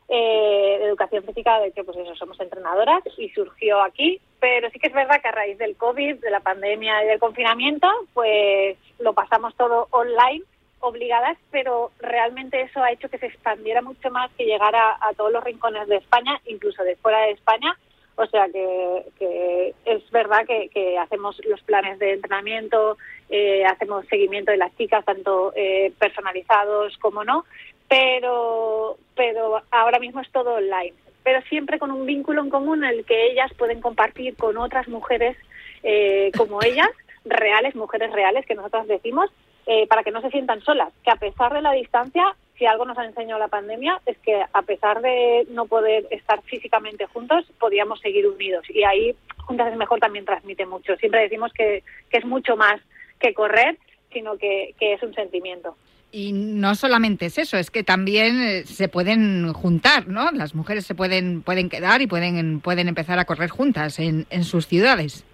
eh, 0.09 0.77
de 0.79 0.85
educación 0.85 1.23
física, 1.25 1.59
de 1.59 1.71
que 1.71 1.83
pues 1.83 1.97
eso, 1.97 2.15
somos 2.15 2.39
entrenadoras, 2.39 3.03
y 3.19 3.29
surgió 3.29 3.83
aquí, 3.83 4.19
pero 4.39 4.71
sí 4.71 4.79
que 4.79 4.87
es 4.87 4.93
verdad 4.93 5.21
que 5.21 5.27
a 5.27 5.33
raíz 5.33 5.59
del 5.59 5.77
COVID, 5.77 6.15
de 6.15 6.31
la 6.31 6.39
pandemia 6.39 7.03
y 7.03 7.09
del 7.09 7.19
confinamiento, 7.19 7.87
pues 8.15 8.75
lo 8.97 9.13
pasamos 9.13 9.53
todo 9.55 9.87
online, 9.91 10.43
obligadas, 10.79 11.37
pero 11.51 11.91
realmente 11.99 12.59
eso 12.61 12.81
ha 12.81 12.91
hecho 12.91 13.07
que 13.07 13.19
se 13.19 13.27
expandiera 13.27 13.83
mucho 13.83 14.09
más, 14.09 14.31
que 14.31 14.45
llegara 14.45 14.97
a 14.99 15.13
todos 15.13 15.31
los 15.31 15.43
rincones 15.43 15.87
de 15.87 15.97
España, 15.97 16.41
incluso 16.47 16.83
de 16.83 16.95
fuera 16.95 17.19
de 17.19 17.33
España, 17.33 17.77
o 18.15 18.25
sea 18.27 18.47
que, 18.49 19.05
que 19.17 19.73
es 19.85 20.11
verdad 20.11 20.45
que, 20.45 20.69
que, 20.69 20.97
hacemos 20.97 21.39
los 21.45 21.61
planes 21.61 21.97
de 21.99 22.13
entrenamiento, 22.13 22.97
eh, 23.29 23.65
hacemos 23.65 24.05
seguimiento 24.07 24.51
de 24.51 24.57
las 24.57 24.75
chicas, 24.77 25.05
tanto 25.05 25.53
eh, 25.55 25.91
personalizados 25.97 26.97
como 26.97 27.23
no, 27.23 27.45
pero, 27.87 28.97
pero 29.15 29.61
ahora 29.71 29.99
mismo 29.99 30.21
es 30.21 30.31
todo 30.31 30.55
online. 30.55 30.93
Pero 31.23 31.41
siempre 31.43 31.77
con 31.77 31.91
un 31.91 32.05
vínculo 32.05 32.41
en 32.41 32.49
común 32.49 32.83
en 32.83 32.91
el 32.91 33.05
que 33.05 33.31
ellas 33.31 33.53
pueden 33.57 33.81
compartir 33.81 34.35
con 34.35 34.57
otras 34.57 34.87
mujeres 34.87 35.37
eh, 35.83 36.31
como 36.37 36.63
ellas, 36.63 36.89
reales, 37.25 37.75
mujeres 37.75 38.11
reales, 38.11 38.45
que 38.45 38.55
nosotros 38.55 38.87
decimos, 38.87 39.29
eh, 39.67 39.87
para 39.87 40.03
que 40.03 40.11
no 40.11 40.21
se 40.21 40.31
sientan 40.31 40.61
solas, 40.61 40.91
que 41.03 41.11
a 41.11 41.15
pesar 41.15 41.53
de 41.53 41.61
la 41.61 41.71
distancia, 41.73 42.35
si 42.57 42.65
algo 42.65 42.85
nos 42.85 42.97
ha 42.97 43.05
enseñado 43.05 43.39
la 43.39 43.47
pandemia, 43.47 43.99
es 44.05 44.17
que 44.19 44.41
a 44.53 44.61
pesar 44.61 45.01
de 45.01 45.47
no 45.49 45.65
poder 45.65 46.07
estar 46.11 46.41
físicamente 46.43 47.05
juntos, 47.07 47.45
podíamos 47.59 47.99
seguir 47.99 48.27
unidos. 48.27 48.63
Y 48.69 48.83
ahí 48.83 49.15
Juntas 49.37 49.71
es 49.71 49.77
Mejor 49.77 49.99
también 49.99 50.25
transmite 50.25 50.65
mucho. 50.65 50.95
Siempre 50.97 51.21
decimos 51.21 51.51
que, 51.53 51.83
que 52.09 52.17
es 52.17 52.25
mucho 52.25 52.55
más 52.55 52.79
que 53.19 53.33
correr, 53.33 53.77
sino 54.13 54.37
que, 54.37 54.75
que 54.79 54.93
es 54.93 55.03
un 55.03 55.13
sentimiento. 55.13 55.75
Y 56.11 56.33
no 56.33 56.75
solamente 56.75 57.27
es 57.27 57.37
eso, 57.37 57.57
es 57.57 57.71
que 57.71 57.83
también 57.83 58.41
eh, 58.41 58.65
se 58.65 58.89
pueden 58.89 59.53
juntar, 59.53 60.07
¿no? 60.07 60.29
Las 60.31 60.53
mujeres 60.53 60.85
se 60.85 60.93
pueden 60.93 61.41
pueden 61.41 61.69
quedar 61.69 62.01
y 62.01 62.07
pueden 62.07 62.59
pueden 62.59 62.89
empezar 62.89 63.17
a 63.17 63.25
correr 63.25 63.49
juntas 63.49 63.97
en, 63.97 64.25
en 64.29 64.43
sus 64.43 64.67
ciudades. 64.67 65.25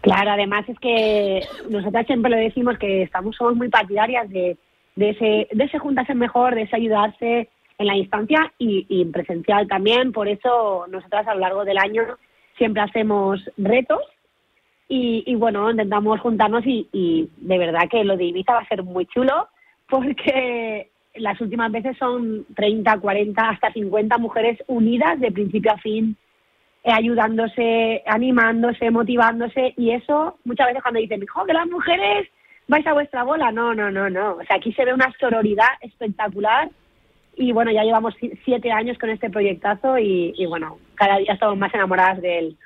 Claro, 0.00 0.32
además 0.32 0.68
es 0.68 0.78
que 0.80 1.42
nosotras 1.68 2.06
siempre 2.06 2.30
lo 2.30 2.36
decimos 2.36 2.76
que 2.78 3.02
estamos 3.02 3.36
somos 3.36 3.54
muy 3.54 3.68
partidarias 3.68 4.28
de, 4.30 4.56
de 4.98 5.10
ese 5.10 5.48
de 5.52 5.64
ese 5.64 5.78
juntarse 5.78 6.12
mejor, 6.14 6.56
de 6.56 6.62
ese 6.62 6.74
ayudarse 6.74 7.48
en 7.78 7.86
la 7.86 7.96
instancia 7.96 8.52
y, 8.58 8.84
en 8.90 9.12
presencial 9.12 9.68
también. 9.68 10.12
Por 10.12 10.26
eso 10.26 10.86
nosotras 10.88 11.26
a 11.28 11.34
lo 11.34 11.40
largo 11.40 11.64
del 11.64 11.78
año 11.78 12.02
siempre 12.56 12.82
hacemos 12.82 13.40
retos 13.56 14.00
y, 14.88 15.34
bueno, 15.36 15.70
intentamos 15.70 16.18
juntarnos 16.20 16.64
y, 16.66 17.30
de 17.36 17.58
verdad 17.58 17.88
que 17.88 18.02
lo 18.02 18.16
de 18.16 18.24
Ibiza 18.24 18.54
va 18.54 18.60
a 18.60 18.68
ser 18.68 18.82
muy 18.82 19.06
chulo 19.06 19.48
porque 19.88 20.90
las 21.14 21.40
últimas 21.40 21.70
veces 21.70 21.96
son 21.96 22.44
30, 22.56 22.98
40, 22.98 23.40
hasta 23.40 23.72
50 23.72 24.18
mujeres 24.18 24.58
unidas 24.66 25.20
de 25.20 25.30
principio 25.30 25.72
a 25.72 25.78
fin, 25.78 26.16
eh, 26.82 26.90
ayudándose, 26.92 28.02
animándose, 28.06 28.90
motivándose, 28.90 29.74
y 29.76 29.90
eso 29.90 30.38
muchas 30.44 30.68
veces 30.68 30.82
cuando 30.82 31.00
dicen, 31.00 31.24
¡jo, 31.26 31.44
que 31.44 31.52
las 31.52 31.66
mujeres 31.68 32.28
vais 32.68 32.86
a 32.86 32.92
vuestra 32.92 33.24
bola! 33.24 33.50
No, 33.50 33.74
no, 33.74 33.90
no, 33.90 34.08
no. 34.08 34.34
O 34.34 34.44
sea, 34.44 34.56
aquí 34.56 34.72
se 34.72 34.84
ve 34.84 34.94
una 34.94 35.12
sororidad 35.18 35.68
espectacular 35.80 36.70
Y 37.36 37.52
bueno, 37.52 37.70
ya 37.70 37.84
llevamos 37.84 38.14
siete 38.44 38.70
años 38.70 38.98
con 38.98 39.10
este 39.10 39.30
proyectazo 39.30 39.98
y, 39.98 40.34
y 40.36 40.46
bueno, 40.46 40.78
cada 40.94 41.18
día 41.18 41.32
estamos 41.32 41.56
más 41.56 41.72
enamoradas 41.74 42.20
de 42.20 42.38
él. 42.38 42.56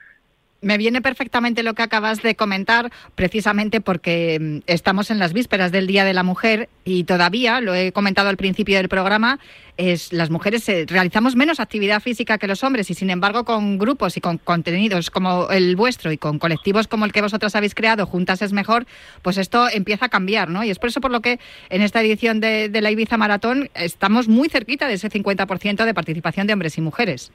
Me 0.63 0.79
viene 0.79 1.03
perfectamente 1.03 1.65
lo 1.65 1.75
que 1.75 1.83
acabas 1.83 2.23
de 2.23 2.37
comentar, 2.37 2.93
precisamente 3.17 3.81
porque 3.81 4.39
mm, 4.41 4.59
estamos 4.69 5.11
en 5.11 5.19
las 5.19 5.33
vísperas 5.33 5.73
del 5.73 5.89
Día 5.89 6.05
de 6.05 6.15
la 6.15 6.23
Mujer 6.23 6.69
y 6.85 7.03
todavía, 7.03 7.61
lo 7.61 7.75
he 7.75 7.91
comentado 7.91 8.29
al 8.29 8.37
principio 8.37 8.77
del 8.77 8.89
programa, 8.89 9.41
es 9.77 10.13
las 10.13 10.31
mujeres 10.31 10.69
eh, 10.69 10.85
realizamos 10.87 11.35
menos 11.35 11.59
actividad 11.59 12.01
física 12.01 12.39
que 12.39 12.47
los 12.47 12.63
hombres 12.63 12.89
y 12.91 12.95
sin 12.95 13.11
embargo 13.11 13.45
con 13.45 13.77
grupos 13.77 14.17
y 14.17 14.21
con 14.21 14.39
contenidos 14.39 15.11
como 15.11 15.51
el 15.51 15.75
vuestro 15.75 16.13
y 16.13 16.19
con 16.19 16.39
colectivos 16.39 16.87
como 16.87 17.07
el 17.07 17.13
que 17.13 17.23
vosotros 17.23 17.57
habéis 17.57 17.75
creado, 17.75 18.07
Juntas 18.07 18.41
es 18.41 18.53
mejor, 18.53 18.87
pues 19.23 19.39
esto 19.39 19.69
empieza 19.69 20.07
a 20.07 20.11
cambiar, 20.11 20.49
¿no? 20.49 20.63
Y 20.63 20.71
es 20.71 20.79
por 20.79 20.91
eso 20.91 21.01
por 21.01 21.11
lo 21.11 21.23
que 21.23 21.41
en 21.71 21.83
esta 21.83 22.01
edición 22.01 22.39
de, 22.39 22.69
de 22.69 22.81
la 22.83 22.93
Ibiza 22.93 23.17
Maratón 23.17 23.69
estamos 23.75 24.29
muy 24.29 24.49
cerquita 24.49 24.87
de 24.87 24.95
ese 24.95 25.11
50% 25.11 25.85
de 25.85 25.93
participación 25.93 26.47
de 26.47 26.53
hombres 26.53 26.79
y 26.79 26.83
mujeres. 26.83 27.33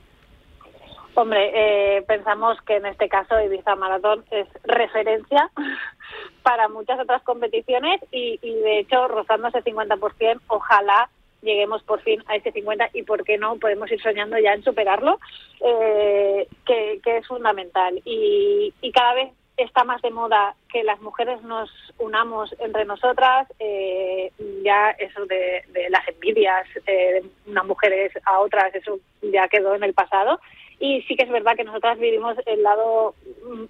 Hombre, 1.19 1.49
eh, 1.51 2.03
pensamos 2.03 2.61
que 2.61 2.75
en 2.75 2.85
este 2.85 3.09
caso 3.09 3.41
Ibiza 3.41 3.75
Maratón 3.75 4.23
es 4.29 4.47
referencia 4.65 5.49
para 6.43 6.69
muchas 6.69 6.99
otras 6.99 7.23
competiciones 7.23 7.99
y, 8.11 8.37
y 8.39 8.53
de 8.53 8.79
hecho 8.81 9.07
rozando 9.07 9.47
ese 9.47 9.63
50%, 9.63 10.41
ojalá 10.45 11.09
lleguemos 11.41 11.81
por 11.81 12.01
fin 12.01 12.23
a 12.27 12.35
ese 12.35 12.51
50 12.51 12.91
y 12.93 13.01
por 13.01 13.23
qué 13.23 13.39
no 13.39 13.57
podemos 13.57 13.91
ir 13.91 13.99
soñando 13.99 14.37
ya 14.37 14.53
en 14.53 14.63
superarlo, 14.63 15.19
eh, 15.61 16.47
que, 16.67 16.99
que, 17.03 17.17
es 17.17 17.25
fundamental. 17.25 17.99
Y, 18.05 18.75
y, 18.79 18.91
cada 18.91 19.15
vez 19.15 19.31
está 19.57 19.83
más 19.83 20.03
de 20.03 20.11
moda 20.11 20.53
que 20.71 20.83
las 20.83 21.01
mujeres 21.01 21.41
nos 21.41 21.71
unamos 21.97 22.55
entre 22.59 22.85
nosotras, 22.85 23.47
eh, 23.57 24.31
ya 24.63 24.91
eso 24.91 25.25
de, 25.25 25.63
de 25.69 25.89
las 25.89 26.07
envidias 26.07 26.67
eh, 26.85 27.23
de 27.23 27.23
unas 27.47 27.65
mujeres 27.65 28.11
a 28.23 28.39
otras, 28.39 28.75
eso 28.75 28.99
ya 29.23 29.47
quedó 29.47 29.73
en 29.73 29.83
el 29.83 29.95
pasado 29.95 30.39
y 30.79 31.01
sí 31.03 31.15
que 31.15 31.23
es 31.23 31.29
verdad 31.29 31.55
que 31.55 31.63
nosotras 31.63 31.97
vivimos 31.99 32.35
el 32.45 32.63
lado 32.63 33.15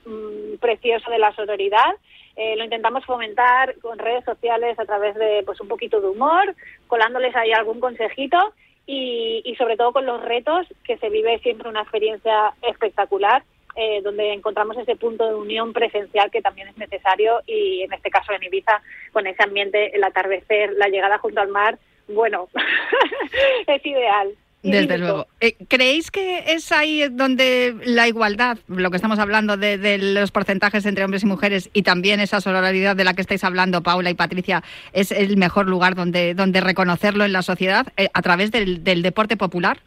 mm, 0.06 0.58
precioso 0.60 1.10
de 1.10 1.20
la 1.20 1.34
sororidad. 1.34 1.96
Eh, 2.36 2.56
lo 2.56 2.64
intentamos 2.64 3.06
fomentar 3.06 3.76
con 3.80 3.98
redes 3.98 4.24
sociales 4.26 4.78
a 4.78 4.86
través 4.86 5.16
de 5.16 5.44
pues 5.46 5.60
un 5.62 5.68
poquito 5.68 6.02
de 6.02 6.10
humor, 6.10 6.56
colándoles 6.88 7.36
ahí 7.36 7.52
algún 7.52 7.80
consejito 7.80 8.38
y, 8.86 9.42
y 9.44 9.56
sobre 9.56 9.78
todo 9.78 9.92
con 9.92 10.06
los 10.06 10.22
retos, 10.22 10.68
que 10.84 10.98
se 10.98 11.10
vive 11.10 11.40
siempre 11.40 11.70
una 11.70 11.82
experiencia 11.82 12.54
espectacular, 12.62 13.44
eh, 13.76 14.02
donde 14.02 14.34
encontramos 14.34 14.76
ese 14.78 14.96
punto 14.96 15.28
de 15.28 15.36
unión 15.36 15.72
presencial 15.72 16.32
que 16.32 16.42
también 16.42 16.68
es 16.68 16.78
necesario 16.78 17.42
y 17.46 17.84
en 17.84 17.94
este 17.94 18.10
caso 18.10 18.34
en 18.34 18.44
Ibiza, 18.44 18.82
con 19.12 19.28
ese 19.28 19.44
ambiente, 19.44 19.96
el 19.96 20.04
atardecer, 20.04 20.74
la 20.74 20.88
llegada 20.88 21.20
junto 21.20 21.42
al 21.42 21.50
mar, 21.50 21.78
bueno, 22.08 22.48
es 23.68 23.86
ideal. 23.86 24.34
Desde 24.64 24.98
luego. 24.98 25.28
Eh, 25.40 25.56
¿Creéis 25.68 26.10
que 26.10 26.40
es 26.48 26.72
ahí 26.72 27.08
donde 27.10 27.76
la 27.86 28.08
igualdad, 28.08 28.58
lo 28.68 28.90
que 28.90 28.96
estamos 28.96 29.20
hablando 29.20 29.56
de, 29.56 29.78
de, 29.78 29.98
los 29.98 30.32
porcentajes 30.32 30.86
entre 30.86 31.04
hombres 31.04 31.24
y 31.24 31.28
mujeres 31.28 31.70
y 31.74 31.84
también 31.84 32.20
esa 32.20 32.42
solidaridad 32.42 32.96
de 32.96 33.04
la 33.04 33.14
que 33.14 33.22
estáis 33.22 33.44
hablando, 33.44 33.84
Paula 33.84 34.10
y 34.10 34.16
Patricia, 34.16 34.64
es 34.94 35.12
el 35.12 35.38
mejor 35.38 35.68
lugar 35.68 35.96
donde, 35.96 36.34
donde 36.34 36.62
reconocerlo 36.62 37.24
en 37.24 37.34
la 37.34 37.44
sociedad 37.44 37.88
eh, 37.98 38.10
a 38.14 38.22
través 38.22 38.52
del, 38.52 38.84
del, 38.84 39.04
deporte 39.04 39.38
popular? 39.38 39.78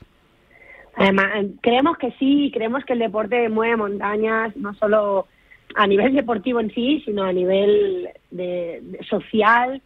Además, 0.95 1.31
creemos 1.62 1.99
que 1.99 2.12
sí, 2.18 2.51
creemos 2.55 2.85
que 2.85 2.93
el 2.93 3.01
deporte 3.01 3.49
mueve 3.49 3.77
montañas, 3.77 4.57
no 4.57 4.75
solo 4.75 5.27
a 5.75 5.87
nivel 5.87 6.14
deportivo 6.14 6.61
en 6.61 6.73
sí, 6.73 7.03
sino 7.05 7.25
a 7.25 7.33
nivel 7.33 8.09
de, 8.31 8.81
de 8.83 9.05
social. 9.05 9.83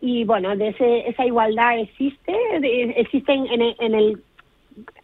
Y 0.00 0.24
bueno, 0.24 0.56
de 0.56 0.68
ese, 0.68 1.08
esa 1.08 1.26
igualdad 1.26 1.80
existe, 1.80 2.32
de, 2.60 2.94
existe 2.96 3.32
en, 3.32 3.46
en, 3.46 3.74
en 3.80 3.94
el 3.94 4.22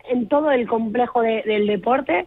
en 0.08 0.28
todo 0.28 0.50
el 0.50 0.66
complejo 0.66 1.22
de, 1.22 1.42
del 1.42 1.66
deporte 1.66 2.26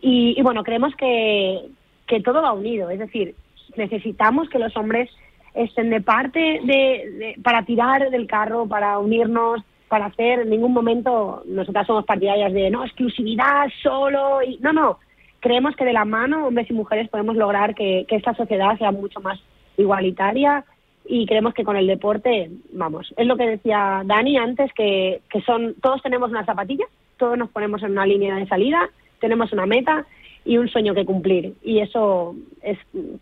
y, 0.00 0.34
y, 0.36 0.42
bueno, 0.42 0.62
creemos 0.62 0.94
que, 0.96 1.68
que 2.06 2.20
todo 2.20 2.42
va 2.42 2.52
unido, 2.52 2.90
es 2.90 2.98
decir, 2.98 3.34
necesitamos 3.76 4.48
que 4.48 4.58
los 4.58 4.76
hombres 4.76 5.10
estén 5.54 5.90
de 5.90 6.00
parte 6.00 6.38
de, 6.38 7.36
para 7.42 7.64
tirar 7.64 8.10
del 8.10 8.26
carro, 8.26 8.66
para 8.66 8.98
unirnos, 8.98 9.62
para 9.88 10.06
hacer. 10.06 10.40
En 10.40 10.50
ningún 10.50 10.72
momento, 10.72 11.42
nosotras 11.46 11.86
somos 11.86 12.04
partidarias 12.04 12.52
de 12.52 12.70
no, 12.70 12.84
exclusividad 12.84 13.66
solo, 13.82 14.42
y 14.42 14.58
no, 14.58 14.72
no, 14.72 14.98
creemos 15.40 15.74
que 15.76 15.84
de 15.84 15.92
la 15.92 16.04
mano, 16.04 16.46
hombres 16.46 16.70
y 16.70 16.74
mujeres, 16.74 17.08
podemos 17.08 17.36
lograr 17.36 17.74
que 17.74 18.06
esta 18.08 18.34
sociedad 18.34 18.76
sea 18.78 18.92
mucho 18.92 19.20
más 19.20 19.40
igualitaria 19.76 20.64
y 21.08 21.26
creemos 21.26 21.54
que 21.54 21.64
con 21.64 21.76
el 21.76 21.86
deporte, 21.86 22.50
vamos, 22.72 23.12
es 23.16 23.26
lo 23.26 23.36
que 23.36 23.46
decía 23.46 24.02
Dani 24.04 24.36
antes, 24.36 24.72
que, 24.74 25.22
que 25.30 25.40
son, 25.40 25.74
todos 25.80 26.02
tenemos 26.02 26.30
una 26.30 26.44
zapatilla, 26.44 26.84
todos 27.16 27.38
nos 27.38 27.50
ponemos 27.50 27.82
en 27.82 27.92
una 27.92 28.06
línea 28.06 28.36
de 28.36 28.46
salida, 28.46 28.90
tenemos 29.18 29.52
una 29.52 29.66
meta 29.66 30.06
y 30.48 30.56
un 30.56 30.66
sueño 30.66 30.94
que 30.94 31.04
cumplir. 31.04 31.52
Y 31.62 31.80
eso 31.80 32.34
es 32.62 32.78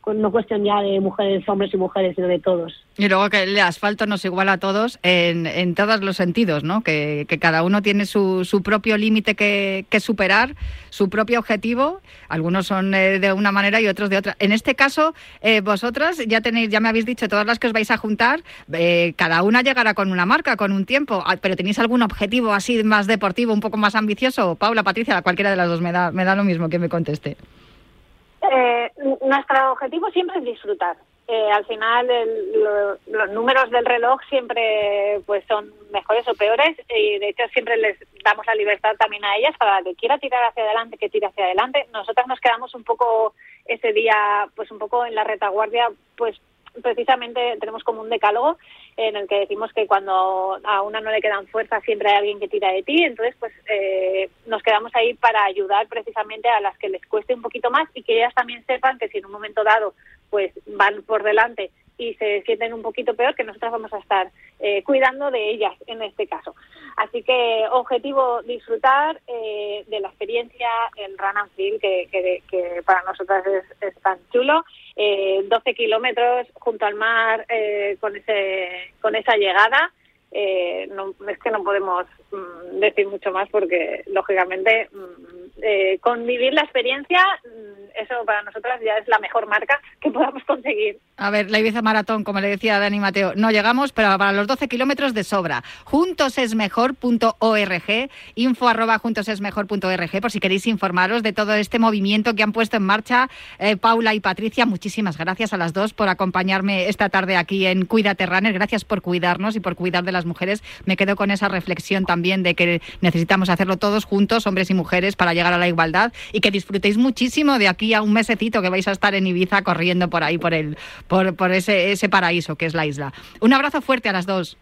no 0.07 0.31
cuestión 0.31 0.64
ya 0.64 0.81
de 0.81 1.01
mujeres, 1.01 1.47
hombres 1.49 1.74
y 1.74 1.77
mujeres, 1.77 2.14
sino 2.14 2.29
de 2.29 2.39
todos. 2.39 2.72
Y 2.97 3.09
luego 3.09 3.29
que 3.29 3.43
el 3.43 3.59
asfalto 3.59 4.07
nos 4.07 4.24
iguala 4.24 4.53
a 4.53 4.59
todos 4.59 5.01
en, 5.03 5.47
en 5.47 5.74
todos 5.74 6.01
los 6.03 6.16
sentidos, 6.16 6.62
¿no? 6.62 6.83
Que, 6.83 7.27
que 7.29 7.39
cada 7.39 7.64
uno 7.64 7.83
tiene 7.83 8.07
su, 8.07 8.45
su 8.45 8.62
propio 8.62 8.97
límite 8.97 9.35
que, 9.35 9.87
que, 9.91 9.99
superar, 9.99 10.55
su 10.91 11.11
propio 11.11 11.41
objetivo. 11.41 12.01
Algunos 12.29 12.68
son 12.68 12.95
eh, 12.95 13.18
de 13.18 13.33
una 13.33 13.51
manera 13.51 13.81
y 13.81 13.89
otros 13.89 14.09
de 14.09 14.18
otra. 14.18 14.37
En 14.39 14.53
este 14.53 14.77
caso, 14.77 15.12
eh, 15.43 15.61
vosotras 15.61 16.22
ya 16.29 16.41
tenéis, 16.41 16.68
ya 16.70 16.79
me 16.79 16.89
habéis 16.89 17.07
dicho 17.07 17.29
todas 17.29 17.45
las 17.45 17.59
que 17.59 17.66
os 17.66 17.72
vais 17.72 17.91
a 17.91 17.97
juntar, 17.97 18.45
eh, 18.72 19.14
cada 19.16 19.43
una 19.43 19.62
llegará 19.62 19.95
con 19.95 20.12
una 20.12 20.27
marca, 20.27 20.57
con 20.57 20.70
un 20.70 20.87
tiempo. 20.87 21.24
Ah, 21.27 21.37
pero 21.41 21.57
tenéis 21.57 21.81
algún 21.81 22.03
objetivo 22.03 22.53
así 22.53 22.85
más 22.85 23.09
deportivo, 23.09 23.53
un 23.53 23.61
poco 23.61 23.77
más 23.77 23.97
ambicioso. 23.97 24.55
Paula, 24.55 24.85
Patricia, 24.85 25.20
cualquiera 25.22 25.51
de 25.51 25.57
las 25.57 25.68
dos 25.68 25.81
me 25.81 25.91
da, 25.91 26.12
me 26.12 26.24
da 26.24 26.37
lo 26.37 26.45
mismo 26.45 26.68
que 26.68 26.79
me 26.79 26.89
conteste. 26.89 27.15
Eh, 27.24 28.90
nuestro 29.22 29.72
objetivo 29.72 30.10
siempre 30.10 30.38
es 30.38 30.44
disfrutar. 30.44 30.96
Eh, 31.28 31.50
al 31.50 31.66
final 31.66 32.08
el, 32.08 32.52
lo, 32.62 32.98
los 33.08 33.30
números 33.30 33.68
del 33.70 33.84
reloj 33.84 34.20
siempre 34.28 35.20
pues 35.26 35.44
son 35.48 35.72
mejores 35.90 36.26
o 36.28 36.34
peores 36.34 36.78
y 36.88 37.18
de 37.18 37.30
hecho 37.30 37.42
siempre 37.52 37.76
les 37.78 37.98
damos 38.22 38.46
la 38.46 38.54
libertad 38.54 38.94
también 38.96 39.24
a 39.24 39.36
ellas 39.36 39.52
para 39.58 39.82
que 39.82 39.96
quiera 39.96 40.18
tirar 40.18 40.44
hacia 40.44 40.62
adelante 40.62 40.98
que 40.98 41.08
tire 41.08 41.26
hacia 41.26 41.46
adelante 41.46 41.88
nosotras 41.92 42.28
nos 42.28 42.38
quedamos 42.38 42.76
un 42.76 42.84
poco 42.84 43.34
ese 43.64 43.92
día 43.92 44.46
pues 44.54 44.70
un 44.70 44.78
poco 44.78 45.04
en 45.04 45.16
la 45.16 45.24
retaguardia 45.24 45.88
pues 46.16 46.40
precisamente 46.83 47.57
tenemos 47.61 47.83
como 47.85 48.01
un 48.01 48.11
decálogo 48.11 48.59
en 48.97 49.16
el 49.16 49.29
que 49.29 49.41
decimos 49.41 49.72
que 49.72 49.87
cuando 49.87 50.59
a 50.64 50.83
una 50.83 51.01
no 51.01 51.11
le 51.11 51.20
quedan 51.20 51.47
fuerzas 51.49 51.83
siempre 51.85 52.09
hay 52.09 52.16
alguien 52.16 52.41
que 52.41 52.49
tira 52.49 52.72
de 52.72 52.83
ti, 52.83 53.05
entonces 53.05 53.35
pues 53.39 53.53
eh, 53.68 54.29
nos 54.47 54.62
quedamos 54.62 54.95
ahí 54.95 55.14
para 55.14 55.45
ayudar 55.45 55.87
precisamente 55.89 56.49
a 56.49 56.61
las 56.61 56.77
que 56.79 56.89
les 56.89 57.05
cueste 57.07 57.35
un 57.35 57.43
poquito 57.43 57.70
más 57.70 57.89
y 57.95 58.03
que 58.03 58.16
ellas 58.18 58.35
también 58.35 58.64
sepan 58.66 58.99
que 58.99 59.09
si 59.09 59.18
en 59.18 59.27
un 59.27 59.33
momento 59.33 59.64
dado 59.64 59.95
pues 60.31 60.53
van 60.66 61.03
por 61.03 61.22
delante 61.22 61.70
y 61.99 62.14
se 62.14 62.42
sienten 62.42 62.74
un 62.74 62.82
poquito 62.82 63.14
peor, 63.14 63.34
que 63.34 63.44
nosotros 63.44 63.72
vamos 63.72 63.92
a 63.92 63.99
estar 63.99 64.30
eh, 64.61 64.82
cuidando 64.82 65.30
de 65.30 65.51
ellas 65.51 65.74
en 65.86 66.03
este 66.03 66.26
caso. 66.26 66.55
Así 66.97 67.22
que 67.22 67.64
objetivo 67.72 68.42
disfrutar 68.42 69.20
eh, 69.26 69.84
de 69.86 70.01
la 70.01 70.09
experiencia, 70.09 70.68
el 70.97 71.16
run 71.18 71.36
and 71.36 71.51
feel, 71.53 71.78
que, 71.80 72.09
que, 72.11 72.42
que 72.51 72.82
para 72.84 73.03
nosotras 73.03 73.44
es, 73.47 73.64
es 73.82 73.94
tan 74.01 74.18
chulo. 74.32 74.64
Eh, 74.94 75.44
12 75.47 75.74
kilómetros 75.74 76.47
junto 76.55 76.86
al 76.86 76.94
mar 76.94 77.44
eh, 77.51 77.99
con, 78.01 78.16
ese, 78.16 78.94
con 79.01 79.14
esa 79.14 79.36
llegada. 79.36 79.92
Eh, 80.32 80.88
no, 80.90 81.14
es 81.28 81.38
que 81.38 81.51
no 81.51 81.62
podemos 81.62 82.07
mm, 82.32 82.80
decir 82.80 83.07
mucho 83.07 83.30
más 83.30 83.49
porque, 83.51 84.03
lógicamente, 84.07 84.88
mm, 84.92 85.36
eh, 85.62 85.98
convivir 86.00 86.52
la 86.52 86.62
experiencia, 86.62 87.20
mm, 87.44 88.02
eso 88.02 88.14
para 88.26 88.42
nosotras 88.42 88.78
ya 88.84 88.98
es 88.98 89.09
la 89.09 89.18
mejor 89.18 89.46
marca 89.46 89.80
que 90.00 90.11
podamos 90.11 90.44
conseguir. 90.44 90.98
A 91.16 91.30
ver, 91.30 91.50
la 91.50 91.59
Ibiza 91.59 91.80
Maratón, 91.80 92.24
como 92.24 92.40
le 92.40 92.48
decía 92.48 92.78
Dani 92.78 93.00
Mateo, 93.00 93.32
no 93.36 93.50
llegamos, 93.50 93.92
pero 93.92 94.18
para 94.18 94.32
los 94.32 94.46
12 94.46 94.68
kilómetros 94.68 95.14
de 95.14 95.24
sobra. 95.24 95.64
Juntosesmejor.org, 95.84 98.11
info 98.34 98.68
arroba 98.68 98.98
juntosesmejor.org, 98.98 100.20
por 100.20 100.30
si 100.30 100.40
queréis 100.40 100.66
informaros 100.66 101.22
de 101.22 101.32
todo 101.32 101.54
este 101.54 101.78
movimiento 101.78 102.34
que 102.34 102.42
han 102.42 102.52
puesto 102.52 102.76
en 102.76 102.82
marcha 102.82 103.30
eh, 103.59 103.78
Paula 103.78 104.12
y 104.12 104.20
Patricia. 104.20 104.66
Muchísimas 104.66 105.16
gracias 105.16 105.54
a 105.54 105.57
las 105.57 105.72
dos 105.72 105.94
por 105.94 106.09
acompañarme 106.09 106.88
esta 106.88 107.09
tarde 107.09 107.36
aquí 107.36 107.66
en 107.66 107.86
Cuídate 107.86 108.26
Runner. 108.26 108.52
Gracias 108.52 108.84
por 108.84 109.00
cuidarnos 109.00 109.57
y 109.57 109.61
por 109.61 109.74
cuidar 109.74 110.04
de 110.04 110.12
las 110.12 110.26
mujeres. 110.26 110.62
Me 110.84 110.96
quedo 110.96 111.16
con 111.16 111.30
esa 111.30 111.48
reflexión 111.48 112.04
también 112.04 112.42
de 112.42 112.54
que 112.54 112.82
necesitamos 113.00 113.48
hacerlo 113.48 113.78
todos 113.78 114.04
juntos, 114.04 114.46
hombres 114.46 114.68
y 114.70 114.74
mujeres, 114.74 115.16
para 115.16 115.32
llegar 115.32 115.45
a 115.53 115.59
la 115.59 115.68
igualdad 115.68 116.12
y 116.32 116.40
que 116.40 116.51
disfrutéis 116.51 116.97
muchísimo 116.97 117.59
de 117.59 117.68
aquí 117.68 117.94
a 117.94 118.03
un 118.03 118.12
mesecito 118.12 118.62
que 118.62 118.68
vais 118.68 118.86
a 118.88 118.92
estar 118.92 119.14
en 119.14 119.26
Ibiza 119.26 119.62
corriendo 119.62 120.09
por 120.11 120.22
ahí, 120.22 120.38
por 120.38 120.55
el 120.55 120.76
por, 121.09 121.34
por 121.36 121.53
ese, 121.53 121.92
ese 121.92 122.09
paraíso 122.09 122.57
que 122.57 122.66
es 122.66 122.74
la 122.74 122.86
isla. 122.86 123.12
Un 123.40 123.53
abrazo 123.53 123.80
fuerte 123.80 124.09
a 124.09 124.12
las 124.12 124.26
dos. 124.26 124.57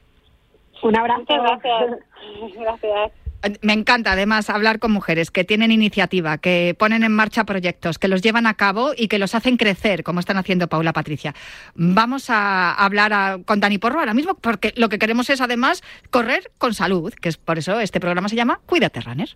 Un 0.83 0.97
abrazo. 0.97 1.21
Muchas 1.21 1.43
gracias. 1.43 2.01
gracias. 2.61 3.13
Me 3.61 3.75
encanta 3.75 4.13
además 4.13 4.49
hablar 4.49 4.79
con 4.79 4.91
mujeres 4.91 5.31
que 5.31 5.45
tienen 5.45 5.71
iniciativa, 5.71 6.39
que 6.39 6.75
ponen 6.79 7.05
en 7.05 7.13
marcha 7.13 7.45
proyectos, 7.45 7.99
que 7.99 8.09
los 8.09 8.23
llevan 8.23 8.47
a 8.47 8.55
cabo 8.55 8.93
y 8.97 9.09
que 9.09 9.19
los 9.19 9.35
hacen 9.35 9.59
crecer, 9.59 10.03
como 10.03 10.21
están 10.21 10.39
haciendo 10.39 10.69
Paula 10.69 10.95
Patricia. 10.95 11.35
Vamos 11.75 12.31
a 12.31 12.73
hablar 12.73 13.45
con 13.45 13.61
Dani 13.61 13.77
Porro 13.77 14.01
ahora 14.01 14.15
mismo, 14.15 14.35
porque 14.35 14.73
lo 14.77 14.89
que 14.89 14.99
queremos 14.99 15.29
es 15.29 15.43
además 15.43 15.83
correr 16.11 16.51
con 16.57 16.73
salud, 16.73 17.13
que 17.13 17.29
es 17.29 17.37
por 17.37 17.59
eso 17.59 17.81
este 17.81 18.01
programa 18.01 18.31
se 18.31 18.37
llama 18.37 18.61
Cuídate 18.65 19.03
Runner. 19.03 19.29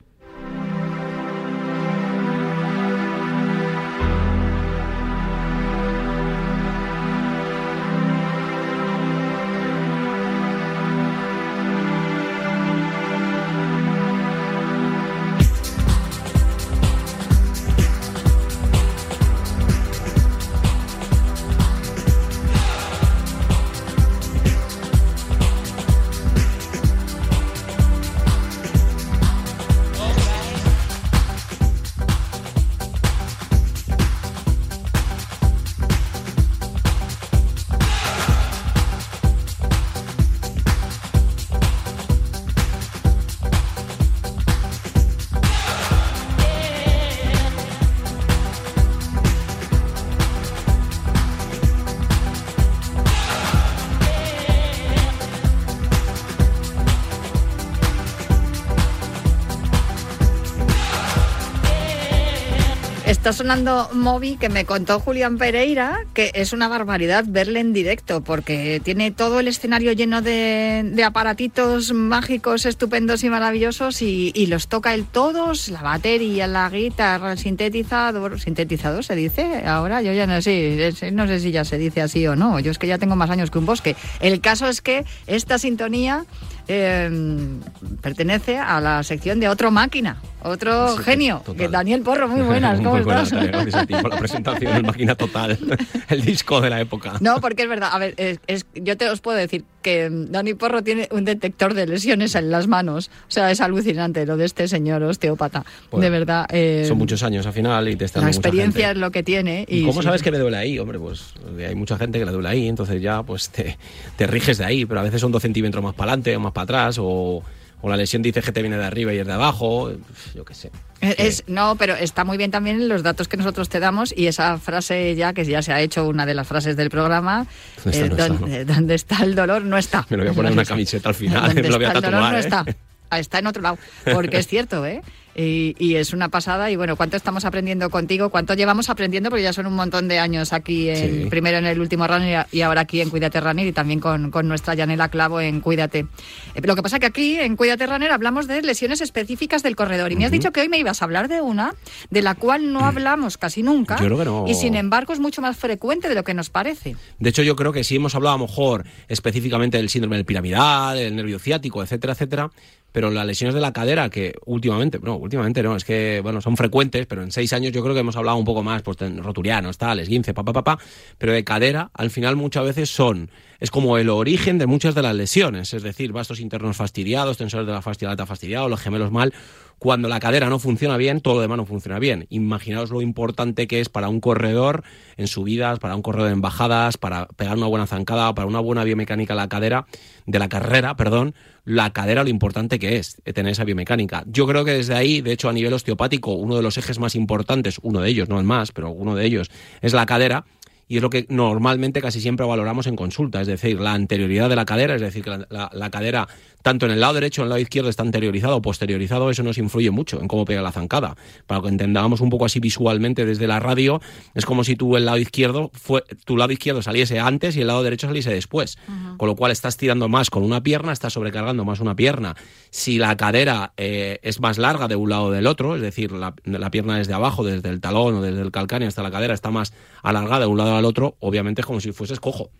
Está 63.08 63.32
sonando 63.32 63.88
Moby 63.94 64.36
que 64.36 64.50
me 64.50 64.66
contó 64.66 65.00
Julián 65.00 65.38
Pereira 65.38 66.04
que 66.12 66.30
es 66.34 66.52
una 66.52 66.68
barbaridad 66.68 67.24
verle 67.26 67.60
en 67.60 67.72
directo 67.72 68.20
porque 68.20 68.82
tiene 68.84 69.12
todo 69.12 69.40
el 69.40 69.48
escenario 69.48 69.92
lleno 69.92 70.20
de, 70.20 70.92
aparatitos 71.02 71.94
mágicos, 71.94 72.66
estupendos 72.66 73.24
y 73.24 73.30
maravillosos 73.30 74.02
y, 74.02 74.46
los 74.48 74.68
toca 74.68 74.92
él 74.92 75.06
todos, 75.10 75.70
la 75.70 75.80
batería, 75.80 76.46
la 76.46 76.68
guitarra, 76.68 77.32
el 77.32 77.38
sintetizador, 77.38 78.38
sintetizador 78.38 79.02
se 79.02 79.16
dice 79.16 79.66
ahora, 79.66 80.02
yo 80.02 80.12
ya 80.12 80.26
no 80.26 80.42
sé, 80.42 80.92
no 81.10 81.26
sé 81.26 81.40
si 81.40 81.50
ya 81.50 81.64
se 81.64 81.78
dice 81.78 82.02
así 82.02 82.26
o 82.26 82.36
no, 82.36 82.60
yo 82.60 82.70
es 82.70 82.78
que 82.78 82.86
ya 82.86 82.98
tengo 82.98 83.16
más 83.16 83.30
años 83.30 83.50
que 83.50 83.56
un 83.56 83.64
bosque. 83.64 83.96
El 84.20 84.42
caso 84.42 84.66
es 84.66 84.82
que 84.82 85.06
esta 85.26 85.58
sintonía 85.58 86.26
Em, 86.70 87.60
pertenece 88.02 88.58
a 88.58 88.78
la 88.78 89.02
sección 89.02 89.40
de 89.40 89.48
Otro 89.48 89.70
Máquina, 89.70 90.18
otro 90.42 90.98
genio. 90.98 91.42
Que 91.56 91.66
Daniel 91.66 92.02
Porro, 92.02 92.28
muy 92.28 92.42
buenas, 92.46 92.78
¿cómo 92.82 92.97
gracias 93.04 93.74
a 93.74 93.86
ti 93.86 93.94
por 93.94 94.10
la 94.10 94.18
presentación 94.18 94.86
Máquina 94.86 95.14
Total, 95.14 95.58
el 96.08 96.22
disco 96.22 96.60
de 96.60 96.70
la 96.70 96.80
época. 96.80 97.14
No, 97.20 97.40
porque 97.40 97.62
es 97.62 97.68
verdad, 97.68 97.90
a 97.92 97.98
ver, 97.98 98.14
es, 98.16 98.66
yo 98.74 98.96
te 98.96 99.08
os 99.08 99.20
puedo 99.20 99.36
decir 99.36 99.64
que 99.82 100.08
Dani 100.10 100.54
Porro 100.54 100.82
tiene 100.82 101.08
un 101.12 101.24
detector 101.24 101.74
de 101.74 101.86
lesiones 101.86 102.34
en 102.34 102.50
las 102.50 102.66
manos. 102.66 103.10
O 103.28 103.30
sea, 103.30 103.50
es 103.50 103.60
alucinante 103.60 104.26
lo 104.26 104.36
de 104.36 104.44
este 104.44 104.68
señor 104.68 105.02
osteópata. 105.02 105.64
de 105.92 106.10
verdad. 106.10 106.46
Eh, 106.50 106.84
son 106.86 106.98
muchos 106.98 107.22
años 107.22 107.46
al 107.46 107.52
final 107.52 107.88
y 107.88 107.96
te 107.96 108.06
La 108.20 108.28
experiencia 108.28 108.90
es 108.90 108.96
lo 108.96 109.10
que 109.10 109.22
tiene. 109.22 109.64
Y, 109.68 109.84
¿Cómo 109.84 110.02
sabes 110.02 110.22
que 110.22 110.30
me 110.30 110.38
duele 110.38 110.56
ahí? 110.56 110.78
Hombre, 110.78 110.98
pues 110.98 111.34
hay 111.58 111.74
mucha 111.74 111.96
gente 111.98 112.18
que 112.18 112.24
le 112.24 112.32
duele 112.32 112.48
ahí, 112.48 112.68
entonces 112.68 113.00
ya 113.00 113.22
pues 113.22 113.50
te, 113.50 113.78
te 114.16 114.26
riges 114.26 114.58
de 114.58 114.64
ahí, 114.64 114.84
pero 114.84 115.00
a 115.00 115.02
veces 115.02 115.20
son 115.20 115.32
dos 115.32 115.42
centímetros 115.42 115.82
más 115.82 115.94
para 115.94 116.12
adelante 116.12 116.36
o 116.36 116.40
más 116.40 116.52
para 116.52 116.64
atrás 116.64 116.96
o, 117.00 117.42
la 117.82 117.96
lesión 117.96 118.22
dice 118.22 118.42
que 118.42 118.50
te 118.50 118.60
viene 118.60 118.76
de 118.76 118.84
arriba 118.84 119.14
y 119.14 119.18
es 119.18 119.26
de 119.26 119.32
abajo, 119.32 119.92
yo 120.34 120.44
qué 120.44 120.54
sé. 120.54 120.70
Es, 121.00 121.44
no, 121.46 121.76
pero 121.76 121.94
está 121.94 122.24
muy 122.24 122.36
bien 122.36 122.50
también 122.50 122.88
los 122.88 123.04
datos 123.04 123.28
que 123.28 123.36
nosotros 123.36 123.68
te 123.68 123.78
damos 123.78 124.12
y 124.16 124.26
esa 124.26 124.58
frase 124.58 125.14
ya, 125.14 125.32
que 125.32 125.44
ya 125.44 125.62
se 125.62 125.72
ha 125.72 125.80
hecho 125.80 126.08
una 126.08 126.26
de 126.26 126.34
las 126.34 126.48
frases 126.48 126.76
del 126.76 126.90
programa, 126.90 127.46
¿Dónde 127.84 128.94
está, 128.94 129.22
el 129.22 129.36
dolor? 129.36 129.62
No 129.62 129.78
está. 129.78 130.04
Me 130.08 130.16
lo 130.16 130.24
voy 130.24 130.32
a 130.32 130.34
poner 130.34 130.52
en 130.52 130.58
una 130.58 130.64
camiseta 130.64 131.10
al 131.10 131.14
final, 131.14 131.54
me 131.54 131.62
lo 131.68 131.76
voy 131.76 131.84
a 131.84 131.92
tatuar. 131.92 132.04
El 132.04 132.10
dolor 132.10 132.32
no 132.32 132.36
¿eh? 132.36 132.40
está. 132.40 132.64
Ah, 133.10 133.18
está 133.20 133.38
en 133.38 133.46
otro 133.46 133.62
lado, 133.62 133.78
porque 134.12 134.38
es 134.38 134.46
cierto, 134.46 134.84
¿eh? 134.84 135.02
Y, 135.40 135.94
es 135.94 136.12
una 136.12 136.28
pasada. 136.28 136.70
Y 136.70 136.76
bueno, 136.76 136.96
¿cuánto 136.96 137.16
estamos 137.16 137.44
aprendiendo 137.44 137.90
contigo? 137.90 138.28
¿Cuánto 138.30 138.54
llevamos 138.54 138.90
aprendiendo? 138.90 139.30
Porque 139.30 139.44
ya 139.44 139.52
son 139.52 139.66
un 139.66 139.74
montón 139.74 140.08
de 140.08 140.18
años 140.18 140.52
aquí, 140.52 140.88
en, 140.88 141.28
primero 141.28 141.58
en 141.58 141.66
el 141.66 141.80
último 141.80 142.08
runner 142.08 142.46
y 142.50 142.62
ahora 142.62 142.80
aquí 142.80 143.00
en 143.00 143.10
Cuídate 143.10 143.40
Runner 143.40 143.66
y 143.66 143.72
también 143.72 144.00
con, 144.00 144.30
nuestra 144.48 144.74
Yanela 144.74 145.08
Clavo 145.08 145.40
en 145.40 145.60
Cuídate. 145.60 146.06
Eh, 146.54 146.60
lo 146.62 146.74
que 146.74 146.82
pasa 146.82 146.98
que 146.98 147.06
aquí 147.06 147.38
en 147.38 147.54
Cuídate 147.56 147.86
Runner 147.86 148.10
hablamos 148.10 148.48
de 148.48 148.62
lesiones 148.62 149.00
específicas 149.00 149.62
del 149.62 149.76
corredor. 149.76 150.10
Y 150.10 150.16
me 150.16 150.24
has 150.24 150.32
dicho 150.32 150.50
que 150.50 150.60
hoy 150.60 150.68
me 150.68 150.78
ibas 150.78 151.02
a 151.02 151.04
hablar 151.04 151.28
de 151.28 151.40
una 151.40 151.74
de 152.10 152.22
la 152.22 152.34
cual 152.34 152.72
no 152.72 152.80
mm. 152.80 152.84
hablamos 152.84 153.38
casi 153.38 153.62
nunca. 153.62 153.96
Yo 154.00 154.06
creo 154.06 154.18
que 154.18 154.24
no. 154.24 154.44
Y 154.48 154.54
sin 154.54 154.74
embargo 154.74 155.12
es 155.12 155.20
mucho 155.20 155.40
más 155.40 155.56
frecuente 155.56 156.08
de 156.08 156.16
lo 156.16 156.24
que 156.24 156.34
nos 156.34 156.50
parece. 156.50 156.96
De 157.18 157.30
hecho, 157.30 157.42
yo 157.42 157.54
creo 157.54 157.72
que 157.72 157.84
si 157.84 157.96
hemos 157.96 158.14
hablado 158.14 158.34
a 158.34 158.38
lo 158.38 158.46
mejor 158.46 158.84
específicamente 159.06 159.76
del 159.76 159.88
síndrome 159.88 160.16
del 160.16 160.24
piramidal, 160.24 160.98
del 160.98 161.14
nervio 161.14 161.38
ciático, 161.38 161.82
etcétera, 161.82 162.14
etcétera, 162.14 162.50
pero 162.92 163.10
las 163.10 163.26
lesiones 163.26 163.54
de 163.54 163.60
la 163.60 163.72
cadera, 163.72 164.08
que 164.08 164.34
últimamente, 164.46 164.98
no, 165.02 165.16
últimamente 165.16 165.62
no, 165.62 165.76
es 165.76 165.84
que, 165.84 166.20
bueno, 166.22 166.40
son 166.40 166.56
frecuentes, 166.56 167.06
pero 167.06 167.22
en 167.22 167.30
seis 167.30 167.52
años 167.52 167.72
yo 167.72 167.82
creo 167.82 167.94
que 167.94 168.00
hemos 168.00 168.16
hablado 168.16 168.38
un 168.38 168.44
poco 168.44 168.62
más, 168.62 168.82
pues, 168.82 168.96
roturianos, 169.16 169.78
tal, 169.78 170.00
esguince, 170.00 170.34
papá, 170.34 170.52
papá, 170.52 170.78
pero 171.18 171.32
de 171.32 171.44
cadera, 171.44 171.90
al 171.94 172.10
final 172.10 172.36
muchas 172.36 172.64
veces 172.64 172.90
son, 172.90 173.30
es 173.60 173.70
como 173.70 173.98
el 173.98 174.08
origen 174.08 174.58
de 174.58 174.66
muchas 174.66 174.94
de 174.94 175.02
las 175.02 175.14
lesiones, 175.14 175.74
es 175.74 175.82
decir, 175.82 176.12
vastos 176.12 176.40
internos 176.40 176.76
fastidiados, 176.76 177.36
tensores 177.36 177.66
de 177.66 177.72
la 177.72 177.82
fascia 177.82 178.08
lata 178.08 178.26
fastidiados, 178.26 178.70
los 178.70 178.80
gemelos 178.80 179.10
mal, 179.10 179.34
cuando 179.78 180.08
la 180.08 180.20
cadera 180.20 180.48
no 180.48 180.58
funciona 180.58 180.96
bien, 180.96 181.20
todo 181.20 181.34
lo 181.36 181.40
demás 181.40 181.58
no 181.58 181.66
funciona 181.66 181.98
bien. 181.98 182.26
Imaginaos 182.30 182.90
lo 182.90 183.00
importante 183.00 183.66
que 183.66 183.80
es 183.80 183.88
para 183.88 184.08
un 184.08 184.20
corredor 184.20 184.82
en 185.16 185.28
subidas, 185.28 185.78
para 185.78 185.94
un 185.94 186.02
corredor 186.02 186.30
en 186.32 186.40
bajadas, 186.40 186.96
para 186.96 187.26
pegar 187.26 187.56
una 187.56 187.66
buena 187.66 187.86
zancada, 187.86 188.34
para 188.34 188.48
una 188.48 188.60
buena 188.60 188.84
biomecánica 188.84 189.34
la 189.34 189.48
cadera, 189.48 189.86
de 190.26 190.38
la 190.38 190.48
carrera, 190.48 190.96
perdón, 190.96 191.34
la 191.64 191.92
cadera 191.92 192.24
lo 192.24 192.30
importante 192.30 192.78
que 192.78 192.96
es 192.96 193.20
tener 193.34 193.52
esa 193.52 193.64
biomecánica. 193.64 194.24
Yo 194.26 194.46
creo 194.46 194.64
que 194.64 194.72
desde 194.72 194.94
ahí, 194.94 195.20
de 195.20 195.32
hecho, 195.32 195.48
a 195.48 195.52
nivel 195.52 195.72
osteopático, 195.72 196.32
uno 196.32 196.56
de 196.56 196.62
los 196.62 196.76
ejes 196.76 196.98
más 196.98 197.14
importantes, 197.14 197.78
uno 197.82 198.00
de 198.00 198.08
ellos, 198.08 198.28
no 198.28 198.38
el 198.38 198.44
más, 198.44 198.72
pero 198.72 198.90
uno 198.90 199.14
de 199.14 199.24
ellos, 199.24 199.50
es 199.80 199.92
la 199.92 200.06
cadera 200.06 200.44
y 200.88 200.96
es 200.96 201.02
lo 201.02 201.10
que 201.10 201.26
normalmente 201.28 202.00
casi 202.00 202.20
siempre 202.20 202.46
valoramos 202.46 202.86
en 202.86 202.96
consulta, 202.96 203.42
es 203.42 203.46
decir, 203.46 203.78
la 203.78 203.92
anterioridad 203.92 204.48
de 204.48 204.56
la 204.56 204.64
cadera, 204.64 204.94
es 204.94 205.02
decir, 205.02 205.22
que 205.22 205.30
la, 205.30 205.90
cadera 205.90 206.28
tanto 206.62 206.86
en 206.86 206.92
el 206.92 207.00
lado 207.00 207.14
derecho 207.14 207.42
o 207.42 207.44
en 207.44 207.46
el 207.46 207.50
lado 207.50 207.60
izquierdo 207.60 207.88
está 207.88 208.02
anteriorizado 208.02 208.56
o 208.56 208.62
posteriorizado, 208.62 209.30
eso 209.30 209.42
nos 209.42 209.58
influye 209.58 209.90
mucho 209.90 210.20
en 210.20 210.28
cómo 210.28 210.44
pega 210.44 210.62
la 210.62 210.72
zancada. 210.72 211.16
Para 211.46 211.62
que 211.62 211.68
entendamos 211.68 212.20
un 212.20 212.30
poco 212.30 212.46
así 212.46 212.58
visualmente 212.58 213.24
desde 213.24 213.46
la 213.46 213.60
radio, 213.60 214.00
es 214.34 214.44
como 214.44 214.64
si 214.64 214.76
tú 214.76 214.96
el 214.96 215.04
lado 215.04 215.18
izquierdo 215.18 215.70
fue, 215.72 216.02
tu 216.24 216.36
lado 216.36 216.52
izquierdo 216.52 216.82
saliese 216.82 217.20
antes 217.20 217.56
y 217.56 217.60
el 217.60 217.68
lado 217.68 217.82
derecho 217.82 218.06
saliese 218.06 218.32
después. 218.32 218.78
Con 219.16 219.28
lo 219.28 219.36
cual 219.36 219.52
estás 219.52 219.76
tirando 219.76 220.08
más 220.08 220.30
con 220.30 220.42
una 220.42 220.62
pierna, 220.62 220.92
estás 220.92 221.12
sobrecargando 221.12 221.64
más 221.64 221.80
una 221.80 221.94
pierna. 221.94 222.34
Si 222.70 222.98
la 222.98 223.16
cadera 223.16 223.72
eh, 223.76 224.18
es 224.22 224.40
más 224.40 224.58
larga 224.58 224.88
de 224.88 224.96
un 224.96 225.10
lado 225.10 225.24
o 225.24 225.30
del 225.30 225.46
otro, 225.46 225.76
es 225.76 225.82
decir, 225.82 226.12
la, 226.12 226.34
la 226.44 226.70
pierna 226.70 226.98
desde 226.98 227.14
abajo, 227.14 227.44
desde 227.44 227.68
el 227.68 227.80
talón 227.80 228.16
o 228.16 228.22
desde 228.22 228.40
el 228.40 228.50
calcáneo 228.50 228.88
hasta 228.88 229.02
la 229.02 229.10
cadera 229.10 229.34
está 229.34 229.50
más 229.50 229.72
alargada 230.02 230.40
de 230.40 230.46
un 230.46 230.58
lado 230.58 230.77
al 230.78 230.84
otro, 230.84 231.16
obviamente 231.20 231.60
es 231.60 231.66
como 231.66 231.80
si 231.80 231.92
fueses 231.92 232.20
cojo. 232.20 232.50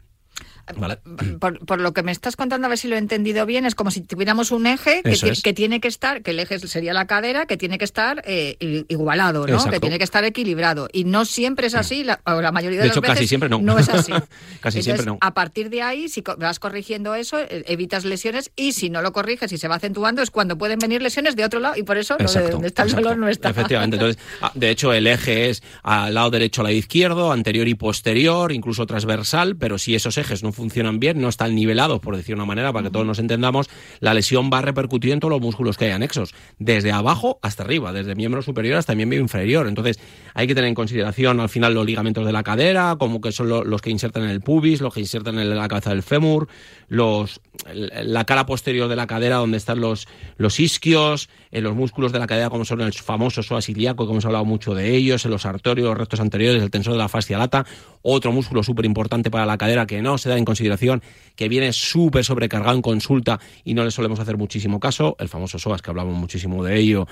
Por, 1.41 1.81
lo 1.81 1.93
que 1.93 2.03
me 2.03 2.13
estás 2.13 2.37
contando, 2.37 2.67
a 2.67 2.69
ver 2.69 2.79
si 2.79 2.89
lo 2.89 2.97
he 2.97 2.99
entendido 2.99 3.47
bien, 3.47 3.67
es 3.67 3.75
como 3.75 3.91
si 3.91 4.01
tuviéramos 4.01 4.51
un 4.51 4.67
eje 4.67 5.03
que, 5.03 5.53
tiene 5.53 5.81
que 5.81 5.89
estar, 5.89 6.23
que 6.23 6.33
el 6.33 6.41
eje 6.41 6.59
sería 6.61 6.93
la 6.93 7.07
cadera, 7.07 7.47
que 7.47 7.57
tiene 7.57 7.79
que 7.79 7.85
estar 7.85 8.23
eh, 8.27 8.85
igualado, 8.89 9.47
¿no? 9.47 9.65
Que 9.65 9.81
tiene 9.81 9.99
que 9.99 10.05
estar 10.05 10.25
equilibrado. 10.25 10.89
Y 10.93 11.05
no 11.05 11.25
siempre 11.25 11.67
es 11.67 11.75
así, 11.75 12.05
la, 12.05 12.21
la 12.27 12.53
mayoría 12.53 12.79
de, 12.79 12.85
de 12.85 12.91
hecho, 12.91 13.03
casi 13.03 13.27
siempre 13.27 13.49
no. 13.49 13.61
No 13.61 13.79
es 13.79 13.89
así. 13.89 14.13
casi 14.61 14.83
siempre 14.83 15.07
no. 15.07 15.19
A 15.21 15.35
partir 15.35 15.71
de 15.71 15.83
ahí, 15.83 16.09
si 16.09 16.23
vas 16.39 16.59
corrigiendo 16.59 17.15
eso, 17.15 17.39
eh, 17.39 17.65
evitas 17.67 18.05
lesiones 18.05 18.51
y 18.57 18.73
si 18.73 18.91
no 18.91 19.03
lo 19.03 19.13
corriges 19.13 19.53
y 19.53 19.59
se 19.59 19.69
va 19.69 19.77
acentuando, 19.77 20.23
es 20.23 20.31
cuando 20.31 20.59
pueden 20.59 20.79
venir 20.79 21.03
lesiones 21.03 21.37
de 21.37 21.45
otro 21.45 21.61
lado 21.61 21.77
y 21.77 21.83
por 21.83 21.99
eso 21.99 22.17
lo 22.19 22.31
de 22.31 22.51
donde 22.51 22.69
está 22.69 22.83
el 22.83 22.93
dolor 22.93 23.17
no 23.17 23.29
está. 23.29 23.51
Efectivamente. 23.51 23.97
Entonces, 23.99 24.23
ah, 24.41 24.53
de 24.55 24.71
hecho, 24.71 24.93
el 24.93 25.07
eje 25.07 25.51
es 25.51 25.63
al 25.83 26.15
lado 26.15 26.31
derecho, 26.31 26.63
al 26.63 26.67
lado 26.67 26.77
izquierdo, 26.77 27.33
anterior 27.33 27.69
y 27.69 27.75
posterior, 27.75 28.53
incluso 28.53 28.87
transversal, 28.87 29.57
pero 29.57 29.79
si 29.79 29.95
esos 29.95 30.19
ejes 30.19 30.43
no 30.43 30.53
funcionan 30.59 30.99
bien, 30.99 31.21
no 31.21 31.29
están 31.29 31.55
nivelados, 31.55 32.01
por 32.01 32.17
decir 32.17 32.35
una 32.35 32.45
manera, 32.45 32.73
para 32.73 32.85
que 32.85 32.91
todos 32.91 33.07
nos 33.07 33.19
entendamos, 33.19 33.71
la 34.01 34.13
lesión 34.13 34.51
va 34.53 34.59
a 34.59 34.63
repercutir 34.63 35.13
en 35.13 35.21
todos 35.21 35.31
los 35.31 35.41
músculos 35.41 35.79
que 35.79 35.87
hay 35.87 35.93
anexos, 35.93 36.35
desde 36.59 36.93
abajo 36.93 37.39
hasta 37.43 37.63
arriba, 37.63 37.93
desde 37.93 38.15
miembro 38.15 38.43
superior 38.43 38.77
hasta 38.77 38.95
miembro 38.95 39.19
inferior. 39.19 39.69
Entonces, 39.69 40.01
hay 40.35 40.47
que 40.47 40.55
tener 40.55 40.69
en 40.69 40.75
consideración 40.75 41.41
al 41.41 41.49
final 41.49 41.75
los 41.75 41.87
ligamentos 41.87 42.27
de 42.27 42.33
la 42.33 42.43
cadera, 42.43 42.97
como 42.99 43.21
que 43.21 43.33
son 43.33 43.49
los 43.49 43.81
que 43.81 43.91
insertan 43.91 44.25
en 44.25 44.31
el 44.31 44.41
pubis, 44.41 44.81
los 44.81 44.93
que 44.93 45.01
insertan 45.01 45.39
en 45.39 45.55
la 45.55 45.69
cabeza 45.69 45.91
del 45.91 46.03
fémur, 46.03 46.49
los, 46.89 47.41
la 47.73 48.25
cara 48.25 48.47
posterior 48.47 48.89
de 48.89 48.97
la 48.97 49.07
cadera 49.07 49.37
donde 49.37 49.57
están 49.57 49.81
los, 49.81 50.09
los 50.37 50.59
isquios, 50.61 51.29
en 51.51 51.65
los 51.65 51.75
músculos 51.75 52.13
de 52.13 52.19
la 52.19 52.27
cadera 52.27 52.51
como 52.51 52.65
son 52.65 52.81
el 52.81 52.93
famoso 52.93 53.43
psoas 53.43 53.69
ilíaco, 53.69 54.07
que 54.07 54.13
hemos 54.13 54.25
hablado 54.25 54.45
mucho 54.45 54.75
de 54.75 54.95
ellos, 54.97 55.25
en 55.25 55.31
los 55.31 55.47
arterios, 55.47 55.87
los 55.87 55.97
rectos 55.97 56.21
anteriores, 56.21 56.63
el 56.63 56.71
tensor 56.71 56.95
de 56.95 56.99
la 56.99 57.09
fascia 57.09 57.39
lata, 57.39 57.67
otro 58.03 58.33
músculo 58.33 58.63
súper 58.63 58.85
importante 58.85 59.31
para 59.31 59.47
la 59.47 59.59
cadera 59.59 59.87
que 59.87 60.01
no 60.03 60.19
se 60.19 60.29
da 60.29 60.38
en 60.39 60.45
consideración, 60.45 61.03
que 61.37 61.49
viene 61.49 61.73
súper 61.73 62.25
sobrecargado 62.25 62.75
en 62.75 62.83
consulta 62.83 63.41
y 63.65 63.75
no 63.75 63.85
le 63.85 63.91
solemos 63.91 64.21
hacer 64.21 64.37
muchísimo 64.37 64.81
caso, 64.81 65.17
el 65.19 65.29
famoso 65.29 65.59
psoas, 65.59 65.83
que 65.83 65.91
hablamos 65.91 66.17
muchísimo 66.17 66.65
de 66.65 66.79
ello, 66.79 67.07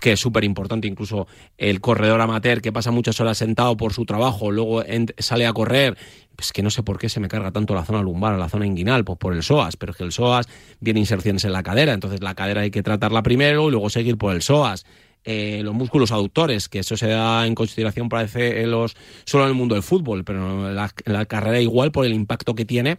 que 0.00 0.12
es 0.12 0.20
súper 0.20 0.44
importante, 0.44 0.86
incluso 0.86 1.26
el 1.56 1.80
corredor 1.80 2.20
amateur 2.20 2.60
que 2.60 2.72
pasa 2.72 2.90
muchas 2.90 3.20
horas 3.20 3.38
sentado 3.38 3.76
por 3.76 3.92
su 3.92 4.04
trabajo, 4.04 4.50
luego 4.50 4.82
sale 5.18 5.46
a 5.46 5.52
correr, 5.52 5.96
pues 6.36 6.52
que 6.52 6.62
no 6.62 6.70
sé 6.70 6.82
por 6.82 6.98
qué 6.98 7.08
se 7.08 7.20
me 7.20 7.28
carga 7.28 7.50
tanto 7.50 7.74
la 7.74 7.84
zona 7.84 8.02
lumbar, 8.02 8.38
la 8.38 8.48
zona 8.48 8.66
inguinal, 8.66 9.04
pues 9.04 9.18
por 9.18 9.34
el 9.34 9.42
psoas, 9.42 9.76
pero 9.76 9.92
es 9.92 9.98
que 9.98 10.04
el 10.04 10.12
psoas 10.12 10.46
viene 10.80 11.00
inserciones 11.00 11.44
en 11.44 11.52
la 11.52 11.62
cadera, 11.62 11.92
entonces 11.92 12.22
la 12.22 12.34
cadera 12.34 12.62
hay 12.62 12.70
que 12.70 12.82
tratarla 12.82 13.22
primero 13.22 13.68
y 13.68 13.70
luego 13.72 13.90
seguir 13.90 14.16
por 14.16 14.34
el 14.34 14.42
psoas. 14.42 14.86
Eh, 15.30 15.60
los 15.62 15.74
músculos 15.74 16.10
aductores, 16.10 16.70
que 16.70 16.78
eso 16.78 16.96
se 16.96 17.08
da 17.08 17.46
en 17.46 17.54
consideración 17.54 18.08
parece 18.08 18.66
los, 18.66 18.96
solo 19.26 19.44
en 19.44 19.50
el 19.50 19.54
mundo 19.54 19.74
del 19.74 19.82
fútbol, 19.82 20.24
pero 20.24 20.70
en 20.70 20.74
la 20.74 21.26
carrera 21.26 21.60
igual 21.60 21.92
por 21.92 22.06
el 22.06 22.14
impacto 22.14 22.54
que 22.54 22.64
tiene 22.64 22.96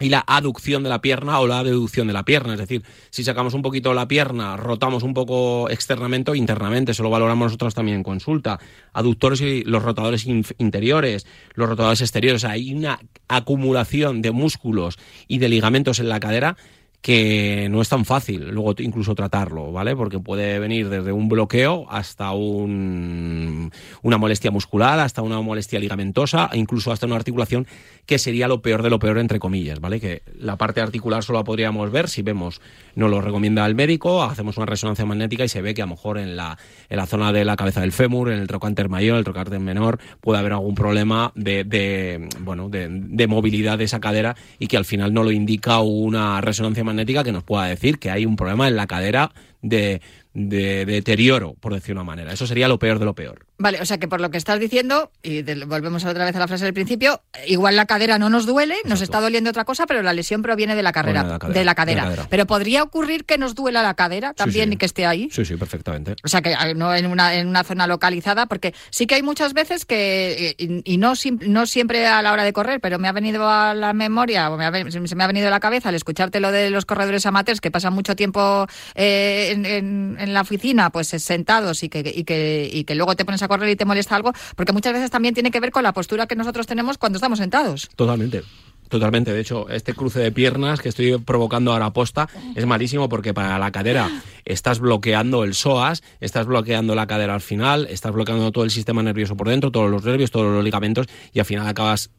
y 0.00 0.08
la 0.08 0.24
aducción 0.26 0.82
de 0.82 0.88
la 0.88 1.02
pierna 1.02 1.38
o 1.38 1.46
la 1.46 1.62
deducción 1.62 2.06
de 2.06 2.14
la 2.14 2.24
pierna. 2.24 2.54
Es 2.54 2.60
decir, 2.60 2.82
si 3.10 3.22
sacamos 3.22 3.52
un 3.52 3.60
poquito 3.60 3.92
la 3.92 4.08
pierna, 4.08 4.56
rotamos 4.56 5.02
un 5.02 5.12
poco 5.12 5.68
externamente 5.68 6.30
o 6.30 6.34
internamente, 6.34 6.92
eso 6.92 7.02
lo 7.02 7.10
valoramos 7.10 7.48
nosotros 7.48 7.74
también 7.74 7.98
en 7.98 8.02
consulta. 8.02 8.58
Aductores 8.94 9.42
y 9.42 9.62
los 9.64 9.82
rotadores 9.82 10.26
interiores, 10.26 11.26
los 11.54 11.68
rotadores 11.68 12.00
exteriores, 12.00 12.44
hay 12.44 12.72
una 12.72 12.98
acumulación 13.28 14.22
de 14.22 14.30
músculos 14.30 14.98
y 15.28 15.38
de 15.38 15.50
ligamentos 15.50 16.00
en 16.00 16.08
la 16.08 16.20
cadera 16.20 16.56
que 17.02 17.68
no 17.70 17.80
es 17.80 17.88
tan 17.88 18.04
fácil 18.04 18.50
luego 18.50 18.74
incluso 18.78 19.14
tratarlo, 19.14 19.72
¿vale? 19.72 19.96
Porque 19.96 20.18
puede 20.18 20.58
venir 20.58 20.90
desde 20.90 21.12
un 21.12 21.28
bloqueo 21.28 21.86
hasta 21.88 22.32
un, 22.32 23.72
una 24.02 24.18
molestia 24.18 24.50
muscular, 24.50 24.98
hasta 24.98 25.22
una 25.22 25.40
molestia 25.40 25.80
ligamentosa, 25.80 26.50
e 26.52 26.58
incluso 26.58 26.92
hasta 26.92 27.06
una 27.06 27.16
articulación 27.16 27.66
que 28.04 28.18
sería 28.18 28.48
lo 28.48 28.60
peor 28.60 28.82
de 28.82 28.90
lo 28.90 28.98
peor, 28.98 29.18
entre 29.18 29.38
comillas, 29.38 29.80
¿vale? 29.80 29.98
Que 29.98 30.22
la 30.38 30.56
parte 30.56 30.80
articular 30.80 31.22
solo 31.22 31.38
la 31.38 31.44
podríamos 31.44 31.90
ver 31.90 32.08
si 32.08 32.22
vemos, 32.22 32.60
nos 32.94 33.10
lo 33.10 33.20
recomienda 33.22 33.64
el 33.64 33.74
médico, 33.74 34.22
hacemos 34.22 34.58
una 34.58 34.66
resonancia 34.66 35.06
magnética 35.06 35.44
y 35.44 35.48
se 35.48 35.62
ve 35.62 35.72
que 35.72 35.82
a 35.82 35.86
lo 35.86 35.90
mejor 35.90 36.18
en 36.18 36.36
la, 36.36 36.58
en 36.90 36.96
la 36.98 37.06
zona 37.06 37.32
de 37.32 37.46
la 37.46 37.56
cabeza 37.56 37.80
del 37.80 37.92
fémur, 37.92 38.30
en 38.30 38.40
el 38.40 38.46
trocánter 38.46 38.90
mayor, 38.90 39.16
el 39.16 39.24
trocánter 39.24 39.60
menor, 39.60 40.00
puede 40.20 40.38
haber 40.38 40.52
algún 40.52 40.74
problema 40.74 41.32
de, 41.34 41.64
de 41.64 42.28
bueno, 42.40 42.68
de, 42.68 42.88
de 42.90 43.26
movilidad 43.26 43.78
de 43.78 43.84
esa 43.84 44.00
cadera 44.00 44.36
y 44.58 44.66
que 44.66 44.76
al 44.76 44.84
final 44.84 45.14
no 45.14 45.22
lo 45.22 45.30
indica 45.30 45.80
una 45.80 46.40
resonancia 46.40 46.84
magnética 46.84 46.89
que 47.24 47.32
nos 47.32 47.42
pueda 47.42 47.66
decir 47.66 47.98
que 47.98 48.10
hay 48.10 48.26
un 48.26 48.36
problema 48.36 48.68
en 48.68 48.76
la 48.76 48.86
cadera 48.86 49.32
de, 49.62 50.00
de, 50.32 50.86
deterioro, 50.86 51.54
por 51.54 51.74
decir 51.74 51.94
una 51.94 52.04
manera. 52.04 52.32
Eso 52.32 52.46
sería 52.46 52.68
lo 52.68 52.78
peor 52.78 52.98
de 52.98 53.04
lo 53.04 53.14
peor. 53.14 53.46
Vale, 53.58 53.80
o 53.80 53.84
sea 53.84 53.98
que 53.98 54.08
por 54.08 54.20
lo 54.20 54.30
que 54.30 54.38
estás 54.38 54.58
diciendo, 54.58 55.10
y 55.22 55.42
volvemos 55.64 56.04
otra 56.04 56.24
vez 56.24 56.34
a 56.36 56.38
la 56.38 56.48
frase 56.48 56.64
del 56.64 56.72
principio, 56.72 57.22
igual 57.46 57.76
la 57.76 57.86
cadera 57.86 58.18
no 58.18 58.30
nos 58.30 58.46
duele, 58.46 58.76
nos 58.84 59.02
está 59.02 59.20
doliendo 59.20 59.50
otra 59.50 59.64
cosa, 59.64 59.86
pero 59.86 60.02
la 60.02 60.12
lesión 60.12 60.42
proviene 60.42 60.74
de 60.74 60.82
la 60.82 60.92
carrera, 60.92 61.38
de, 61.38 61.64
la 61.64 61.74
cadera, 61.74 62.26
Pero 62.30 62.46
podría 62.46 62.82
ocurrir 62.82 63.24
que 63.24 63.38
nos 63.38 63.54
duela 63.54 63.82
la 63.82 63.94
cadera 63.94 64.32
también 64.32 64.72
y 64.72 64.76
que 64.76 64.86
esté 64.86 65.04
ahí. 65.04 65.28
Sí, 65.30 65.44
sí, 65.44 65.56
perfectamente. 65.56 66.16
O 66.24 66.28
sea 66.28 66.40
que 66.40 66.54
ah, 66.54 66.72
no 66.74 66.94
en 66.94 67.06
una, 67.06 67.34
en 67.34 67.48
una 67.48 67.64
zona 67.64 67.86
localizada, 67.86 68.46
porque 68.46 68.74
sí 68.90 69.06
que 69.06 69.16
hay 69.16 69.22
muchas 69.22 69.52
veces 69.52 69.84
que, 69.84 70.54
y, 70.58 70.96
no, 70.96 71.12
no 71.40 71.66
siempre 71.66 72.06
a 72.06 72.22
la 72.22 72.32
hora 72.32 72.44
de 72.44 72.52
correr, 72.52 72.80
pero 72.80 72.98
me 72.98 73.08
ha 73.08 73.12
venido 73.12 73.48
a 73.48 73.74
la 73.74 73.92
memoria, 73.92 74.50
o 74.50 74.58
se 74.90 75.16
me 75.16 75.24
ha 75.24 75.26
venido 75.26 75.48
a 75.48 75.50
la 75.50 75.60
cabeza 75.60 75.90
al 75.90 75.94
escucharte 75.94 76.40
lo 76.40 76.50
de 76.50 76.70
los 76.70 76.86
corredores 76.86 77.26
amateurs 77.26 77.60
que 77.60 77.70
pasan 77.70 77.92
mucho 77.92 78.16
tiempo 78.16 78.66
eh, 78.94 79.49
en 79.50 80.34
la 80.34 80.40
oficina, 80.40 80.90
pues 80.90 81.08
sentados 81.08 81.82
y 81.82 81.88
que, 81.88 82.12
y 82.14 82.24
que, 82.24 82.68
y 82.72 82.84
que 82.84 82.94
luego 82.94 83.16
te 83.16 83.24
pones 83.24 83.42
a 83.42 83.48
correr 83.48 83.70
y 83.70 83.76
te 83.76 83.84
molesta 83.84 84.16
algo, 84.16 84.32
porque 84.56 84.72
muchas 84.72 84.92
veces 84.92 85.10
también 85.10 85.34
tiene 85.34 85.50
que 85.50 85.60
ver 85.60 85.70
con 85.70 85.82
la 85.82 85.92
postura 85.92 86.26
que 86.26 86.36
nosotros 86.36 86.66
tenemos 86.66 86.98
cuando 86.98 87.16
estamos 87.16 87.38
sentados. 87.38 87.88
Totalmente. 87.96 88.42
Totalmente, 88.88 89.32
de 89.32 89.40
hecho, 89.40 89.68
este 89.68 89.94
cruce 89.94 90.18
de 90.18 90.32
piernas 90.32 90.80
que 90.80 90.88
estoy 90.88 91.16
provocando 91.18 91.72
ahora 91.72 91.92
posta 91.92 92.28
es 92.56 92.66
malísimo 92.66 93.08
porque 93.08 93.32
para 93.32 93.56
la 93.56 93.70
cadera 93.70 94.10
estás 94.44 94.80
bloqueando 94.80 95.44
el 95.44 95.54
psoas, 95.54 96.02
estás 96.18 96.46
bloqueando 96.46 96.96
la 96.96 97.06
cadera 97.06 97.34
al 97.34 97.40
final, 97.40 97.86
estás 97.88 98.10
bloqueando 98.10 98.50
todo 98.50 98.64
el 98.64 98.72
sistema 98.72 99.00
nervioso 99.04 99.36
por 99.36 99.48
dentro, 99.48 99.70
todos 99.70 99.88
los 99.92 100.04
nervios, 100.04 100.32
todos 100.32 100.52
los 100.52 100.64
ligamentos 100.64 101.06
y 101.32 101.38
al 101.38 101.46
final 101.46 101.68
acabas 101.68 102.10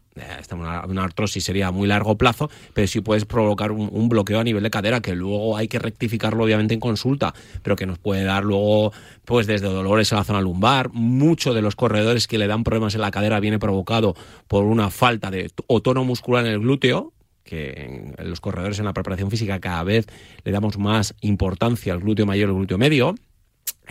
una, 0.52 0.86
una, 0.86 1.04
artrosis 1.04 1.44
sería 1.44 1.68
a 1.68 1.72
muy 1.72 1.88
largo 1.88 2.18
plazo, 2.18 2.50
pero 2.74 2.88
sí 2.88 3.02
puedes 3.02 3.26
provocar 3.26 3.72
un, 3.72 4.10
bloqueo 4.10 4.40
a 4.40 4.44
nivel 4.44 4.64
de 4.64 4.70
cadera 4.70 5.02
que 5.02 5.16
luego 5.16 5.56
hay 5.56 5.68
que 5.68 5.80
rectificarlo 5.80 6.44
obviamente 6.44 6.74
en 6.74 6.80
consulta, 6.80 7.34
pero 7.64 7.76
que 7.76 7.86
nos 7.86 7.98
puede 7.98 8.24
dar 8.24 8.44
luego 8.44 8.92
pues 9.26 9.48
desde 9.48 9.68
dolores 9.68 10.12
en 10.12 10.18
la 10.18 10.24
zona 10.24 10.42
lumbar. 10.42 10.90
Muchos 10.92 11.56
de 11.56 11.62
los 11.62 11.76
corredores 11.76 12.28
que 12.28 12.38
le 12.38 12.48
dan 12.48 12.64
problemas 12.64 12.96
en 12.96 13.02
la 13.02 13.12
cadera 13.12 13.40
viene 13.40 13.60
provocado 13.60 14.16
por 14.48 14.66
una 14.66 14.90
falta 14.90 15.32
de 15.32 15.52
o 15.68 15.82
tono 15.82 16.04
muscular 16.04 16.46
en 16.46 16.52
el 16.52 16.60
glúteo, 16.60 17.14
que 17.44 18.14
en 18.18 18.30
los 18.30 18.42
corredores 18.42 18.80
en 18.80 18.86
la 18.86 18.94
preparación 18.94 19.32
física 19.32 19.60
cada 19.60 19.84
vez 19.84 20.08
le 20.44 20.52
damos 20.52 20.78
más 20.78 21.16
importancia 21.22 21.94
al 21.94 22.00
glúteo 22.00 22.26
mayor 22.26 22.50
y 22.50 22.52
al 22.52 22.58
glúteo 22.58 22.78
medio. 22.78 23.16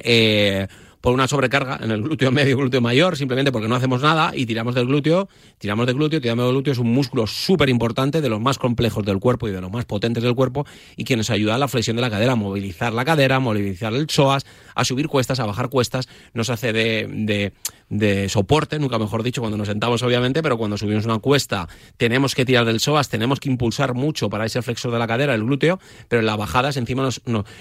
Eh, 0.03 0.67
por 1.01 1.15
una 1.15 1.27
sobrecarga 1.29 1.79
en 1.83 1.91
el 1.91 2.03
glúteo 2.03 2.31
medio 2.31 2.57
glúteo 2.57 2.81
mayor, 2.81 3.17
simplemente 3.17 3.53
porque 3.53 3.69
no 3.69 3.75
hacemos 3.75 4.03
nada 4.03 4.33
y 4.35 4.47
tiramos 4.47 4.75
del 4.75 4.87
glúteo, 4.87 5.29
tiramos 5.59 5.87
del 5.87 5.97
glúteo, 5.97 6.21
tiramos 6.21 6.45
del 6.45 6.55
glúteo, 6.55 6.73
es 6.73 6.79
un 6.79 6.93
músculo 6.93 7.27
súper 7.27 7.69
importante, 7.69 8.21
de 8.21 8.29
los 8.29 8.41
más 8.41 8.59
complejos 8.59 9.05
del 9.05 9.19
cuerpo 9.19 9.49
y 9.49 9.53
de 9.53 9.61
los 9.61 9.71
más 9.71 9.85
potentes 9.85 10.23
del 10.23 10.35
cuerpo, 10.35 10.67
y 10.97 11.05
que 11.05 11.17
nos 11.17 11.31
ayuda 11.31 11.55
a 11.55 11.59
la 11.59 11.69
flexión 11.69 11.97
de 11.97 12.03
la 12.03 12.11
cadera, 12.11 12.33
a 12.33 12.37
movilizar 12.37 12.93
la 12.93 13.05
cadera, 13.05 13.37
a 13.37 13.41
movilizar 13.41 13.95
el 13.95 14.09
psoas, 14.09 14.45
a 14.75 14.85
subir 14.85 15.09
cuestas, 15.09 15.41
a 15.41 15.47
bajar 15.47 15.69
cuestas, 15.69 16.09
nos 16.35 16.51
hace 16.51 16.73
de, 16.73 17.53
de 17.91 18.29
soporte, 18.29 18.79
nunca 18.79 18.99
mejor 18.99 19.23
dicho, 19.23 19.43
cuando 19.43 19.59
nos 19.59 19.69
sentamos 19.69 20.03
obviamente, 20.03 20.43
pero 20.43 20.57
cuando 20.57 20.79
subimos 20.79 21.05
una 21.05 21.19
cuesta 21.19 21.69
tenemos 21.97 22.35
que 22.35 22.45
tirar 22.45 22.65
del 22.65 22.81
psoas, 22.81 23.09
tenemos 23.09 23.41
que 23.41 23.51
impulsar 23.51 23.95
mucho 23.95 24.31
para 24.31 24.47
ese 24.47 24.63
flexor 24.63 24.93
de 24.93 24.99
la 24.99 25.07
cadera, 25.07 25.35
el 25.35 25.45
glúteo, 25.45 25.79
pero 26.09 26.21
en 26.21 26.27
la 26.27 26.37
bajada 26.37 26.71
encima 26.75 27.03
nos, 27.03 27.21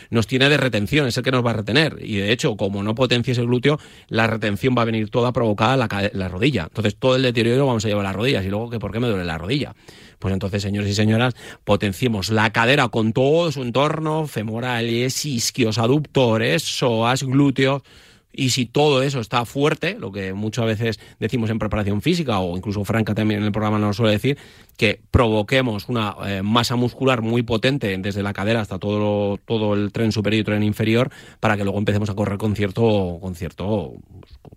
nos 0.10 0.28
tiene 0.28 0.50
de 0.50 0.58
retención, 0.58 1.08
es 1.08 1.18
el 1.18 1.24
que 1.24 1.32
nos 1.32 1.46
va 1.46 1.50
a 1.52 1.54
retener, 1.56 1.98
y 2.02 2.18
de 2.18 2.32
hecho, 2.32 2.56
como 2.56 2.84
no 2.84 2.96
potencia 2.96 3.34
el 3.40 3.48
glúteo, 3.48 3.80
la 4.08 4.28
retención 4.28 4.76
va 4.78 4.84
a 4.84 4.86
venir 4.86 5.10
toda 5.10 5.32
provocada 5.32 5.78
la, 5.78 6.10
la 6.14 6.28
rodilla. 6.28 6.64
Entonces 6.64 6.96
todo 6.96 7.16
el 7.16 7.24
deterioro 7.24 7.66
vamos 7.66 7.86
a 7.86 7.88
llevar 7.88 8.06
a 8.06 8.10
las 8.10 8.16
rodillas. 8.16 8.46
Y 8.46 8.50
luego, 8.50 8.70
que 8.70 8.80
¿por 8.80 8.92
qué 8.92 9.00
me 9.00 9.08
duele 9.08 9.26
la 9.26 9.38
rodilla? 9.38 9.76
Pues 10.20 10.34
entonces, 10.34 10.62
señores 10.62 10.92
y 10.92 10.94
señoras, 10.94 11.36
potenciemos 11.64 12.30
la 12.30 12.52
cadera 12.52 12.90
con 12.90 13.14
todo 13.14 13.52
su 13.52 13.62
entorno, 13.62 14.28
femorales, 14.28 15.26
isquios, 15.26 15.78
aductores, 15.78 16.64
psoas, 16.64 17.24
glúteos, 17.24 17.84
y 18.32 18.52
si 18.52 18.66
todo 18.66 19.02
eso 19.02 19.20
está 19.20 19.44
fuerte, 19.46 19.98
lo 20.00 20.12
que 20.12 20.34
muchas 20.34 20.66
veces 20.66 21.00
decimos 21.20 21.50
en 21.50 21.58
preparación 21.58 22.02
física 22.02 22.40
o 22.40 22.56
incluso 22.56 22.86
Franca 22.86 23.16
también 23.16 23.40
en 23.40 23.48
el 23.48 23.52
programa 23.52 23.80
nos 23.80 23.98
suele 23.98 24.14
decir, 24.14 24.38
que 24.78 25.02
provoquemos 25.10 25.90
una 25.90 26.16
eh, 26.26 26.42
masa 26.44 26.76
muscular 26.76 27.22
muy 27.22 27.44
potente 27.44 27.98
desde 27.98 28.22
la 28.22 28.34
cadera 28.34 28.62
hasta 28.62 28.78
todo, 28.78 29.38
todo 29.38 29.74
el 29.74 29.92
tren 29.92 30.12
superior 30.12 30.42
y 30.42 30.44
tren 30.44 30.64
inferior 30.64 31.10
para 31.40 31.58
que 31.58 31.64
luego 31.64 31.80
empecemos 31.80 32.10
a 32.10 32.14
correr 32.14 32.38
con 32.38 32.56
cierto, 32.56 33.18
con 33.20 33.34
cierto, 33.36 33.94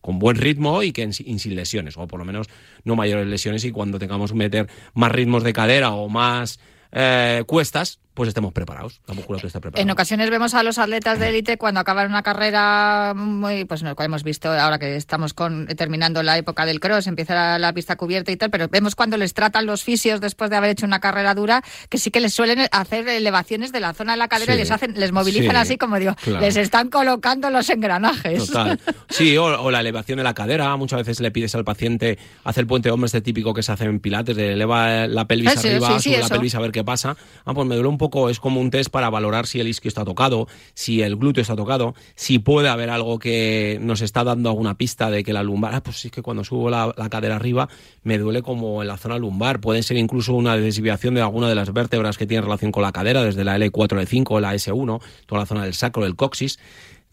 con 0.01 0.19
buen 0.19 0.37
ritmo 0.37 0.83
y 0.83 0.93
que 0.93 1.11
sin 1.13 1.57
lesiones, 1.57 1.97
o 1.97 2.07
por 2.07 2.19
lo 2.19 2.25
menos 2.25 2.49
no 2.85 2.95
mayores 2.95 3.27
lesiones 3.27 3.65
y 3.65 3.73
cuando 3.73 3.99
tengamos 3.99 4.33
que 4.33 4.37
meter 4.37 4.69
más 4.95 5.13
ritmos 5.13 5.45
de 5.45 5.53
cadera 5.53 5.93
o 5.93 6.09
más 6.09 6.61
eh, 6.93 7.43
cuestas, 7.47 8.01
pues 8.15 8.29
estemos 8.29 8.53
preparados, 8.53 9.01
la 9.07 9.15
musculatura 9.15 9.47
está 9.47 9.61
preparada. 9.61 9.83
En 9.83 9.91
ocasiones 9.91 10.29
vemos 10.29 10.55
a 10.55 10.63
los 10.63 10.79
atletas 10.79 11.19
de 11.19 11.31
élite 11.31 11.57
cuando 11.57 11.81
acaban 11.81 12.09
una 12.09 12.23
carrera 12.23 13.15
muy, 13.17 13.65
pues 13.65 13.83
no, 13.83 13.95
hemos 13.99 14.23
visto 14.23 14.51
ahora 14.51 14.79
que 14.79 14.97
estamos 14.97 15.33
con, 15.33 15.67
terminando 15.69 16.23
la 16.23 16.37
época 16.37 16.67
del 16.67 16.79
cross, 16.79 17.07
empieza 17.07 17.59
la, 17.59 17.73
pista 17.73 17.97
cubierta 17.97 18.31
y 18.31 18.37
tal, 18.37 18.51
pero 18.51 18.69
vemos 18.69 18.95
cuando 18.95 19.17
les 19.17 19.33
tratan 19.33 19.65
los 19.65 19.83
fisios 19.83 20.21
después 20.21 20.51
de 20.51 20.57
haber 20.57 20.71
hecho 20.71 20.85
una 20.85 21.01
carrera 21.01 21.35
dura, 21.35 21.63
que 21.89 21.97
sí 21.97 22.11
que 22.11 22.21
les 22.21 22.35
suelen 22.35 22.67
hacer 22.71 23.09
elevaciones 23.09 23.73
de 23.73 23.81
la 23.81 23.95
zona 23.95 24.13
de 24.13 24.19
la 24.19 24.29
cadera 24.29 24.55
y 24.55 24.59
les 24.59 24.71
hacen, 24.71 24.93
les 24.99 25.11
movilizan 25.11 25.57
así 25.57 25.79
como 25.79 25.99
digo, 25.99 26.15
les 26.41 26.57
están 26.57 26.91
colocando 26.91 27.49
los 27.49 27.69
engranajes. 27.71 28.47
Total. 28.47 28.79
Sí, 29.09 29.37
o, 29.37 29.71
la 29.71 29.81
elevación 29.81 30.17
de 30.17 30.25
la 30.25 30.33
cadera, 30.33 30.75
muchas 30.77 31.01
veces 31.01 31.21
le 31.21 31.31
pides 31.31 31.55
al 31.55 31.65
paciente 31.65 32.19
hacer 32.45 32.63
el 32.63 32.67
puente 32.67 32.89
de 32.89 32.93
hombro 32.93 33.07
este 33.07 33.21
típico 33.21 33.53
que 33.53 33.63
se 33.63 33.71
hace 33.71 33.85
en 33.85 34.01
pilates, 34.01 34.35
de 34.35 34.55
eleva 34.55 35.07
la 35.07 35.27
pelvis 35.27 35.57
arriba, 35.57 36.01
sube 36.01 36.19
la 36.19 36.29
pelvis 36.29 36.55
a 36.55 36.61
ver 36.61 36.73
qué 36.73 36.83
pasa. 36.83 37.17
Ah, 37.45 37.53
pues 37.53 37.67
me 37.67 37.75
duele 37.75 37.89
un 37.89 37.99
poco, 38.03 38.31
es 38.31 38.41
como 38.41 38.61
un 38.61 38.71
test 38.71 38.91
para 38.91 39.11
valorar 39.11 39.47
si 39.47 39.61
el 39.61 39.69
isquio 39.69 39.89
está 39.89 40.05
tocado, 40.05 40.49
si 40.75 41.03
el 41.03 41.15
glúteo 41.15 41.41
está 41.41 41.55
tocado, 41.55 41.95
si 42.17 42.41
puede 42.41 42.69
haber 42.69 42.91
algo 42.91 43.21
que 43.21 43.79
nos 43.81 44.01
está 44.01 44.25
dando 44.25 44.49
alguna 44.49 44.77
pista 44.77 45.09
de 45.09 45.23
que 45.23 45.33
la 45.33 45.45
lumbar, 45.45 45.73
ah, 45.77 45.85
pues 45.85 45.99
sí 46.01 46.11
que 46.11 46.21
cuando 46.21 46.43
subo 46.43 46.69
la, 46.69 46.93
cadera 47.09 47.37
arriba 47.37 47.69
me 48.03 48.19
duele 48.19 48.43
como 48.43 48.83
en 48.83 48.89
la 48.89 48.97
zona 48.97 49.19
lumbar. 49.19 49.61
Puede 49.61 49.85
ser 49.85 49.99
incluso 49.99 50.35
una 50.35 50.57
desviación 50.57 51.15
de 51.15 51.21
alguna 51.21 51.49
de 51.49 51.55
las 51.55 51.73
vértebras 51.73 52.19
que 52.19 52.27
tienen 52.27 52.43
relación 52.43 52.73
con 52.73 52.83
la 52.83 52.91
cadera, 52.91 53.23
desde 53.23 53.45
la 53.45 53.57
L4, 53.57 53.71
L5, 53.71 54.41
la 54.41 54.53
S1, 54.57 55.01
toda 55.27 55.43
la 55.43 55.47
zona 55.47 55.63
del 55.63 55.75
sacro, 55.75 56.03
del 56.03 56.17
coxis. 56.17 56.59